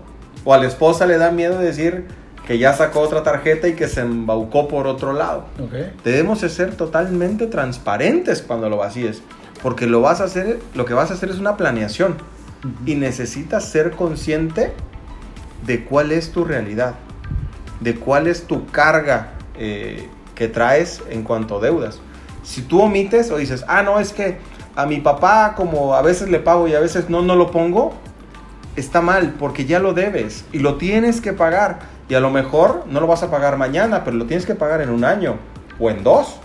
O 0.46 0.54
a 0.54 0.58
la 0.58 0.68
esposa 0.68 1.06
le 1.06 1.18
da 1.18 1.32
miedo 1.32 1.58
decir 1.58 2.06
que 2.46 2.58
ya 2.58 2.74
sacó 2.74 3.00
otra 3.00 3.24
tarjeta 3.24 3.68
y 3.68 3.74
que 3.74 3.88
se 3.88 4.02
embaucó 4.02 4.68
por 4.68 4.88
otro 4.88 5.14
lado. 5.14 5.46
Ok. 5.60 6.04
Debemos 6.04 6.42
de 6.42 6.50
ser 6.50 6.76
totalmente 6.76 7.48
transparentes 7.48 8.42
cuando 8.42 8.70
lo 8.70 8.78
vacíes, 8.78 9.22
porque 9.62 9.88
lo 9.88 10.02
vas 10.02 10.22
a 10.22 10.26
hacer, 10.26 10.60
lo 10.76 10.86
que 10.86 10.94
vas 10.94 11.12
a 11.12 11.14
hacer 11.14 11.30
es 11.30 11.40
una 11.40 11.56
planeación 11.56 12.18
y 12.86 12.96
necesitas 12.96 13.70
ser 13.70 13.92
consciente 13.92 14.74
de 15.66 15.86
cuál 15.86 16.12
es 16.12 16.32
tu 16.32 16.44
realidad, 16.44 16.96
de 17.80 17.96
cuál 17.96 18.28
es 18.28 18.44
tu 18.44 18.66
carga 18.68 19.34
eh, 19.58 20.10
que 20.36 20.48
traes 20.48 21.02
en 21.10 21.24
cuanto 21.24 21.58
a 21.58 21.62
deudas. 21.62 22.00
Si 22.44 22.62
tú 22.62 22.82
omites 22.82 23.32
o 23.32 23.38
dices, 23.38 23.64
ah, 23.70 23.84
no, 23.84 24.02
es 24.02 24.12
que 24.12 24.38
a 24.76 24.86
mi 24.86 24.98
papá 25.00 25.54
como 25.56 25.94
a 25.96 26.02
veces 26.02 26.30
le 26.30 26.40
pago 26.40 26.68
y 26.68 26.74
a 26.74 26.80
veces 26.80 27.10
no, 27.10 27.22
no 27.22 27.36
lo 27.36 27.52
pongo, 27.52 27.94
está 28.76 29.02
mal 29.02 29.36
porque 29.38 29.66
ya 29.66 29.80
lo 29.80 29.94
debes 29.94 30.46
y 30.52 30.60
lo 30.60 30.76
tienes 30.76 31.22
que 31.22 31.34
pagar. 31.34 31.80
Y 32.10 32.16
a 32.16 32.20
lo 32.20 32.30
mejor 32.32 32.86
no 32.90 33.00
lo 33.00 33.08
vas 33.08 33.24
a 33.24 33.32
pagar 33.32 33.58
mañana, 33.58 34.04
pero 34.04 34.18
lo 34.18 34.26
tienes 34.26 34.46
que 34.46 34.56
pagar 34.56 34.82
en 34.82 34.90
un 34.90 35.06
año 35.06 35.38
o 35.80 35.90
en 35.90 36.04
dos. 36.04 36.38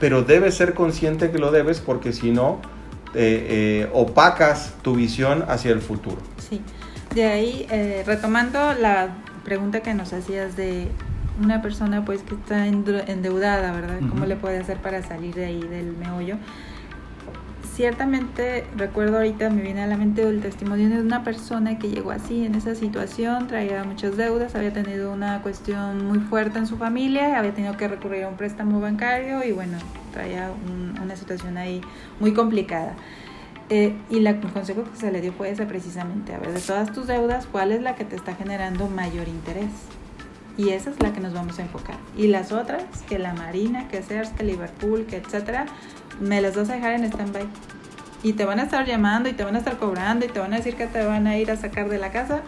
Pero 0.00 0.22
debes 0.22 0.54
ser 0.54 0.74
consciente 0.74 1.30
que 1.30 1.38
lo 1.38 1.50
debes 1.50 1.80
porque 1.80 2.12
si 2.12 2.30
no, 2.30 2.60
eh, 3.14 3.46
eh, 3.84 3.90
opacas 3.92 4.74
tu 4.82 4.94
visión 4.94 5.44
hacia 5.48 5.72
el 5.72 5.80
futuro. 5.80 6.18
Sí, 6.38 6.60
de 7.14 7.24
ahí, 7.24 7.66
eh, 7.70 8.04
retomando 8.06 8.74
la 8.74 9.08
pregunta 9.44 9.80
que 9.80 9.94
nos 9.94 10.12
hacías 10.12 10.54
de 10.56 10.88
una 11.42 11.62
persona 11.62 12.04
pues 12.04 12.20
que 12.22 12.34
está 12.36 12.66
endeu- 12.66 13.02
endeudada, 13.08 13.72
¿verdad? 13.72 13.98
¿Cómo 14.08 14.26
le 14.26 14.36
puede 14.36 14.58
hacer 14.58 14.76
para 14.76 15.02
salir 15.02 15.34
de 15.34 15.46
ahí 15.46 15.60
del 15.62 15.96
meollo? 15.96 16.36
Ciertamente, 17.78 18.64
recuerdo 18.76 19.18
ahorita, 19.18 19.50
me 19.50 19.62
viene 19.62 19.84
a 19.84 19.86
la 19.86 19.96
mente 19.96 20.22
el 20.22 20.40
testimonio 20.40 20.88
de 20.88 21.00
una 21.00 21.22
persona 21.22 21.78
que 21.78 21.88
llegó 21.88 22.10
así, 22.10 22.44
en 22.44 22.56
esa 22.56 22.74
situación, 22.74 23.46
traía 23.46 23.84
muchas 23.84 24.16
deudas, 24.16 24.56
había 24.56 24.72
tenido 24.72 25.12
una 25.12 25.42
cuestión 25.42 26.04
muy 26.04 26.18
fuerte 26.18 26.58
en 26.58 26.66
su 26.66 26.76
familia, 26.76 27.38
había 27.38 27.54
tenido 27.54 27.76
que 27.76 27.86
recurrir 27.86 28.24
a 28.24 28.28
un 28.30 28.36
préstamo 28.36 28.80
bancario 28.80 29.44
y 29.44 29.52
bueno, 29.52 29.78
traía 30.12 30.50
un- 30.50 31.00
una 31.00 31.14
situación 31.14 31.56
ahí 31.56 31.80
muy 32.18 32.34
complicada. 32.34 32.94
Eh, 33.70 33.94
y 34.10 34.18
la, 34.18 34.30
el 34.30 34.40
consejo 34.40 34.82
que 34.82 34.96
se 34.98 35.12
le 35.12 35.20
dio 35.20 35.32
fue 35.32 35.50
ese 35.50 35.64
precisamente, 35.64 36.34
a 36.34 36.38
ver, 36.40 36.54
de 36.54 36.60
todas 36.60 36.90
tus 36.92 37.06
deudas, 37.06 37.46
¿cuál 37.46 37.70
es 37.70 37.80
la 37.80 37.94
que 37.94 38.04
te 38.04 38.16
está 38.16 38.34
generando 38.34 38.88
mayor 38.88 39.28
interés? 39.28 39.70
Y 40.56 40.70
esa 40.70 40.90
es 40.90 41.00
la 41.00 41.12
que 41.12 41.20
nos 41.20 41.32
vamos 41.32 41.60
a 41.60 41.62
enfocar. 41.62 41.94
Y 42.16 42.26
las 42.26 42.50
otras, 42.50 42.82
que 43.08 43.20
la 43.20 43.32
Marina, 43.34 43.86
que 43.86 44.02
Sears, 44.02 44.30
que 44.30 44.42
Liverpool, 44.42 45.06
que 45.06 45.18
etcétera, 45.18 45.66
me 46.20 46.40
las 46.40 46.56
vas 46.56 46.70
a 46.70 46.74
dejar 46.74 46.92
en 46.92 47.04
stand-by. 47.04 47.46
Y 48.22 48.32
te 48.32 48.44
van 48.44 48.58
a 48.58 48.64
estar 48.64 48.84
llamando 48.84 49.28
y 49.28 49.32
te 49.32 49.44
van 49.44 49.54
a 49.54 49.58
estar 49.58 49.78
cobrando 49.78 50.26
y 50.26 50.28
te 50.28 50.40
van 50.40 50.52
a 50.52 50.56
decir 50.56 50.74
que 50.74 50.86
te 50.86 51.04
van 51.04 51.26
a 51.26 51.38
ir 51.38 51.50
a 51.50 51.56
sacar 51.56 51.88
de 51.88 51.98
la 51.98 52.10
casa. 52.10 52.42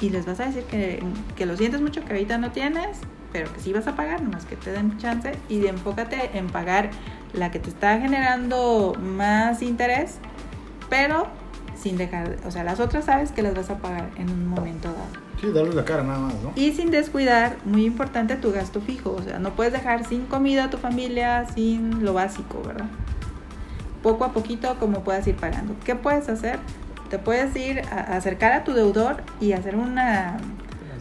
Y 0.00 0.10
les 0.10 0.26
vas 0.26 0.38
a 0.40 0.46
decir 0.46 0.64
que, 0.64 1.02
que 1.34 1.46
lo 1.46 1.56
sientes 1.56 1.80
mucho, 1.80 2.04
que 2.04 2.12
ahorita 2.12 2.38
no 2.38 2.52
tienes, 2.52 2.98
pero 3.32 3.52
que 3.52 3.60
sí 3.60 3.72
vas 3.72 3.86
a 3.86 3.96
pagar, 3.96 4.22
nomás 4.22 4.44
que 4.44 4.56
te 4.56 4.70
den 4.70 4.96
chance. 4.98 5.32
Y 5.48 5.66
enfócate 5.66 6.36
en 6.38 6.48
pagar 6.48 6.90
la 7.32 7.50
que 7.50 7.58
te 7.58 7.68
está 7.68 7.98
generando 7.98 8.94
más 9.00 9.62
interés, 9.62 10.18
pero 10.88 11.26
sin 11.76 11.96
dejar, 11.96 12.36
o 12.46 12.50
sea, 12.50 12.64
las 12.64 12.80
otras 12.80 13.04
sabes 13.04 13.32
que 13.32 13.42
las 13.42 13.54
vas 13.54 13.70
a 13.70 13.78
pagar 13.78 14.10
en 14.16 14.30
un 14.30 14.48
momento 14.48 14.88
dado. 14.88 15.25
Sí, 15.40 15.50
darle 15.52 15.74
la 15.74 15.84
cara 15.84 16.02
nada 16.02 16.18
más, 16.18 16.34
¿no? 16.42 16.52
Y 16.56 16.72
sin 16.72 16.90
descuidar, 16.90 17.56
muy 17.64 17.84
importante, 17.84 18.36
tu 18.36 18.52
gasto 18.52 18.80
fijo. 18.80 19.12
O 19.12 19.22
sea, 19.22 19.38
no 19.38 19.50
puedes 19.54 19.72
dejar 19.72 20.06
sin 20.06 20.26
comida 20.26 20.64
a 20.64 20.70
tu 20.70 20.78
familia, 20.78 21.46
sin 21.54 22.04
lo 22.04 22.14
básico, 22.14 22.62
¿verdad? 22.66 22.86
Poco 24.02 24.24
a 24.24 24.32
poquito, 24.32 24.76
como 24.78 25.04
puedas 25.04 25.26
ir 25.26 25.36
pagando. 25.36 25.74
¿Qué 25.84 25.94
puedes 25.94 26.28
hacer? 26.28 26.58
Te 27.10 27.18
puedes 27.18 27.54
ir 27.56 27.82
a 27.90 28.16
acercar 28.16 28.52
a 28.52 28.64
tu 28.64 28.72
deudor 28.72 29.22
y 29.40 29.52
hacer 29.52 29.76
una 29.76 30.38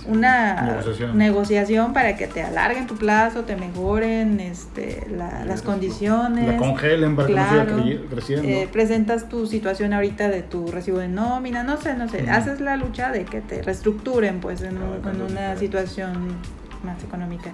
una 0.07 0.61
Negociación. 0.61 1.17
negociación 1.17 1.93
para 1.93 2.15
que 2.15 2.27
te 2.27 2.41
alarguen 2.43 2.87
tu 2.87 2.95
plazo, 2.95 3.43
te 3.43 3.55
mejoren 3.55 4.39
este, 4.39 5.07
la- 5.09 5.43
las 5.45 5.61
condiciones. 5.61 6.47
La 6.47 6.57
congelen 6.57 7.15
para 7.15 7.27
que 7.27 7.33
no 7.33 7.47
Claro. 7.47 7.83
siga 7.83 7.99
cre- 8.01 8.09
creciendo. 8.09 8.47
Eh, 8.47 8.69
presentas 8.71 9.27
tu 9.29 9.47
situación 9.47 9.93
ahorita 9.93 10.27
de 10.29 10.41
tu 10.43 10.67
recibo 10.67 10.99
de 10.99 11.07
nómina, 11.07 11.63
no 11.63 11.77
sé, 11.77 11.95
no 11.95 12.07
sé, 12.09 12.29
haces 12.29 12.61
la 12.61 12.77
lucha 12.77 13.11
de 13.11 13.25
que 13.25 13.41
te 13.41 13.61
reestructuren 13.61 14.39
pues 14.39 14.61
en, 14.61 14.77
un- 14.77 15.21
una 15.31 15.55
situación 15.57 16.35
más 16.83 17.03
económica. 17.03 17.51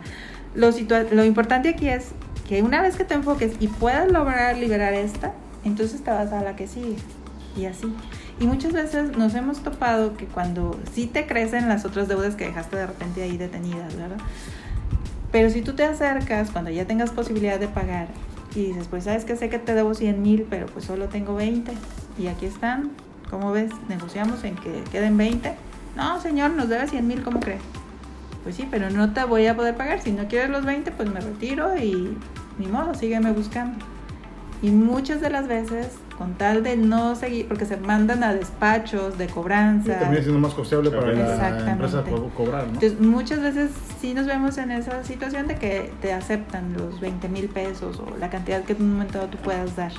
Lo, 0.55 0.71
situa- 0.71 1.09
lo 1.11 1.23
importante 1.23 1.69
aquí 1.69 1.87
es 1.87 2.07
que 2.47 2.61
una 2.63 2.81
vez 2.81 2.97
que 2.97 3.05
te 3.05 3.13
enfoques 3.13 3.53
y 3.61 3.67
puedas 3.67 4.11
lograr 4.11 4.57
liberar 4.57 4.93
esta, 4.93 5.31
entonces 5.63 6.03
te 6.03 6.11
vas 6.11 6.33
a 6.33 6.41
la 6.43 6.55
que 6.55 6.67
sigue 6.67 6.95
y 7.55 7.65
así. 7.65 7.93
Y 8.41 8.47
muchas 8.47 8.73
veces 8.73 9.15
nos 9.15 9.36
hemos 9.36 9.60
topado 9.60 10.17
que 10.17 10.25
cuando 10.25 10.75
sí 10.91 11.06
te 11.06 11.27
crecen 11.27 11.69
las 11.69 11.86
otras 11.86 12.08
deudas 12.08 12.34
que 12.34 12.45
dejaste 12.45 12.75
de 12.75 12.88
repente 12.88 13.21
ahí 13.21 13.38
detenidas, 13.38 13.95
¿verdad? 13.95 14.17
Pero 15.32 15.51
si 15.51 15.62
tú 15.62 15.73
te 15.73 15.84
acercas 15.84 16.49
cuando 16.49 16.71
ya 16.71 16.88
tengas 16.88 17.12
posibilidad 17.12 17.60
de 17.60 17.67
pagar 17.67 18.08
y 18.56 18.65
dices, 18.65 18.88
pues 18.88 19.04
sabes 19.04 19.25
que 19.25 19.36
sé 19.36 19.49
que 19.49 19.60
te 19.60 19.75
debo 19.75 19.93
100 19.93 20.23
mil, 20.23 20.47
pero 20.49 20.65
pues 20.65 20.86
solo 20.86 21.08
tengo 21.08 21.36
20 21.36 21.71
y 22.17 22.27
aquí 22.27 22.47
están, 22.47 22.89
¿cómo 23.30 23.51
ves? 23.51 23.69
Negociamos 23.88 24.43
en 24.43 24.56
que 24.56 24.86
queden 24.91 25.17
20. 25.17 25.54
No, 25.95 26.19
señor, 26.19 26.49
nos 26.49 26.67
debe 26.67 26.88
100 26.88 27.08
mil, 27.08 27.21
¿cómo 27.21 27.41
cree? 27.41 27.60
Pues 28.41 28.56
sí, 28.56 28.67
pero 28.71 28.89
no 28.89 29.13
te 29.13 29.23
voy 29.23 29.45
a 29.45 29.56
poder 29.56 29.77
pagar. 29.77 30.01
Si 30.01 30.13
no 30.13 30.27
quieres 30.27 30.49
los 30.49 30.65
20, 30.65 30.91
pues 30.93 31.08
me 31.12 31.19
retiro 31.19 31.77
y 31.77 32.17
ni 32.58 32.65
modo, 32.65 32.95
sígueme 32.95 33.34
buscando. 33.34 33.86
Y 34.62 34.69
muchas 34.69 35.21
de 35.21 35.30
las 35.32 35.47
veces, 35.47 35.88
con 36.17 36.36
tal 36.36 36.62
de 36.62 36.78
no 36.78 37.15
seguir, 37.15 37.47
porque 37.47 37.65
se 37.65 37.78
mandan 37.78 38.24
a 38.24 38.32
despachos 38.34 39.17
de 39.17 39.26
cobranza. 39.28 39.97
termina 39.97 40.21
siendo 40.21 40.39
más 40.39 40.54
costeable 40.54 40.91
para 40.91 41.08
la 41.13 41.71
empresa 41.71 42.04
co- 42.04 42.30
cobrar, 42.30 42.63
¿no? 42.67 42.74
Entonces, 42.74 43.00
muchas 43.00 43.41
veces 43.41 43.71
sí 44.00 44.13
nos 44.13 44.28
vemos 44.28 44.58
en 44.60 44.69
esa 44.71 45.04
situación 45.04 45.47
de 45.47 45.56
que 45.56 45.91
te 46.02 46.13
aceptan 46.13 46.74
los 46.74 47.00
20 47.00 47.28
mil 47.30 47.47
pesos 47.50 48.00
o 48.00 48.17
la 48.19 48.30
cantidad 48.30 48.62
que 48.63 48.74
en 48.74 48.84
un 48.84 48.93
momento 48.93 49.17
dado 49.17 49.30
tú 49.32 49.38
puedas 49.39 49.76
dar. 49.76 49.91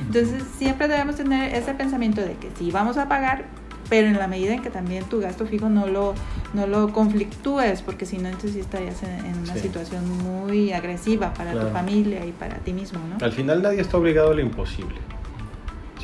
Entonces, 0.00 0.42
siempre 0.56 0.88
debemos 0.88 1.14
tener 1.16 1.54
ese 1.54 1.74
pensamiento 1.74 2.20
de 2.20 2.32
que 2.34 2.50
sí 2.58 2.70
vamos 2.72 2.96
a 2.98 3.08
pagar, 3.08 3.44
pero 3.88 4.06
en 4.08 4.18
la 4.18 4.26
medida 4.28 4.52
en 4.54 4.62
que 4.62 4.70
también 4.70 5.04
tu 5.04 5.20
gasto 5.20 5.46
fijo 5.46 5.68
no 5.68 5.86
lo, 5.86 6.14
no 6.54 6.66
lo 6.66 6.92
conflictúes, 6.92 7.82
porque 7.82 8.04
si 8.06 8.18
no, 8.18 8.26
entonces 8.28 8.52
sí 8.52 8.60
estarías 8.60 9.02
en, 9.02 9.10
en 9.26 9.38
una 9.38 9.54
Sí. 9.54 9.60
situación 9.60 10.08
muy 10.22 10.72
agresiva 10.72 11.32
para 11.34 11.52
Claro. 11.52 11.68
tu 11.68 11.72
familia 11.72 12.24
y 12.26 12.32
para 12.32 12.56
ti 12.58 12.72
mismo, 12.72 13.00
¿no? 13.08 13.24
Al 13.24 13.32
final 13.32 13.62
nadie 13.62 13.80
está 13.80 13.96
obligado 13.96 14.30
a 14.30 14.34
lo 14.34 14.40
imposible. 14.40 14.96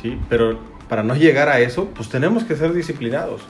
¿sí? 0.01 0.19
Pero 0.29 0.59
para 0.89 1.03
no 1.03 1.15
llegar 1.15 1.49
a 1.49 1.59
eso, 1.59 1.85
pues 1.95 2.09
tenemos 2.09 2.43
que 2.43 2.55
ser 2.55 2.73
disciplinados. 2.73 3.41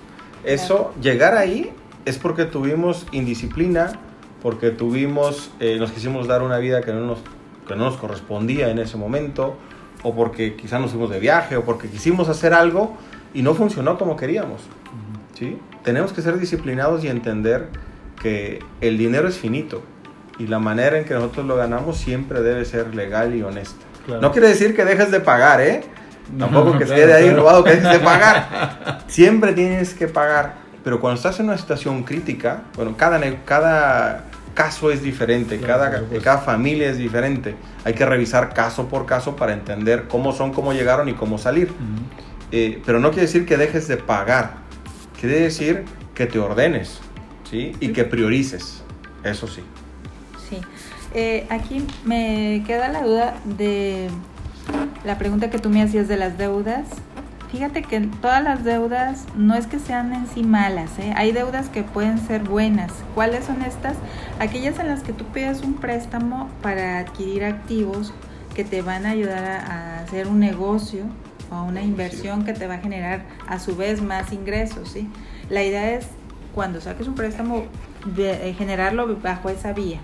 Eso, 0.43 0.93
llegar 1.01 1.35
ahí 1.35 1.71
es 2.05 2.17
porque 2.17 2.45
tuvimos 2.45 3.05
indisciplina, 3.11 3.93
porque 4.41 4.69
tuvimos, 4.69 5.49
eh, 5.59 5.77
nos 5.79 5.91
quisimos 5.91 6.27
dar 6.27 6.43
una 6.43 6.57
vida 6.59 6.81
que 6.81 6.93
no, 6.93 7.01
nos, 7.01 7.19
que 7.67 7.75
no 7.75 7.85
nos 7.85 7.97
correspondía 7.97 8.69
en 8.69 8.77
ese 8.79 8.95
momento, 8.95 9.57
o 10.03 10.13
porque 10.13 10.55
quizás 10.55 10.79
nos 10.79 10.91
fuimos 10.91 11.09
de 11.09 11.19
viaje, 11.19 11.57
o 11.57 11.63
porque 11.65 11.87
quisimos 11.89 12.29
hacer 12.29 12.53
algo 12.53 12.95
y 13.35 13.43
no 13.43 13.53
funcionó 13.53 13.97
como 13.97 14.15
queríamos. 14.15 14.61
¿sí? 15.37 15.59
Tenemos 15.83 16.13
que 16.13 16.21
ser 16.21 16.39
disciplinados 16.39 17.03
y 17.03 17.09
entender 17.09 17.67
que 18.19 18.59
el 18.81 18.97
dinero 18.97 19.27
es 19.27 19.37
finito 19.37 19.83
y 20.39 20.47
la 20.47 20.57
manera 20.57 20.97
en 20.97 21.05
que 21.05 21.13
nosotros 21.13 21.45
lo 21.45 21.55
ganamos 21.55 21.97
siempre 21.97 22.41
debe 22.41 22.65
ser 22.65 22.95
legal 22.95 23.35
y 23.35 23.43
honesta. 23.43 23.85
Claro. 24.05 24.21
No 24.21 24.31
quiere 24.31 24.47
decir 24.47 24.75
que 24.75 24.85
dejes 24.85 25.11
de 25.11 25.19
pagar, 25.19 25.61
¿eh? 25.61 25.83
No, 26.33 26.45
Tampoco 26.45 26.77
que 26.77 26.85
claro, 26.85 26.93
esté 27.01 27.07
de 27.07 27.13
ahí 27.13 27.23
claro. 27.25 27.37
robado 27.39 27.63
que 27.63 27.71
dejes 27.71 27.91
de 27.91 27.99
pagar. 27.99 29.03
Siempre 29.07 29.53
tienes 29.53 29.93
que 29.93 30.07
pagar. 30.07 30.65
Pero 30.83 30.99
cuando 31.01 31.17
estás 31.17 31.39
en 31.39 31.47
una 31.47 31.57
situación 31.57 32.03
crítica, 32.03 32.63
bueno, 32.75 32.95
cada, 32.95 33.19
cada 33.43 34.25
caso 34.53 34.91
es 34.91 35.01
diferente, 35.01 35.59
cada, 35.59 36.03
cada 36.23 36.37
familia 36.37 36.89
es 36.89 36.97
diferente. 36.97 37.55
Hay 37.83 37.93
que 37.93 38.05
revisar 38.05 38.53
caso 38.53 38.87
por 38.87 39.05
caso 39.05 39.35
para 39.35 39.53
entender 39.53 40.07
cómo 40.07 40.31
son, 40.31 40.53
cómo 40.53 40.73
llegaron 40.73 41.09
y 41.09 41.13
cómo 41.13 41.37
salir. 41.37 41.69
Ujú. 41.71 42.24
Eh, 42.51 42.81
pero 42.85 42.99
no 42.99 43.09
quiere 43.09 43.23
decir 43.23 43.45
que 43.45 43.57
dejes 43.57 43.87
de 43.87 43.97
pagar. 43.97 44.55
Quiere 45.19 45.41
decir 45.41 45.85
que 46.13 46.25
te 46.25 46.39
ordenes, 46.39 46.99
¿sí? 47.49 47.73
Y 47.79 47.89
que 47.89 48.03
priorices. 48.03 48.83
Eso 49.23 49.47
sí. 49.47 49.61
Sí. 50.49 50.61
Eh, 51.13 51.47
aquí 51.49 51.85
me 52.03 52.63
queda 52.67 52.89
la 52.89 53.01
duda 53.01 53.35
de 53.45 54.09
la 55.03 55.17
pregunta 55.17 55.49
que 55.49 55.59
tú 55.59 55.69
me 55.69 55.81
hacías 55.81 56.07
de 56.07 56.17
las 56.17 56.37
deudas. 56.37 56.87
Fíjate 57.51 57.83
que 57.83 58.01
todas 58.21 58.43
las 58.43 58.63
deudas 58.63 59.25
no 59.35 59.55
es 59.55 59.65
que 59.65 59.79
sean 59.79 60.13
en 60.13 60.27
sí 60.27 60.43
malas, 60.43 60.99
¿eh? 60.99 61.13
hay 61.15 61.31
deudas 61.31 61.69
que 61.69 61.83
pueden 61.83 62.19
ser 62.19 62.43
buenas. 62.43 62.91
¿Cuáles 63.13 63.45
son 63.45 63.61
estas? 63.61 63.95
Aquellas 64.39 64.77
en 64.79 64.87
las 64.87 65.03
que 65.03 65.13
tú 65.13 65.23
pides 65.25 65.61
un 65.61 65.75
préstamo 65.75 66.49
para 66.61 66.99
adquirir 66.99 67.45
activos 67.45 68.13
que 68.53 68.65
te 68.65 68.81
van 68.81 69.05
a 69.05 69.11
ayudar 69.11 69.45
a, 69.45 69.59
a 69.59 69.99
hacer 69.99 70.27
un 70.27 70.39
negocio 70.39 71.05
o 71.51 71.63
una 71.63 71.81
inversión 71.81 72.45
que 72.45 72.53
te 72.53 72.67
va 72.67 72.75
a 72.75 72.79
generar 72.79 73.23
a 73.47 73.59
su 73.59 73.75
vez 73.75 74.01
más 74.01 74.31
ingresos. 74.31 74.89
¿sí? 74.89 75.09
La 75.49 75.63
idea 75.63 75.93
es 75.93 76.07
cuando 76.53 76.81
saques 76.81 77.07
un 77.07 77.15
préstamo 77.15 77.65
eh, 78.17 78.55
generarlo 78.57 79.17
bajo 79.17 79.49
esa 79.49 79.73
vía 79.73 79.99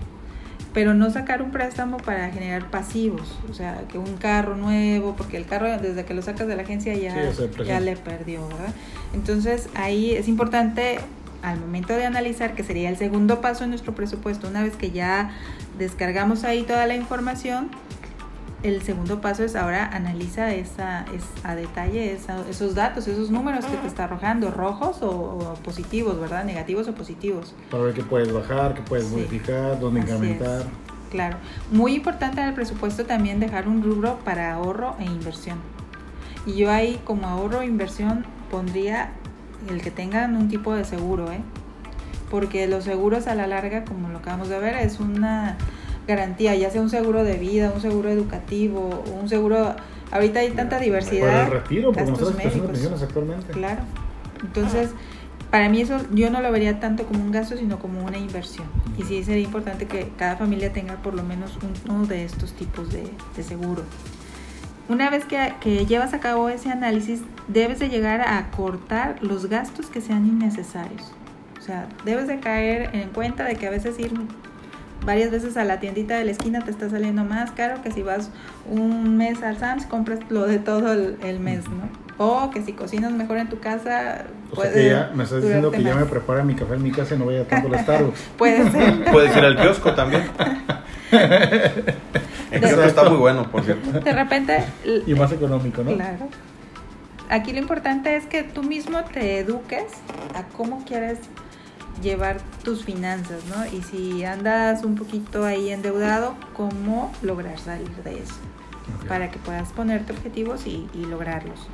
pero 0.72 0.94
no 0.94 1.10
sacar 1.10 1.42
un 1.42 1.50
préstamo 1.50 1.98
para 1.98 2.30
generar 2.30 2.70
pasivos, 2.70 3.38
o 3.50 3.54
sea, 3.54 3.82
que 3.90 3.98
un 3.98 4.16
carro 4.16 4.56
nuevo, 4.56 5.14
porque 5.16 5.36
el 5.36 5.46
carro 5.46 5.66
desde 5.78 6.04
que 6.04 6.14
lo 6.14 6.22
sacas 6.22 6.46
de 6.46 6.56
la 6.56 6.62
agencia 6.62 6.94
ya, 6.94 7.32
Sí, 7.32 7.42
ya 7.64 7.80
le 7.80 7.96
perdió, 7.96 8.46
¿verdad? 8.48 8.74
Entonces 9.12 9.68
ahí 9.74 10.12
es 10.12 10.28
importante 10.28 10.98
al 11.42 11.60
momento 11.60 11.94
de 11.94 12.06
analizar, 12.06 12.54
que 12.54 12.62
sería 12.62 12.88
el 12.88 12.96
segundo 12.96 13.40
paso 13.40 13.64
en 13.64 13.70
nuestro 13.70 13.94
presupuesto, 13.94 14.48
una 14.48 14.62
vez 14.62 14.76
que 14.76 14.92
ya 14.92 15.32
descargamos 15.78 16.44
ahí 16.44 16.62
toda 16.62 16.86
la 16.86 16.94
información, 16.94 17.70
el 18.62 18.82
segundo 18.82 19.20
paso 19.20 19.42
es 19.44 19.56
ahora 19.56 19.86
analiza 19.92 20.52
esa, 20.52 21.04
es, 21.14 21.24
a 21.44 21.54
detalle 21.54 22.12
esa- 22.12 22.44
esos 22.48 22.74
datos, 22.74 23.08
esos 23.08 23.30
números 23.30 23.64
que 23.66 23.76
te 23.76 23.86
está 23.88 24.04
arrojando, 24.04 24.50
rojos 24.50 25.02
o, 25.02 25.10
o 25.10 25.54
positivos, 25.64 26.20
¿verdad? 26.20 26.44
Negativos 26.44 26.86
o 26.88 26.94
positivos. 26.94 27.54
Para 27.70 27.82
ver 27.84 27.94
qué 27.94 28.02
puedes 28.02 28.32
bajar, 28.32 28.74
qué 28.74 28.82
puedes 28.82 29.06
Sí. 29.06 29.14
modificar, 29.16 29.78
dónde 29.80 30.00
Así 30.00 30.12
incrementar. 30.12 30.60
es, 30.60 30.66
Claro. 31.10 31.36
Muy 31.70 31.94
importante 31.94 32.40
en 32.40 32.48
el 32.48 32.54
presupuesto 32.54 33.04
también 33.04 33.38
dejar 33.38 33.68
un 33.68 33.82
rubro 33.82 34.18
para 34.24 34.54
ahorro 34.54 34.96
e 34.98 35.04
inversión. 35.04 35.58
Y 36.46 36.54
yo 36.54 36.70
ahí 36.70 37.00
como 37.04 37.26
ahorro 37.28 37.60
e 37.60 37.66
inversión 37.66 38.24
pondría 38.50 39.10
el 39.68 39.82
que 39.82 39.90
tengan 39.90 40.36
un 40.36 40.48
tipo 40.48 40.74
de 40.74 40.84
seguro, 40.84 41.30
¿eh? 41.30 41.40
Porque 42.30 42.66
los 42.66 42.84
seguros 42.84 43.26
a 43.26 43.34
la 43.34 43.46
larga, 43.46 43.84
como 43.84 44.08
lo 44.08 44.18
acabamos 44.18 44.48
de 44.48 44.58
ver, 44.58 44.76
es 44.76 45.00
una 45.00 45.58
garantía, 46.06 46.54
ya 46.54 46.70
sea 46.70 46.80
un 46.80 46.90
seguro 46.90 47.24
de 47.24 47.34
vida, 47.38 47.72
un 47.74 47.80
seguro 47.80 48.10
educativo, 48.10 49.02
un 49.20 49.28
seguro... 49.28 49.74
Ahorita 50.10 50.40
hay 50.40 50.50
tanta 50.50 50.78
diversidad. 50.78 51.26
Para 51.28 51.44
el 51.44 51.50
retiro, 51.52 51.92
porque 51.92 52.10
nosotros 52.10 52.34
pensiones 52.34 53.02
actualmente. 53.02 53.52
Claro. 53.52 53.80
Entonces, 54.42 54.90
para 55.50 55.68
mí 55.70 55.80
eso 55.80 55.98
yo 56.12 56.28
no 56.30 56.40
lo 56.42 56.50
vería 56.52 56.80
tanto 56.80 57.04
como 57.04 57.22
un 57.22 57.30
gasto, 57.32 57.56
sino 57.56 57.78
como 57.78 58.04
una 58.04 58.18
inversión. 58.18 58.66
Y 58.98 59.04
sí 59.04 59.22
sería 59.24 59.44
importante 59.44 59.86
que 59.86 60.10
cada 60.18 60.36
familia 60.36 60.72
tenga 60.72 60.96
por 60.96 61.14
lo 61.14 61.22
menos 61.22 61.56
un- 61.62 61.94
uno 61.94 62.06
de 62.06 62.24
estos 62.24 62.52
tipos 62.52 62.92
de, 62.92 63.04
de 63.36 63.42
seguro. 63.42 63.82
Una 64.88 65.08
vez 65.08 65.24
que, 65.24 65.54
que 65.60 65.86
llevas 65.86 66.12
a 66.12 66.20
cabo 66.20 66.48
ese 66.50 66.70
análisis, 66.70 67.20
debes 67.48 67.78
de 67.78 67.88
llegar 67.88 68.20
a 68.20 68.50
cortar 68.50 69.16
los 69.22 69.46
gastos 69.46 69.86
que 69.86 70.00
sean 70.00 70.26
innecesarios. 70.26 71.12
O 71.58 71.62
sea, 71.62 71.86
debes 72.04 72.26
de 72.26 72.40
caer 72.40 72.90
en 72.94 73.08
cuenta 73.10 73.44
de 73.44 73.54
que 73.54 73.66
a 73.66 73.70
veces 73.70 73.98
ir 73.98 74.12
varias 75.04 75.30
veces 75.30 75.56
a 75.56 75.64
la 75.64 75.80
tiendita 75.80 76.16
de 76.16 76.24
la 76.24 76.30
esquina 76.30 76.60
te 76.60 76.70
está 76.70 76.88
saliendo 76.88 77.24
más 77.24 77.50
caro 77.52 77.82
que 77.82 77.90
si 77.90 78.02
vas 78.02 78.30
un 78.70 79.16
mes 79.16 79.42
al 79.42 79.58
Sam's 79.58 79.86
compras 79.86 80.20
lo 80.28 80.46
de 80.46 80.58
todo 80.58 80.92
el, 80.92 81.16
el 81.22 81.40
mes, 81.40 81.64
¿no? 81.68 81.88
O 82.18 82.50
que 82.50 82.62
si 82.62 82.72
cocinas 82.72 83.12
mejor 83.12 83.38
en 83.38 83.48
tu 83.48 83.58
casa, 83.58 84.26
O 84.50 84.54
sea 84.54 84.70
puede 84.70 84.72
que 84.74 84.88
ya 84.90 85.10
me 85.14 85.24
estás 85.24 85.42
diciendo 85.42 85.70
que 85.70 85.82
ya 85.82 85.94
me 85.94 86.04
prepara 86.04 86.44
mi 86.44 86.54
café 86.54 86.74
en 86.74 86.82
mi 86.82 86.92
casa 86.92 87.14
y 87.14 87.18
no 87.18 87.26
vaya 87.26 87.46
tanto 87.46 87.68
al 87.68 87.80
Starbucks. 87.80 88.20
Puede 88.36 88.70
ser. 88.70 89.04
Puedes 89.10 89.36
ir 89.36 89.44
al 89.44 89.56
kiosco 89.56 89.94
también. 89.94 90.24
El 92.50 92.60
kiosco 92.60 92.82
está 92.82 93.08
muy 93.08 93.18
bueno, 93.18 93.50
por 93.50 93.64
cierto. 93.64 94.00
De 94.00 94.12
repente, 94.12 94.62
y 95.06 95.14
más 95.14 95.32
económico, 95.32 95.82
¿no? 95.82 95.94
Claro. 95.94 96.28
Aquí 97.30 97.52
lo 97.52 97.58
importante 97.58 98.14
es 98.14 98.26
que 98.26 98.42
tú 98.42 98.62
mismo 98.62 99.04
te 99.04 99.38
eduques 99.38 99.86
a 100.34 100.44
cómo 100.54 100.84
quieres 100.84 101.18
llevar 102.00 102.38
tus 102.64 102.84
finanzas, 102.84 103.44
¿no? 103.46 103.66
Y 103.66 103.82
si 103.82 104.24
andas 104.24 104.84
un 104.84 104.94
poquito 104.94 105.44
ahí 105.44 105.70
endeudado, 105.70 106.34
cómo 106.54 107.12
lograr 107.22 107.58
salir 107.58 107.94
de 108.04 108.20
eso, 108.20 108.36
para 109.08 109.30
que 109.30 109.38
puedas 109.38 109.70
ponerte 109.72 110.12
objetivos 110.12 110.66
y, 110.66 110.88
y 110.94 111.04
lograrlos. 111.04 111.68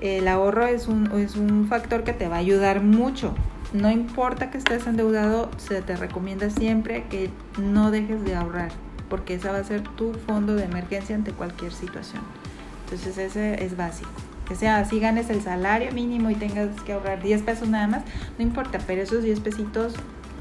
el 0.00 0.28
ahorro 0.28 0.66
es 0.66 0.88
un, 0.88 1.10
es 1.20 1.36
un 1.36 1.68
factor 1.68 2.04
que 2.04 2.12
te 2.12 2.28
va 2.28 2.36
a 2.36 2.38
ayudar 2.38 2.82
mucho. 2.82 3.34
No 3.72 3.90
importa 3.90 4.50
que 4.50 4.58
estés 4.58 4.86
endeudado, 4.86 5.50
se 5.58 5.80
te 5.82 5.94
recomienda 5.94 6.50
siempre 6.50 7.04
que 7.08 7.30
no 7.58 7.90
dejes 7.90 8.24
de 8.24 8.34
ahorrar, 8.34 8.72
porque 9.08 9.34
esa 9.34 9.52
va 9.52 9.58
a 9.58 9.64
ser 9.64 9.82
tu 9.82 10.14
fondo 10.14 10.54
de 10.54 10.64
emergencia 10.64 11.14
ante 11.14 11.32
cualquier 11.32 11.72
situación. 11.72 12.22
Entonces 12.84 13.18
ese 13.18 13.64
es 13.64 13.76
básico. 13.76 14.10
Que 14.50 14.56
sea, 14.56 14.78
así 14.78 14.98
ganes 14.98 15.30
el 15.30 15.40
salario 15.42 15.92
mínimo 15.92 16.28
y 16.28 16.34
tengas 16.34 16.70
que 16.80 16.92
ahorrar 16.92 17.22
10 17.22 17.42
pesos 17.42 17.68
nada 17.68 17.86
más, 17.86 18.02
no 18.36 18.42
importa, 18.42 18.80
pero 18.84 19.00
esos 19.00 19.22
10 19.22 19.38
pesitos 19.38 19.94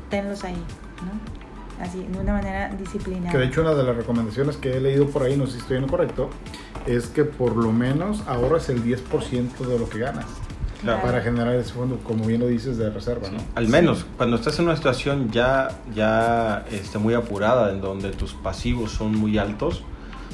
tenlos 0.10 0.44
ahí, 0.44 0.56
¿no? 0.56 1.86
Así, 1.86 2.00
de 2.00 2.18
una 2.18 2.34
manera 2.34 2.70
disciplinada. 2.70 3.32
Que 3.32 3.38
de 3.38 3.46
hecho 3.46 3.62
una 3.62 3.76
de 3.76 3.84
las 3.84 3.96
recomendaciones 3.96 4.58
que 4.58 4.76
he 4.76 4.80
leído 4.82 5.08
por 5.10 5.22
ahí, 5.22 5.38
no 5.38 5.46
sé 5.46 5.54
si 5.54 5.58
estoy 5.60 5.78
en 5.78 5.84
lo 5.84 5.90
correcto, 5.90 6.32
es 6.88 7.06
que 7.06 7.24
por 7.24 7.56
lo 7.56 7.72
menos 7.72 8.24
ahorres 8.28 8.70
el 8.70 8.84
10% 8.84 9.60
de 9.60 9.78
lo 9.78 9.88
que 9.88 10.00
ganas. 10.00 10.26
Claro. 10.82 11.04
Para 11.04 11.22
generar 11.22 11.54
ese 11.54 11.74
fondo, 11.74 12.00
como 12.04 12.26
bien 12.26 12.40
lo 12.42 12.48
dices, 12.48 12.80
de 12.80 12.90
reserva, 12.90 13.30
¿no? 13.30 13.38
Al 13.54 13.68
menos, 13.68 14.08
cuando 14.18 14.38
estás 14.38 14.58
en 14.58 14.66
una 14.66 14.76
situación 14.76 15.30
ya, 15.30 15.68
ya 15.94 16.66
este, 16.72 16.98
muy 16.98 17.14
apurada, 17.14 17.72
en 17.72 17.80
donde 17.80 18.10
tus 18.10 18.34
pasivos 18.34 18.92
son 18.92 19.16
muy 19.16 19.38
altos, 19.38 19.84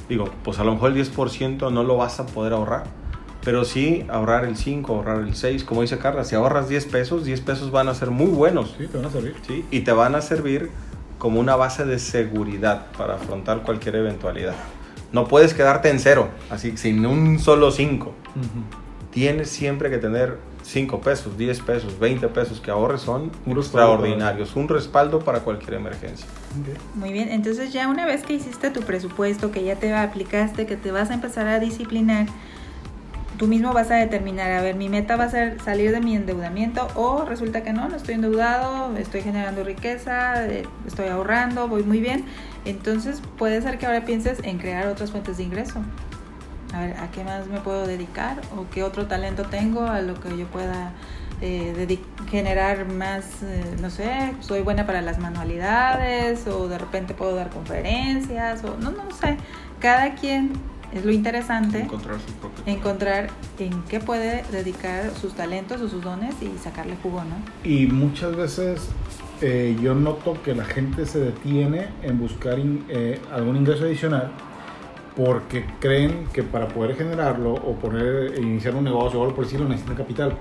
digo, 0.08 0.30
pues 0.46 0.60
a 0.60 0.64
lo 0.64 0.72
mejor 0.72 0.96
el 0.96 1.06
10% 1.06 1.74
no 1.74 1.84
lo 1.84 1.98
vas 1.98 2.22
a 2.22 2.26
poder 2.26 2.54
ahorrar, 2.54 2.86
pero 3.46 3.64
sí 3.64 4.06
ahorrar 4.10 4.44
el 4.44 4.58
5, 4.58 4.94
ahorrar 4.94 5.20
el 5.22 5.36
6, 5.36 5.64
como 5.64 5.84
dice 5.84 6.00
Carla, 6.00 6.24
si 6.24 6.36
ahorras 6.36 6.68
10 6.68 6.86
pesos, 6.88 7.24
10 7.24 7.42
pesos 7.42 7.72
van 7.72 7.88
a 7.88 7.94
ser 7.94 8.10
muy 8.10 8.32
buenos, 8.32 8.76
Sí, 8.78 8.88
te 8.88 8.98
van 8.98 9.06
a 9.06 9.12
servir. 9.12 9.36
¿sí? 9.48 9.64
Y 9.70 9.82
te 9.82 9.92
van 9.92 10.16
a 10.16 10.22
servir 10.22 10.72
como 11.20 11.40
una 11.40 11.56
base 11.56 11.86
de 11.86 12.00
seguridad 12.00 12.88
para 12.98 13.16
afrontar 13.16 13.62
cualquier 13.62 13.96
eventualidad. 13.98 14.56
No 15.12 15.28
puedes 15.28 15.54
quedarte 15.54 15.90
en 15.90 16.00
cero, 16.00 16.28
así 16.50 16.76
sin 16.76 17.06
un 17.06 17.40
solo 17.40 17.72
5. 17.72 18.14
Tienes 19.12 19.50
siempre 19.50 19.90
que 19.90 20.00
tener 20.00 20.38
5 20.64 21.00
pesos, 21.00 21.38
10 21.38 21.62
pesos, 21.62 22.00
20 22.00 22.28
pesos 22.30 22.60
que 22.60 22.72
ahorres 22.72 23.02
son 23.02 23.32
Un 23.46 23.58
extraordinarios, 23.58 24.56
un 24.56 24.68
respaldo 24.68 25.20
para 25.20 25.42
cualquier 25.42 25.76
emergencia. 25.76 26.26
Muy 26.96 27.14
bien, 27.14 27.30
entonces 27.30 27.72
ya 27.72 27.88
una 27.88 28.06
vez 28.08 28.24
que 28.24 28.34
hiciste 28.34 28.72
tu 28.72 28.82
presupuesto, 28.82 29.52
que 29.52 29.64
ya 29.64 29.76
te 29.76 29.94
aplicaste, 29.94 30.66
que 30.66 30.76
te 30.76 30.92
vas 30.92 31.12
a 31.12 31.14
empezar 31.14 31.48
a 31.48 31.60
disciplinar, 31.60 32.26
tú 33.38 33.48
mismo 33.48 33.74
vas 33.74 33.92
a 33.92 33.96
determinar, 33.96 34.52
a 34.52 34.62
ver, 34.62 34.76
mi 34.76 34.90
meta 34.90 35.16
va 35.16 35.26
a 35.26 35.30
ser 35.30 35.60
salir 35.62 35.92
de 35.92 36.02
mi 36.02 36.16
endeudamiento 36.16 36.88
o 36.96 37.26
resulta 37.26 37.64
que 37.64 37.74
no, 37.74 37.88
no 37.90 37.96
estoy 37.96 38.16
endeudado, 38.16 38.96
estoy 38.98 39.22
generando 39.22 39.64
riqueza, 39.64 40.46
eh, 40.46 40.64
estoy 40.86 41.08
ahorrando, 41.08 41.68
voy 41.68 41.84
muy 41.84 42.00
bien. 42.00 42.26
Entonces 42.66 43.22
puede 43.38 43.62
ser 43.62 43.78
que 43.78 43.86
ahora 43.86 44.06
pienses 44.06 44.40
en 44.44 44.58
crear 44.58 44.88
otras 44.88 45.12
fuentes 45.12 45.38
de 45.38 45.44
ingreso. 45.44 45.82
A 46.74 46.82
ver, 46.82 46.98
¿a 46.98 47.12
qué 47.12 47.24
más 47.24 47.48
me 47.48 47.60
puedo 47.60 47.86
dedicar? 47.88 48.42
¿O 48.58 48.70
qué 48.70 48.84
otro 48.84 49.06
talento 49.08 49.44
tengo 49.44 49.84
a 49.86 50.02
lo 50.02 50.20
que 50.20 50.36
yo 50.38 50.46
pueda 50.48 50.92
eh, 51.42 52.00
generar 52.30 52.86
más, 52.86 53.44
eh, 53.44 53.76
no 53.82 53.90
sé, 53.90 54.34
soy 54.40 54.62
buena 54.62 54.86
para 54.86 55.02
las 55.02 55.20
manualidades 55.20 56.48
o 56.48 56.68
de 56.68 56.78
repente 56.78 57.14
puedo 57.14 57.36
dar 57.36 57.50
conferencias 57.50 58.64
o 58.64 58.78
no, 58.78 58.92
no 58.92 59.12
sé. 59.12 59.38
Cada 59.80 60.16
quien 60.16 60.54
es 60.96 61.06
lo 61.06 61.12
interesante 61.12 61.82
Encontrar 61.82 62.18
su 62.26 62.34
propio. 62.34 62.64
encontrar 62.66 63.28
en 63.60 63.84
qué 63.84 64.00
puede 64.00 64.44
dedicar 64.52 65.12
sus 65.20 65.34
talentos 65.34 65.82
o 65.82 65.90
sus 65.90 66.02
dones 66.04 66.34
y 66.42 66.58
sacarle 66.58 66.96
jugo, 67.04 67.22
¿no? 67.24 67.70
Y 67.70 67.86
muchas 67.88 68.36
veces 68.36 68.88
eh, 69.42 69.76
yo 69.82 69.94
noto 69.94 70.42
que 70.44 70.56
la 70.56 70.64
gente 70.66 71.06
se 71.06 71.20
detiene 71.20 71.88
en 72.02 72.18
buscar 72.20 72.58
in- 72.58 72.86
eh, 72.90 73.20
algún 73.34 73.58
ingreso 73.58 73.84
adicional 73.84 74.32
porque 75.16 75.66
creen 75.80 76.28
que 76.34 76.44
para 76.44 76.68
poder 76.68 76.96
generarlo 76.96 77.54
o 77.54 77.76
poner, 77.76 78.38
iniciar 78.38 78.76
un 78.76 78.84
negocio 78.84 79.20
o 79.20 79.24
algo 79.24 79.36
por 79.36 79.46
decirlo 79.46 79.68
necesitan 79.68 79.96
capital. 79.96 80.34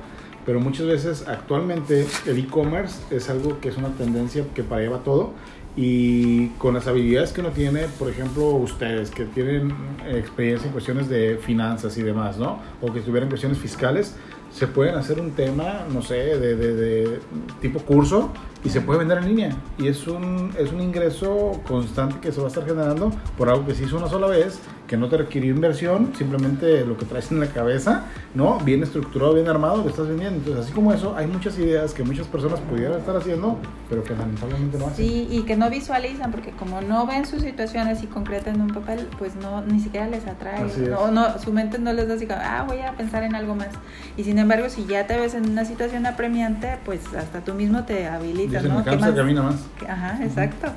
Pero 0.44 0.60
muchas 0.60 0.86
veces 0.86 1.24
actualmente 1.26 2.06
el 2.26 2.38
e-commerce 2.38 3.00
es 3.14 3.30
algo 3.30 3.60
que 3.60 3.68
es 3.70 3.76
una 3.78 3.88
tendencia 3.90 4.44
que 4.54 4.62
para 4.62 4.82
allá 4.82 4.90
va 4.90 4.98
todo 4.98 5.32
y 5.76 6.48
con 6.58 6.74
las 6.74 6.86
habilidades 6.86 7.32
que 7.32 7.40
uno 7.40 7.50
tiene, 7.50 7.86
por 7.98 8.08
ejemplo, 8.08 8.44
ustedes 8.50 9.10
que 9.10 9.24
tienen 9.24 9.74
experiencia 10.08 10.66
en 10.66 10.72
cuestiones 10.72 11.08
de 11.08 11.36
finanzas 11.38 11.98
y 11.98 12.02
demás, 12.02 12.38
¿no? 12.38 12.60
O 12.80 12.92
que 12.92 13.00
estuvieran 13.00 13.24
en 13.24 13.30
cuestiones 13.30 13.58
fiscales, 13.58 14.14
se 14.52 14.68
pueden 14.68 14.94
hacer 14.94 15.18
un 15.20 15.32
tema, 15.32 15.80
no 15.92 16.00
sé, 16.00 16.14
de, 16.14 16.54
de- 16.54 16.74
de 16.76 17.20
tipo 17.60 17.80
curso 17.80 18.30
y 18.64 18.68
se 18.68 18.80
puede 18.80 19.00
vender 19.00 19.18
en 19.18 19.26
línea. 19.26 19.56
Y 19.78 19.88
es 19.88 20.06
un, 20.06 20.52
es 20.56 20.70
un 20.72 20.80
ingreso 20.80 21.60
constante 21.66 22.16
que 22.20 22.30
se 22.30 22.38
va 22.40 22.44
a 22.46 22.48
estar 22.48 22.64
generando 22.64 23.10
por 23.36 23.48
algo 23.48 23.66
que 23.66 23.74
se 23.74 23.82
hizo 23.84 23.96
una 23.96 24.08
sola 24.08 24.28
vez, 24.28 24.60
que 24.94 25.00
no 25.00 25.08
te 25.08 25.16
requirió 25.16 25.52
inversión, 25.52 26.12
simplemente 26.16 26.84
lo 26.86 26.96
que 26.96 27.04
traes 27.04 27.32
en 27.32 27.40
la 27.40 27.48
cabeza, 27.48 28.04
¿no? 28.32 28.60
Bien 28.60 28.80
estructurado, 28.80 29.34
bien 29.34 29.48
armado, 29.48 29.82
lo 29.82 29.88
estás 29.88 30.06
vendiendo. 30.06 30.38
Entonces, 30.38 30.66
así 30.66 30.72
como 30.72 30.92
eso, 30.92 31.16
hay 31.16 31.26
muchas 31.26 31.58
ideas 31.58 31.92
que 31.92 32.04
muchas 32.04 32.28
personas 32.28 32.60
pudieran 32.60 33.00
estar 33.00 33.16
haciendo, 33.16 33.58
pero 33.90 34.04
que 34.04 34.14
lamentablemente 34.14 34.78
no 34.78 34.86
hacen. 34.86 35.04
Sí, 35.04 35.26
y 35.28 35.42
que 35.42 35.56
no 35.56 35.68
visualizan, 35.68 36.30
porque 36.30 36.52
como 36.52 36.80
no 36.80 37.08
ven 37.08 37.26
sus 37.26 37.42
situaciones 37.42 38.04
y 38.04 38.06
concretas 38.06 38.54
en 38.54 38.60
un 38.60 38.68
papel, 38.68 39.08
pues 39.18 39.34
no, 39.34 39.62
ni 39.62 39.80
siquiera 39.80 40.06
les 40.06 40.28
atrae. 40.28 40.64
No, 40.88 41.10
no, 41.10 41.40
su 41.40 41.52
mente 41.52 41.80
no 41.80 41.92
les 41.92 42.06
da 42.06 42.14
así 42.14 42.28
ah, 42.30 42.64
voy 42.64 42.78
a 42.78 42.92
pensar 42.92 43.24
en 43.24 43.34
algo 43.34 43.56
más. 43.56 43.70
Y 44.16 44.22
sin 44.22 44.38
embargo, 44.38 44.68
si 44.68 44.86
ya 44.86 45.08
te 45.08 45.18
ves 45.18 45.34
en 45.34 45.50
una 45.50 45.64
situación 45.64 46.06
apremiante, 46.06 46.78
pues 46.84 47.00
hasta 47.18 47.40
tú 47.40 47.52
mismo 47.54 47.82
te 47.82 48.06
habilitas, 48.06 48.62
Dicen, 48.62 48.76
¿no? 48.76 48.84
¿Qué 48.84 48.96
más? 48.96 49.10
camina 49.10 49.42
más. 49.42 49.56
Ajá, 49.88 50.22
exacto. 50.22 50.68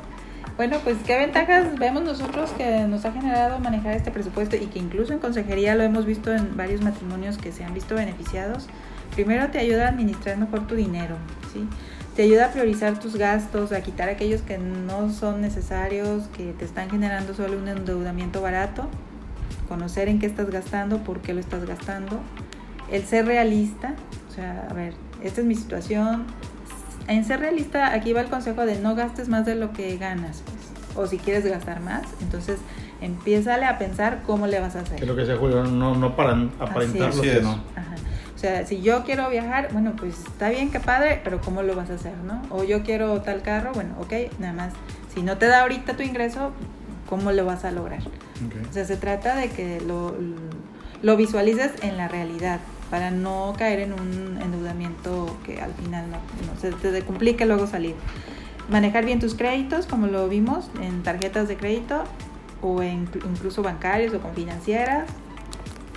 Bueno, 0.57 0.79
pues 0.83 0.97
qué 1.05 1.15
ventajas 1.15 1.77
vemos 1.77 2.01
nosotros 2.01 2.49
que 2.57 2.79
nos 2.87 3.05
ha 3.05 3.11
generado 3.11 3.59
manejar 3.59 3.93
este 3.93 4.09
presupuesto 4.09 4.55
y 4.55 4.65
que 4.65 4.79
incluso 4.79 5.13
en 5.13 5.19
consejería 5.19 5.75
lo 5.75 5.83
hemos 5.83 6.07
visto 6.07 6.33
en 6.33 6.57
varios 6.57 6.81
matrimonios 6.81 7.37
que 7.37 7.51
se 7.51 7.63
han 7.63 7.75
visto 7.75 7.93
beneficiados. 7.93 8.67
Primero 9.13 9.51
te 9.51 9.59
ayuda 9.59 9.85
a 9.85 9.89
administrar 9.89 10.35
mejor 10.37 10.65
tu 10.65 10.73
dinero, 10.73 11.15
¿sí? 11.53 11.67
Te 12.15 12.23
ayuda 12.23 12.47
a 12.47 12.51
priorizar 12.51 12.99
tus 12.99 13.17
gastos, 13.17 13.71
a 13.71 13.81
quitar 13.81 14.09
aquellos 14.09 14.41
que 14.41 14.57
no 14.57 15.11
son 15.11 15.41
necesarios, 15.41 16.23
que 16.35 16.53
te 16.53 16.65
están 16.65 16.89
generando 16.89 17.35
solo 17.35 17.55
un 17.55 17.67
endeudamiento 17.67 18.41
barato, 18.41 18.87
conocer 19.69 20.09
en 20.09 20.17
qué 20.17 20.25
estás 20.25 20.49
gastando, 20.49 21.03
por 21.03 21.21
qué 21.21 21.35
lo 21.35 21.39
estás 21.39 21.67
gastando, 21.67 22.19
el 22.91 23.03
ser 23.03 23.27
realista, 23.27 23.93
o 24.27 24.33
sea, 24.33 24.67
a 24.71 24.73
ver, 24.73 24.95
esta 25.21 25.41
es 25.41 25.45
mi 25.45 25.53
situación, 25.53 26.25
en 27.07 27.23
ser 27.25 27.39
realista, 27.39 27.93
aquí 27.93 28.13
va 28.13 28.21
el 28.21 28.27
consejo 28.27 28.65
de 28.65 28.77
no 28.79 28.95
gastes 28.95 29.29
más 29.29 29.45
de 29.45 29.55
lo 29.55 29.73
que 29.73 29.97
ganas, 29.97 30.43
pues. 30.45 30.57
O 30.97 31.05
si 31.07 31.17
quieres 31.19 31.45
gastar 31.45 31.79
más, 31.79 32.03
entonces 32.21 32.57
empiézale 33.01 33.65
a 33.65 33.77
pensar 33.77 34.21
cómo 34.25 34.47
le 34.47 34.59
vas 34.59 34.75
a 34.75 34.79
Que 34.79 34.85
es 34.85 34.91
hacer. 34.93 35.07
lo 35.07 35.15
que 35.15 35.21
decía 35.21 35.37
Julio, 35.37 35.63
no, 35.63 35.93
no 35.95 36.15
para 36.15 36.31
aparentar 36.59 37.09
es. 37.09 37.15
lo 37.15 37.21
Así 37.21 37.29
que 37.31 37.37
es. 37.37 37.43
no. 37.43 37.51
Ajá. 37.75 37.95
O 38.35 38.39
sea, 38.39 38.65
si 38.65 38.81
yo 38.81 39.03
quiero 39.03 39.29
viajar, 39.29 39.69
bueno, 39.73 39.93
pues 39.97 40.19
está 40.19 40.49
bien, 40.49 40.71
que 40.71 40.79
padre, 40.79 41.21
pero 41.23 41.39
¿cómo 41.41 41.61
lo 41.63 41.75
vas 41.75 41.89
a 41.89 41.93
hacer, 41.95 42.13
no? 42.25 42.41
O 42.49 42.63
yo 42.63 42.83
quiero 42.83 43.21
tal 43.21 43.41
carro, 43.41 43.71
bueno, 43.73 43.95
ok, 43.99 44.13
nada 44.39 44.53
más. 44.53 44.73
Si 45.13 45.21
no 45.23 45.37
te 45.37 45.47
da 45.47 45.61
ahorita 45.61 45.95
tu 45.95 46.03
ingreso, 46.03 46.51
¿cómo 47.09 47.31
lo 47.31 47.45
vas 47.45 47.63
a 47.65 47.71
lograr? 47.71 48.01
Ok. 48.01 48.67
O 48.69 48.73
sea, 48.73 48.85
se 48.85 48.97
trata 48.97 49.35
de 49.35 49.49
que 49.49 49.81
lo, 49.81 50.15
lo 51.01 51.15
visualices 51.17 51.71
en 51.81 51.97
la 51.97 52.07
realidad 52.07 52.59
para 52.89 53.11
no 53.11 53.53
caer 53.57 53.79
en 53.79 53.93
un 53.93 54.39
endeudamiento 54.41 55.37
que 55.45 55.61
al 55.61 55.73
final 55.73 56.05
no, 56.09 56.17
no 56.17 56.59
se 56.59 56.71
te 56.71 57.01
complique 57.03 57.45
luego 57.45 57.67
salir. 57.67 57.95
Manejar 58.69 59.05
bien 59.05 59.19
tus 59.19 59.33
créditos, 59.35 59.85
como 59.85 60.07
lo 60.07 60.27
vimos 60.27 60.69
en 60.81 61.03
tarjetas 61.03 61.47
de 61.47 61.55
crédito 61.55 62.03
o 62.61 62.81
en, 62.81 63.09
incluso 63.25 63.63
bancarios 63.63 64.13
o 64.13 64.19
con 64.19 64.33
financieras. 64.33 65.07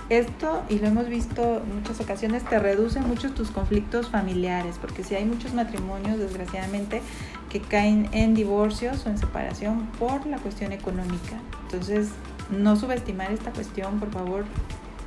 Esto, 0.09 0.61
y 0.67 0.79
lo 0.79 0.87
hemos 0.87 1.07
visto 1.07 1.61
en 1.63 1.75
muchas 1.75 2.01
ocasiones, 2.01 2.43
te 2.43 2.59
reduce 2.59 2.99
mucho 2.99 3.31
tus 3.31 3.49
conflictos 3.49 4.09
familiares, 4.09 4.75
porque 4.79 5.05
si 5.05 5.15
hay 5.15 5.23
muchos 5.23 5.53
matrimonios, 5.53 6.19
desgraciadamente, 6.19 7.01
que 7.49 7.61
caen 7.61 8.09
en 8.11 8.33
divorcios 8.33 9.05
o 9.05 9.09
en 9.09 9.17
separación 9.17 9.87
por 9.97 10.25
la 10.25 10.37
cuestión 10.37 10.73
económica. 10.73 11.39
Entonces, 11.63 12.09
no 12.49 12.75
subestimar 12.75 13.31
esta 13.31 13.51
cuestión, 13.51 13.99
por 13.99 14.11
favor. 14.11 14.43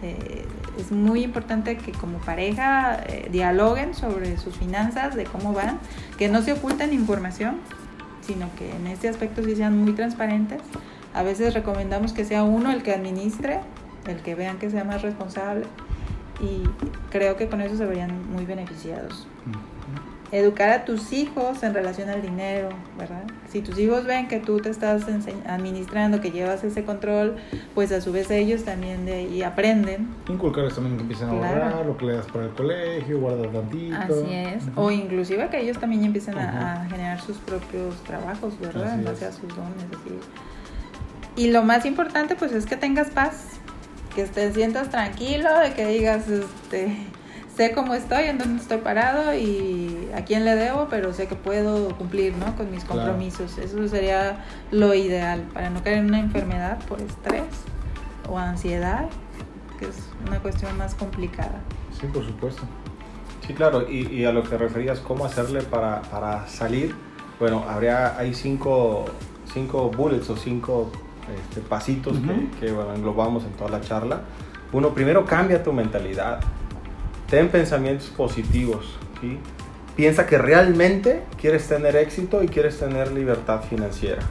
Eh, 0.05 0.44
es 0.78 0.92
muy 0.92 1.24
importante 1.24 1.78
que 1.78 1.92
como 1.92 2.18
pareja 2.18 2.98
eh, 3.07 3.28
dialoguen 3.32 3.94
sobre 3.94 4.36
sus 4.36 4.55
finanzas, 4.55 5.14
de 5.14 5.24
cómo 5.24 5.55
van, 5.55 5.78
que 6.18 6.28
no 6.28 6.42
se 6.42 6.52
oculten 6.52 6.92
información, 6.92 7.57
sino 8.20 8.55
que 8.57 8.70
en 8.70 8.86
este 8.88 9.09
aspecto 9.09 9.42
sí 9.42 9.57
sean 9.57 9.78
muy 9.78 9.92
transparentes. 9.92 10.61
A 11.14 11.22
veces 11.22 11.55
recomendamos 11.55 12.12
que 12.12 12.26
sea 12.26 12.42
uno 12.42 12.70
el 12.70 12.82
que 12.82 12.92
administre, 12.92 13.61
el 14.07 14.20
que 14.20 14.34
vean 14.34 14.59
que 14.59 14.68
sea 14.68 14.84
más 14.84 15.00
responsable 15.00 15.64
y 16.40 16.64
creo 17.11 17.36
que 17.36 17.48
con 17.48 17.62
eso 17.62 17.76
se 17.76 17.86
verían 17.86 18.30
muy 18.30 18.44
beneficiados. 18.44 19.26
Educar 20.35 20.70
a 20.70 20.85
tus 20.85 21.12
hijos 21.12 21.62
en 21.62 21.74
relación 21.74 22.09
al 22.09 22.20
dinero, 22.20 22.68
¿verdad? 22.99 23.22
Si 23.49 23.61
tus 23.61 23.78
hijos 23.78 24.05
ven 24.05 24.26
que 24.26 24.41
tú 24.41 24.59
te 24.59 24.68
estás 24.68 25.05
administrando, 25.47 26.20
que 26.20 26.32
llevas 26.32 26.64
ese 26.64 26.85
control, 26.85 27.37
pues 27.72 27.93
a 27.93 28.01
su 28.01 28.11
vez 28.11 28.28
ellos 28.32 28.64
también 28.64 29.07
de 29.07 29.12
ahí 29.12 29.43
aprenden. 29.45 30.09
Inculcarles 30.28 30.74
también 30.74 30.97
que 30.97 31.03
empiecen 31.03 31.28
a 31.28 31.39
Claro. 31.39 31.64
ahorrar, 31.66 31.87
lo 31.87 31.97
que 31.97 32.07
le 32.07 32.16
das 32.16 32.26
para 32.26 32.47
el 32.47 32.51
colegio, 32.51 33.20
guardar 33.20 33.49
tantito. 33.51 33.97
Así 33.97 34.35
es. 34.35 34.64
O 34.74 34.91
inclusive 34.91 35.49
que 35.51 35.61
ellos 35.61 35.78
también 35.78 36.03
empiecen 36.05 36.37
a, 36.37 36.85
generar 36.91 37.20
sus 37.20 37.37
propios 37.39 37.95
trabajos, 38.03 38.59
¿verdad? 38.59 38.95
En 38.95 39.05
base 39.05 39.26
a 39.26 39.30
sus 39.30 39.49
dones. 39.55 39.85
Así. 39.93 40.18
Y 41.37 41.53
lo 41.53 41.62
más 41.62 41.87
importante 41.87 42.35
pues 42.35 42.51
es 42.51 42.66
que 42.66 42.76
tengas 42.76 43.11
paz. 43.11 43.51
que 44.16 44.24
te 44.24 44.53
sientas 44.53 44.91
tranquilo, 44.91 45.49
de 45.59 45.74
que 45.74 45.87
digas, 45.87 46.28
este, 46.28 46.97
sé 47.57 47.72
cómo 47.72 47.94
estoy, 47.94 48.24
en 48.24 48.38
dónde 48.38 48.61
estoy 48.61 48.78
parado 48.78 49.34
y 49.34 50.09
a 50.14 50.24
quién 50.24 50.44
le 50.44 50.55
debo, 50.57 50.88
pero 50.90 51.12
sé 51.12 51.26
que 51.26 51.36
puedo 51.36 51.96
cumplir, 51.96 52.34
¿no? 52.36 52.57
Con 52.57 52.70
mis 52.70 52.84
compromisos. 52.84 53.59
Eso 53.59 53.86
sería 53.88 54.44
lo 54.70 54.94
ideal 54.94 55.42
para 55.52 55.70
no 55.70 55.82
caer 55.82 55.98
en 55.98 56.07
una 56.07 56.20
enfermedad 56.20 56.78
por 56.86 57.00
estrés 57.00 57.44
o 58.28 58.38
ansiedad, 58.38 59.07
que 59.78 59.86
es 59.86 59.96
una 60.26 60.40
cuestión 60.40 60.76
más 60.76 60.94
complicada. 60.94 61.61
Sí, 62.00 62.07
por 62.07 62.24
supuesto. 62.24 62.62
Sí, 63.46 63.52
claro, 63.52 63.88
y, 63.88 64.24
a 64.24 64.32
lo 64.32 64.42
que 64.42 64.57
referías, 64.57 65.00
cómo 65.00 65.26
hacerle 65.26 65.61
para, 65.62 66.00
para 66.02 66.48
salir, 66.48 66.94
bueno, 67.38 67.64
habría, 67.68 68.18
hay 68.18 68.32
cinco, 68.32 69.05
cinco 69.52 69.90
bullets 69.90 70.30
o 70.30 70.36
cinco 70.36 70.90
este, 71.50 71.61
pasitos 71.61 72.16
que, 72.59 72.72
bueno, 72.72 72.94
englobamos 72.94 73.44
en 73.44 73.52
toda 73.52 73.70
la 73.70 73.80
charla. 73.82 74.22
Uno, 74.72 74.94
primero 74.94 75.26
cambia 75.26 75.62
tu 75.62 75.72
mentalidad, 75.72 76.40
ten 77.28 77.48
pensamientos 77.48 78.08
positivos, 78.08 78.98
¿sí? 79.20 79.38
piensa 79.96 80.26
que 80.26 80.38
realmente 80.38 81.22
quieres 81.40 81.66
tener 81.68 81.96
éxito 81.96 82.42
y 82.42 82.48
quieres 82.48 82.78
tener 82.78 83.12
libertad 83.12 83.62
financiera. 83.62 84.22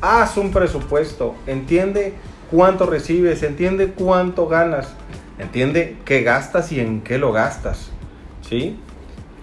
Haz 0.00 0.36
un 0.36 0.50
presupuesto, 0.50 1.34
entiende 1.46 2.14
cuánto 2.50 2.86
recibes, 2.86 3.42
entiende 3.42 3.88
cuánto 3.88 4.46
ganas, 4.46 4.94
entiende 5.38 5.98
qué 6.04 6.22
gastas 6.22 6.72
y 6.72 6.80
en 6.80 7.02
qué 7.02 7.18
lo 7.18 7.32
gastas. 7.32 7.90
¿sí? 8.48 8.78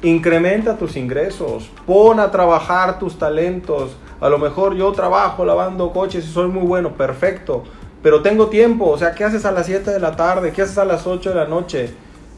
Incrementa 0.01 0.77
tus 0.77 0.95
ingresos, 0.95 1.69
pon 1.85 2.19
a 2.19 2.31
trabajar 2.31 2.97
tus 2.99 3.19
talentos. 3.19 3.97
A 4.19 4.29
lo 4.29 4.39
mejor 4.39 4.75
yo 4.75 4.91
trabajo 4.93 5.45
lavando 5.45 5.91
coches 5.91 6.25
y 6.25 6.31
soy 6.31 6.47
muy 6.47 6.65
bueno, 6.65 6.93
perfecto, 6.93 7.63
pero 8.01 8.21
tengo 8.21 8.47
tiempo, 8.47 8.89
o 8.89 8.97
sea, 8.97 9.11
¿qué 9.13 9.23
haces 9.23 9.45
a 9.45 9.51
las 9.51 9.65
7 9.67 9.91
de 9.91 9.99
la 9.99 10.15
tarde? 10.15 10.51
¿Qué 10.51 10.63
haces 10.63 10.77
a 10.77 10.85
las 10.85 11.05
8 11.05 11.29
de 11.29 11.35
la 11.35 11.45
noche? 11.45 11.93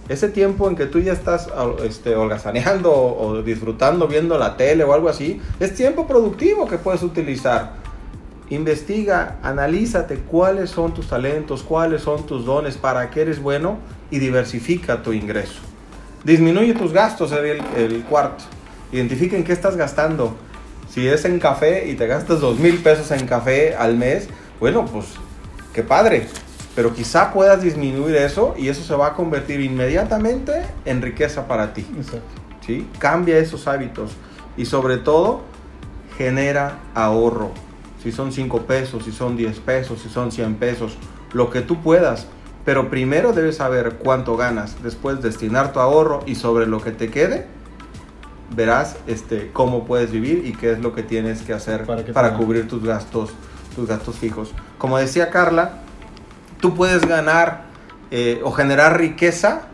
Ese 0.09 0.27
tiempo 0.27 0.67
en 0.67 0.75
que 0.75 0.87
tú 0.87 0.99
ya 0.99 1.13
estás 1.13 1.47
este, 1.83 2.15
holgazaneando 2.15 2.91
o 2.91 3.43
disfrutando 3.43 4.07
viendo 4.07 4.39
la 4.39 4.57
tele 4.57 4.83
o 4.83 4.93
algo 4.93 5.07
así, 5.07 5.39
es 5.59 5.75
tiempo 5.75 6.07
productivo 6.07 6.67
que 6.67 6.79
puedes 6.79 7.03
utilizar. 7.03 7.73
Investiga, 8.49 9.37
analízate 9.43 10.15
cuáles 10.15 10.71
son 10.71 10.95
tus 10.95 11.07
talentos, 11.07 11.61
cuáles 11.61 12.01
son 12.01 12.25
tus 12.25 12.43
dones, 12.43 12.75
para 12.75 13.11
qué 13.11 13.21
eres 13.21 13.39
bueno 13.39 13.77
y 14.09 14.17
diversifica 14.17 15.03
tu 15.03 15.13
ingreso. 15.13 15.59
Disminuye 16.23 16.73
tus 16.73 16.91
gastos, 16.91 17.31
el, 17.31 17.61
el 17.77 18.03
cuarto. 18.05 18.45
Identifica 18.91 19.37
en 19.37 19.43
qué 19.43 19.53
estás 19.53 19.77
gastando. 19.77 20.35
Si 20.89 21.07
es 21.07 21.23
en 21.25 21.39
café 21.39 21.87
y 21.87 21.93
te 21.93 22.07
gastas 22.07 22.39
dos 22.41 22.57
mil 22.57 22.79
pesos 22.79 23.11
en 23.11 23.27
café 23.27 23.75
al 23.75 23.95
mes, 23.95 24.27
bueno, 24.59 24.85
pues 24.85 25.05
qué 25.71 25.83
padre. 25.83 26.27
Pero 26.75 26.93
quizá 26.93 27.33
puedas 27.33 27.61
disminuir 27.61 28.15
eso 28.15 28.55
y 28.57 28.69
eso 28.69 28.83
se 28.83 28.95
va 28.95 29.07
a 29.07 29.13
convertir 29.13 29.59
inmediatamente 29.59 30.63
en 30.85 31.01
riqueza 31.01 31.47
para 31.47 31.73
ti. 31.73 31.85
¿Sí? 32.65 32.87
Cambia 32.99 33.37
esos 33.37 33.67
hábitos 33.67 34.11
y 34.55 34.65
sobre 34.65 34.97
todo 34.97 35.41
genera 36.17 36.79
ahorro. 36.93 37.51
Si 38.03 38.11
son 38.11 38.31
5 38.31 38.61
pesos, 38.61 39.03
si 39.03 39.11
son 39.11 39.35
10 39.35 39.59
pesos, 39.59 40.01
si 40.01 40.09
son 40.09 40.31
100 40.31 40.55
pesos, 40.55 40.97
lo 41.33 41.49
que 41.49 41.61
tú 41.61 41.81
puedas 41.81 42.27
pero 42.65 42.89
primero 42.89 43.33
debes 43.33 43.57
saber 43.57 43.95
cuánto 43.95 44.37
ganas, 44.37 44.75
después 44.83 45.23
destinar 45.23 45.73
tu 45.73 45.79
ahorro 45.79 46.21
y 46.25 46.35
sobre 46.35 46.67
lo 46.67 46.81
que 46.81 46.91
te 46.91 47.09
quede, 47.09 47.47
verás 48.55 48.97
este, 49.07 49.49
cómo 49.53 49.85
puedes 49.85 50.11
vivir 50.11 50.45
y 50.45 50.53
qué 50.53 50.73
es 50.73 50.79
lo 50.79 50.93
que 50.93 51.01
tienes 51.01 51.41
que 51.41 51.53
hacer 51.53 51.85
para, 52.13 52.33
cubrir 52.35 52.67
tus 52.67 52.83
gastos, 52.83 53.31
tus 53.75 53.87
gastos 53.87 54.17
fijos. 54.17 54.51
Como 54.77 54.99
decía 54.99 55.29
Carla, 55.29 55.79
tú 56.59 56.75
puedes 56.75 57.05
ganar 57.05 57.63
eh, 58.11 58.41
o 58.43 58.51
generar 58.51 58.97
riqueza 58.97 59.67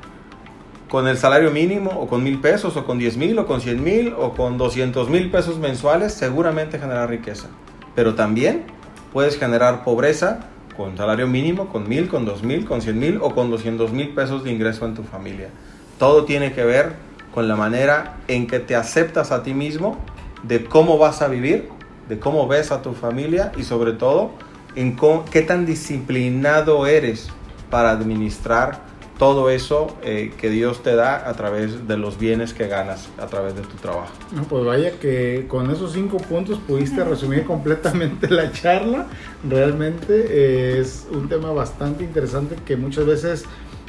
con 0.90 1.08
el 1.08 1.18
salario 1.18 1.52
mínimo 1.52 1.92
o 1.92 2.08
con 2.08 2.24
mil 2.24 2.40
pesos 2.40 2.78
o 2.78 2.86
con 2.86 3.00
diez 3.00 3.18
mil 3.18 3.38
o 3.40 3.46
con 3.46 3.62
cien 3.62 3.84
mil 3.84 4.14
o 4.18 4.34
con 4.34 4.58
doscientos 4.58 5.10
mil 5.10 5.32
pesos 5.32 5.58
mensuales, 5.58 6.14
seguramente 6.14 6.80
generar 6.80 7.10
riqueza. 7.10 7.48
Pero 7.96 8.16
también 8.16 8.64
puedes 9.12 9.38
generar 9.38 9.84
pobreza 9.84 10.48
con 10.78 10.98
salario 10.98 11.28
mínimo, 11.28 11.70
con 11.70 11.88
mil, 11.88 12.10
con 12.10 12.26
dos 12.26 12.44
mil, 12.44 12.66
con 12.66 12.82
cien 12.82 13.00
mil 13.00 13.20
o 13.22 13.34
con 13.34 13.50
doscientos 13.50 13.92
mil 13.92 14.10
pesos 14.10 14.44
de 14.44 14.52
ingreso 14.52 14.86
en 14.86 14.94
tu 14.94 15.04
familia. 15.04 15.50
Todo 15.98 16.26
tiene 16.26 16.52
que 16.54 16.66
ver 16.66 16.94
con 17.34 17.48
la 17.48 17.56
manera 17.56 18.18
en 18.28 18.48
que 18.48 18.60
te 18.60 18.76
aceptas 18.76 19.32
a 19.32 19.44
ti 19.44 19.54
mismo, 19.54 19.98
de 20.44 20.66
cómo 20.66 20.98
vas 20.98 21.22
a 21.22 21.28
vivir, 21.28 21.70
de 22.10 22.20
cómo 22.20 22.48
ves 22.48 22.72
a 22.72 22.82
tu 22.82 22.94
familia 22.94 23.52
y 23.58 23.64
sobre 23.64 23.94
todo 23.94 24.32
en 24.76 24.98
qué 25.32 25.42
tan 25.42 25.66
disciplinado 25.66 26.86
eres 26.88 27.30
para 27.70 27.92
administrar 27.92 28.86
todo 29.18 29.50
eso 29.50 29.96
eh, 30.04 30.34
que 30.38 30.50
Dios 30.50 30.84
te 30.84 30.96
da 30.96 31.30
a 31.30 31.34
través 31.34 31.88
de 31.88 31.98
los 31.98 32.20
bienes 32.20 32.54
que 32.54 32.68
ganas 32.68 33.08
a 33.18 33.28
través 33.28 33.56
de 33.56 33.62
tu 33.62 33.76
trabajo. 33.78 34.12
No, 34.34 34.44
pues 34.44 34.66
vaya 34.66 34.92
que 35.00 35.46
con 35.48 35.72
esos 35.72 35.94
cinco 35.94 36.18
puntos 36.18 36.60
pudiste 36.60 37.04
resumir 37.04 37.46
completamente 37.46 38.30
la 38.30 38.52
charla. 38.52 39.08
Realmente 39.48 40.26
eh, 40.30 40.80
es 40.80 41.08
un 41.12 41.30
tema 41.30 41.52
bastante 41.52 42.04
interesante 42.04 42.56
que 42.66 42.76
muchas 42.76 43.06
veces 43.06 43.46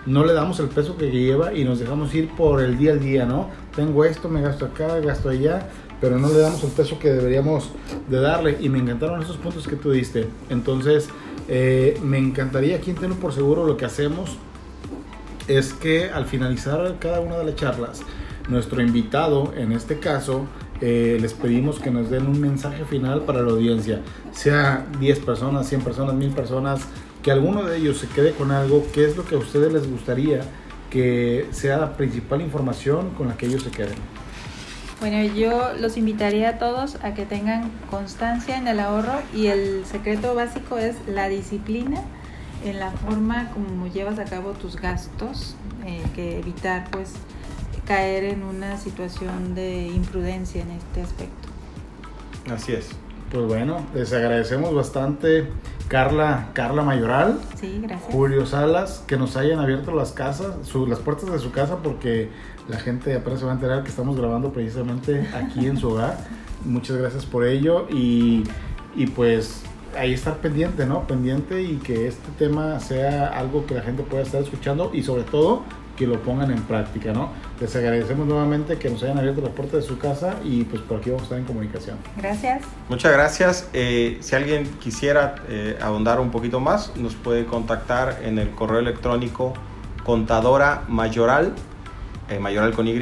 no 0.07 0.25
le 0.25 0.33
damos 0.33 0.61
el 0.61 0.69
peso 0.69 0.97
que 0.97 1.11
lleva 1.11 1.53
y 1.53 1.65
nos 1.65 1.81
dejamos 1.81 2.15
ir 2.15 2.29
por 2.31 2.63
el 2.63 2.79
día 2.79 2.93
al 2.93 3.01
día, 3.01 3.27
¿no? 3.27 3.51
Tengo 3.75 4.05
esto, 4.05 4.29
me 4.29 4.41
gasto 4.41 4.67
acá, 4.67 5.01
gasto 5.01 5.29
allá, 5.31 5.69
pero 6.01 6.19
no 6.19 6.29
le 6.29 6.39
damos 6.39 6.63
el 6.65 6.71
peso 6.71 6.99
que 6.99 7.11
deberíamos 7.11 7.71
de 8.09 8.21
darle. 8.21 8.59
Y 8.61 8.69
me 8.69 8.79
encantaron 8.79 9.23
esos 9.23 9.37
puntos 9.37 9.67
que 9.67 9.77
tú 9.77 9.91
diste. 9.91 10.27
Entonces, 10.51 11.09
eh, 11.49 11.99
me 12.03 12.19
encantaría, 12.19 12.77
aquí 12.77 12.91
en 12.91 13.15
por 13.15 13.33
Seguro, 13.33 13.67
lo 13.67 13.77
que 13.77 13.85
hacemos 13.85 14.37
es 15.49 15.73
que 15.73 16.11
al 16.11 16.27
finalizar 16.27 16.97
cada 16.99 17.21
una 17.21 17.39
de 17.39 17.45
las 17.45 17.55
charlas, 17.55 18.03
nuestro 18.49 18.83
invitado, 18.83 19.53
en 19.57 19.73
este 19.73 19.99
caso, 19.99 20.47
eh, 20.81 21.19
les 21.21 21.33
pedimos 21.33 21.79
que 21.79 21.91
nos 21.91 22.11
den 22.11 22.27
un 22.27 22.41
mensaje 22.41 22.85
final 22.85 23.23
para 23.23 23.43
la 23.43 23.51
audiencia, 23.51 24.03
sea 24.33 24.87
10 25.01 25.21
personas, 25.21 25.69
100 25.69 25.81
personas, 25.83 26.15
1000 26.15 26.31
personas, 26.31 26.81
que 27.23 27.31
alguno 27.31 27.65
de 27.65 27.79
ellos 27.79 27.99
se 27.99 28.09
quede 28.09 28.33
con 28.33 28.51
algo, 28.51 28.87
qué 28.93 29.05
es 29.05 29.17
lo 29.17 29.25
que 29.25 29.37
a 29.37 29.39
ustedes 29.39 29.73
les 29.73 29.91
gustaría 29.91 30.43
que 30.91 31.47
sea 31.51 31.79
la 31.79 31.97
principal 31.97 32.41
información 32.41 33.11
con 33.11 33.29
la 33.29 33.37
que 33.37 33.47
ellos 33.47 33.63
se 33.63 33.71
queden. 33.71 33.97
Bueno, 35.01 35.23
yo 35.35 35.75
los 35.79 35.97
invitaría 35.99 36.49
a 36.49 36.59
todos 36.59 36.97
a 37.03 37.13
que 37.13 37.27
tengan 37.27 37.71
constancia 37.91 38.57
en 38.57 38.67
el 38.67 38.81
ahorro 38.81 39.21
y 39.35 39.49
el 39.49 39.85
secreto 39.85 40.35
básico 40.35 40.79
es 40.79 40.97
la 41.07 41.29
disciplina 41.29 42.01
en 42.65 42.81
la 42.81 42.91
forma 42.91 43.51
como 43.51 43.87
llevas 43.89 44.19
a 44.19 44.25
cabo 44.25 44.53
tus 44.53 44.77
gastos, 44.77 45.55
eh, 45.85 46.03
que 46.15 46.39
evitar 46.39 46.91
pues 46.91 47.13
caer 47.87 48.25
en 48.25 48.43
una 48.43 48.79
situación 48.79 49.55
de 49.55 49.87
imprudencia 49.89 50.63
en 50.63 50.71
este 50.71 51.03
aspecto. 51.03 51.49
Así 52.51 52.73
es. 52.73 52.89
Pues 53.31 53.45
bueno, 53.45 53.85
les 53.95 54.13
agradecemos 54.13 54.75
bastante 54.75 55.49
Carla, 55.89 56.49
Carla 56.53 56.83
Mayoral, 56.83 57.41
sí, 57.61 57.81
gracias. 57.83 58.13
Julio 58.13 58.47
Salas, 58.47 59.05
que 59.07 59.17
nos 59.17 59.37
hayan 59.37 59.59
abierto 59.59 59.93
las 59.93 60.13
casas, 60.13 60.57
las 60.89 60.99
puertas 61.01 61.31
de 61.31 61.39
su 61.39 61.51
casa, 61.51 61.79
porque 61.83 62.31
la 62.69 62.79
gente 62.79 63.15
apenas 63.15 63.41
se 63.41 63.45
va 63.45 63.53
a 63.53 63.55
enterar 63.55 63.83
que 63.83 63.91
estamos 63.91 64.17
grabando 64.17 64.53
precisamente 64.53 65.27
aquí 65.35 65.67
en 65.67 65.77
su 65.77 65.91
hogar. 65.91 66.19
Muchas 66.65 66.97
gracias 66.97 67.25
por 67.25 67.45
ello 67.45 67.87
y, 67.91 68.45
y 68.95 69.07
pues 69.07 69.63
ahí 69.97 70.13
estar 70.13 70.39
pendiente, 70.39 70.87
¿no? 70.87 71.07
Pendiente 71.07 71.63
y 71.63 71.77
que 71.77 72.09
este 72.09 72.31
tema 72.39 72.81
sea 72.81 73.29
algo 73.29 73.67
que 73.67 73.75
la 73.75 73.83
gente 73.83 74.03
pueda 74.03 74.23
estar 74.23 74.43
escuchando 74.43 74.91
y 74.93 75.03
sobre 75.03 75.23
todo 75.23 75.63
que 75.97 76.07
lo 76.07 76.21
pongan 76.21 76.51
en 76.51 76.63
práctica, 76.63 77.13
¿no? 77.13 77.31
Les 77.59 77.75
agradecemos 77.75 78.27
nuevamente 78.27 78.77
que 78.77 78.91
nos 78.91 79.03
hayan 79.03 79.19
abierto 79.19 79.41
la 79.41 79.49
puerta 79.49 79.79
de 79.79 79.83
su 79.83 79.99
casa 79.99 80.37
y 80.45 80.65
pues 80.65 80.83
por 80.83 80.99
aquí 80.99 81.11
vamos 81.11 81.23
a 81.23 81.25
estar 81.25 81.39
en 81.39 81.45
comunicación. 81.47 81.97
Gracias. 82.19 82.63
Muchas 82.89 83.13
gracias. 83.13 83.69
Eh, 83.73 84.19
si 84.21 84.37
alguien 84.37 84.67
quisiera 84.79 85.37
eh, 85.49 85.79
ahondar 85.81 86.21
un 86.21 86.31
poquito 86.31 86.61
más, 86.61 86.95
nos 86.97 87.15
puede 87.15 87.47
contactar 87.47 88.21
en 88.23 88.39
el 88.39 88.51
correo 88.51 88.79
electrónico 88.79 89.55
contadora 90.05 90.85
mayoral, 90.87 91.55
eh, 92.29 92.39
mayoral 92.39 92.73
con 92.73 92.87
Y, 92.87 92.99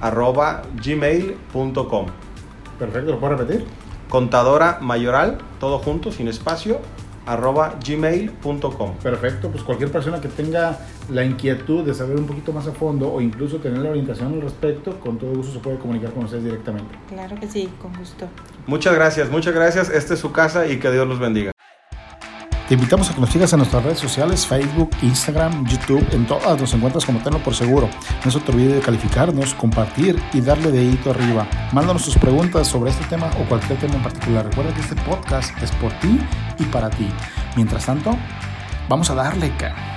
arroba 0.00 0.62
gmail.com. 0.82 2.06
Perfecto, 2.78 3.10
¿lo 3.12 3.20
puedo 3.20 3.36
repetir? 3.36 3.64
contadora 4.14 4.78
mayoral, 4.80 5.38
todo 5.58 5.78
junto, 5.80 6.12
sin 6.12 6.28
espacio, 6.28 6.78
arroba 7.26 7.74
gmail.com. 7.84 8.94
Perfecto, 9.02 9.50
pues 9.50 9.64
cualquier 9.64 9.90
persona 9.90 10.20
que 10.20 10.28
tenga 10.28 10.78
la 11.10 11.24
inquietud 11.24 11.84
de 11.84 11.94
saber 11.94 12.16
un 12.16 12.26
poquito 12.26 12.52
más 12.52 12.68
a 12.68 12.72
fondo 12.72 13.12
o 13.12 13.20
incluso 13.20 13.56
tener 13.56 13.78
la 13.78 13.90
orientación 13.90 14.34
al 14.34 14.42
respecto, 14.42 15.00
con 15.00 15.18
todo 15.18 15.32
gusto 15.34 15.54
se 15.54 15.58
puede 15.58 15.78
comunicar 15.78 16.12
con 16.12 16.26
ustedes 16.26 16.44
directamente. 16.44 16.94
Claro 17.08 17.34
que 17.40 17.48
sí, 17.48 17.68
con 17.82 17.92
gusto. 17.96 18.28
Muchas 18.68 18.94
gracias, 18.94 19.30
muchas 19.30 19.52
gracias. 19.52 19.90
Esta 19.90 20.14
es 20.14 20.20
su 20.20 20.30
casa 20.30 20.66
y 20.68 20.78
que 20.78 20.92
Dios 20.92 21.08
los 21.08 21.18
bendiga. 21.18 21.53
Te 22.68 22.74
invitamos 22.74 23.10
a 23.10 23.14
que 23.14 23.20
nos 23.20 23.28
sigas 23.28 23.52
en 23.52 23.58
nuestras 23.58 23.84
redes 23.84 23.98
sociales, 23.98 24.46
Facebook, 24.46 24.88
Instagram, 25.02 25.66
YouTube, 25.66 26.02
en 26.12 26.26
todas 26.26 26.58
nos 26.58 26.72
encuentras 26.72 27.04
como 27.04 27.18
Tenlo 27.22 27.38
por 27.40 27.54
Seguro. 27.54 27.90
No 28.24 28.30
se 28.30 28.40
te 28.40 28.52
olvide 28.52 28.76
de 28.76 28.80
calificarnos, 28.80 29.52
compartir 29.52 30.18
y 30.32 30.40
darle 30.40 30.72
dedito 30.72 31.10
arriba. 31.10 31.46
Mándanos 31.72 32.06
tus 32.06 32.16
preguntas 32.16 32.66
sobre 32.66 32.90
este 32.90 33.04
tema 33.04 33.30
o 33.38 33.46
cualquier 33.50 33.78
tema 33.78 33.96
en 33.96 34.02
particular. 34.02 34.46
Recuerda 34.46 34.72
que 34.72 34.80
este 34.80 34.96
podcast 35.02 35.62
es 35.62 35.72
por 35.72 35.92
ti 36.00 36.18
y 36.58 36.64
para 36.64 36.88
ti. 36.88 37.10
Mientras 37.54 37.84
tanto, 37.84 38.16
vamos 38.88 39.10
a 39.10 39.14
darle, 39.14 39.54
cara. 39.58 39.93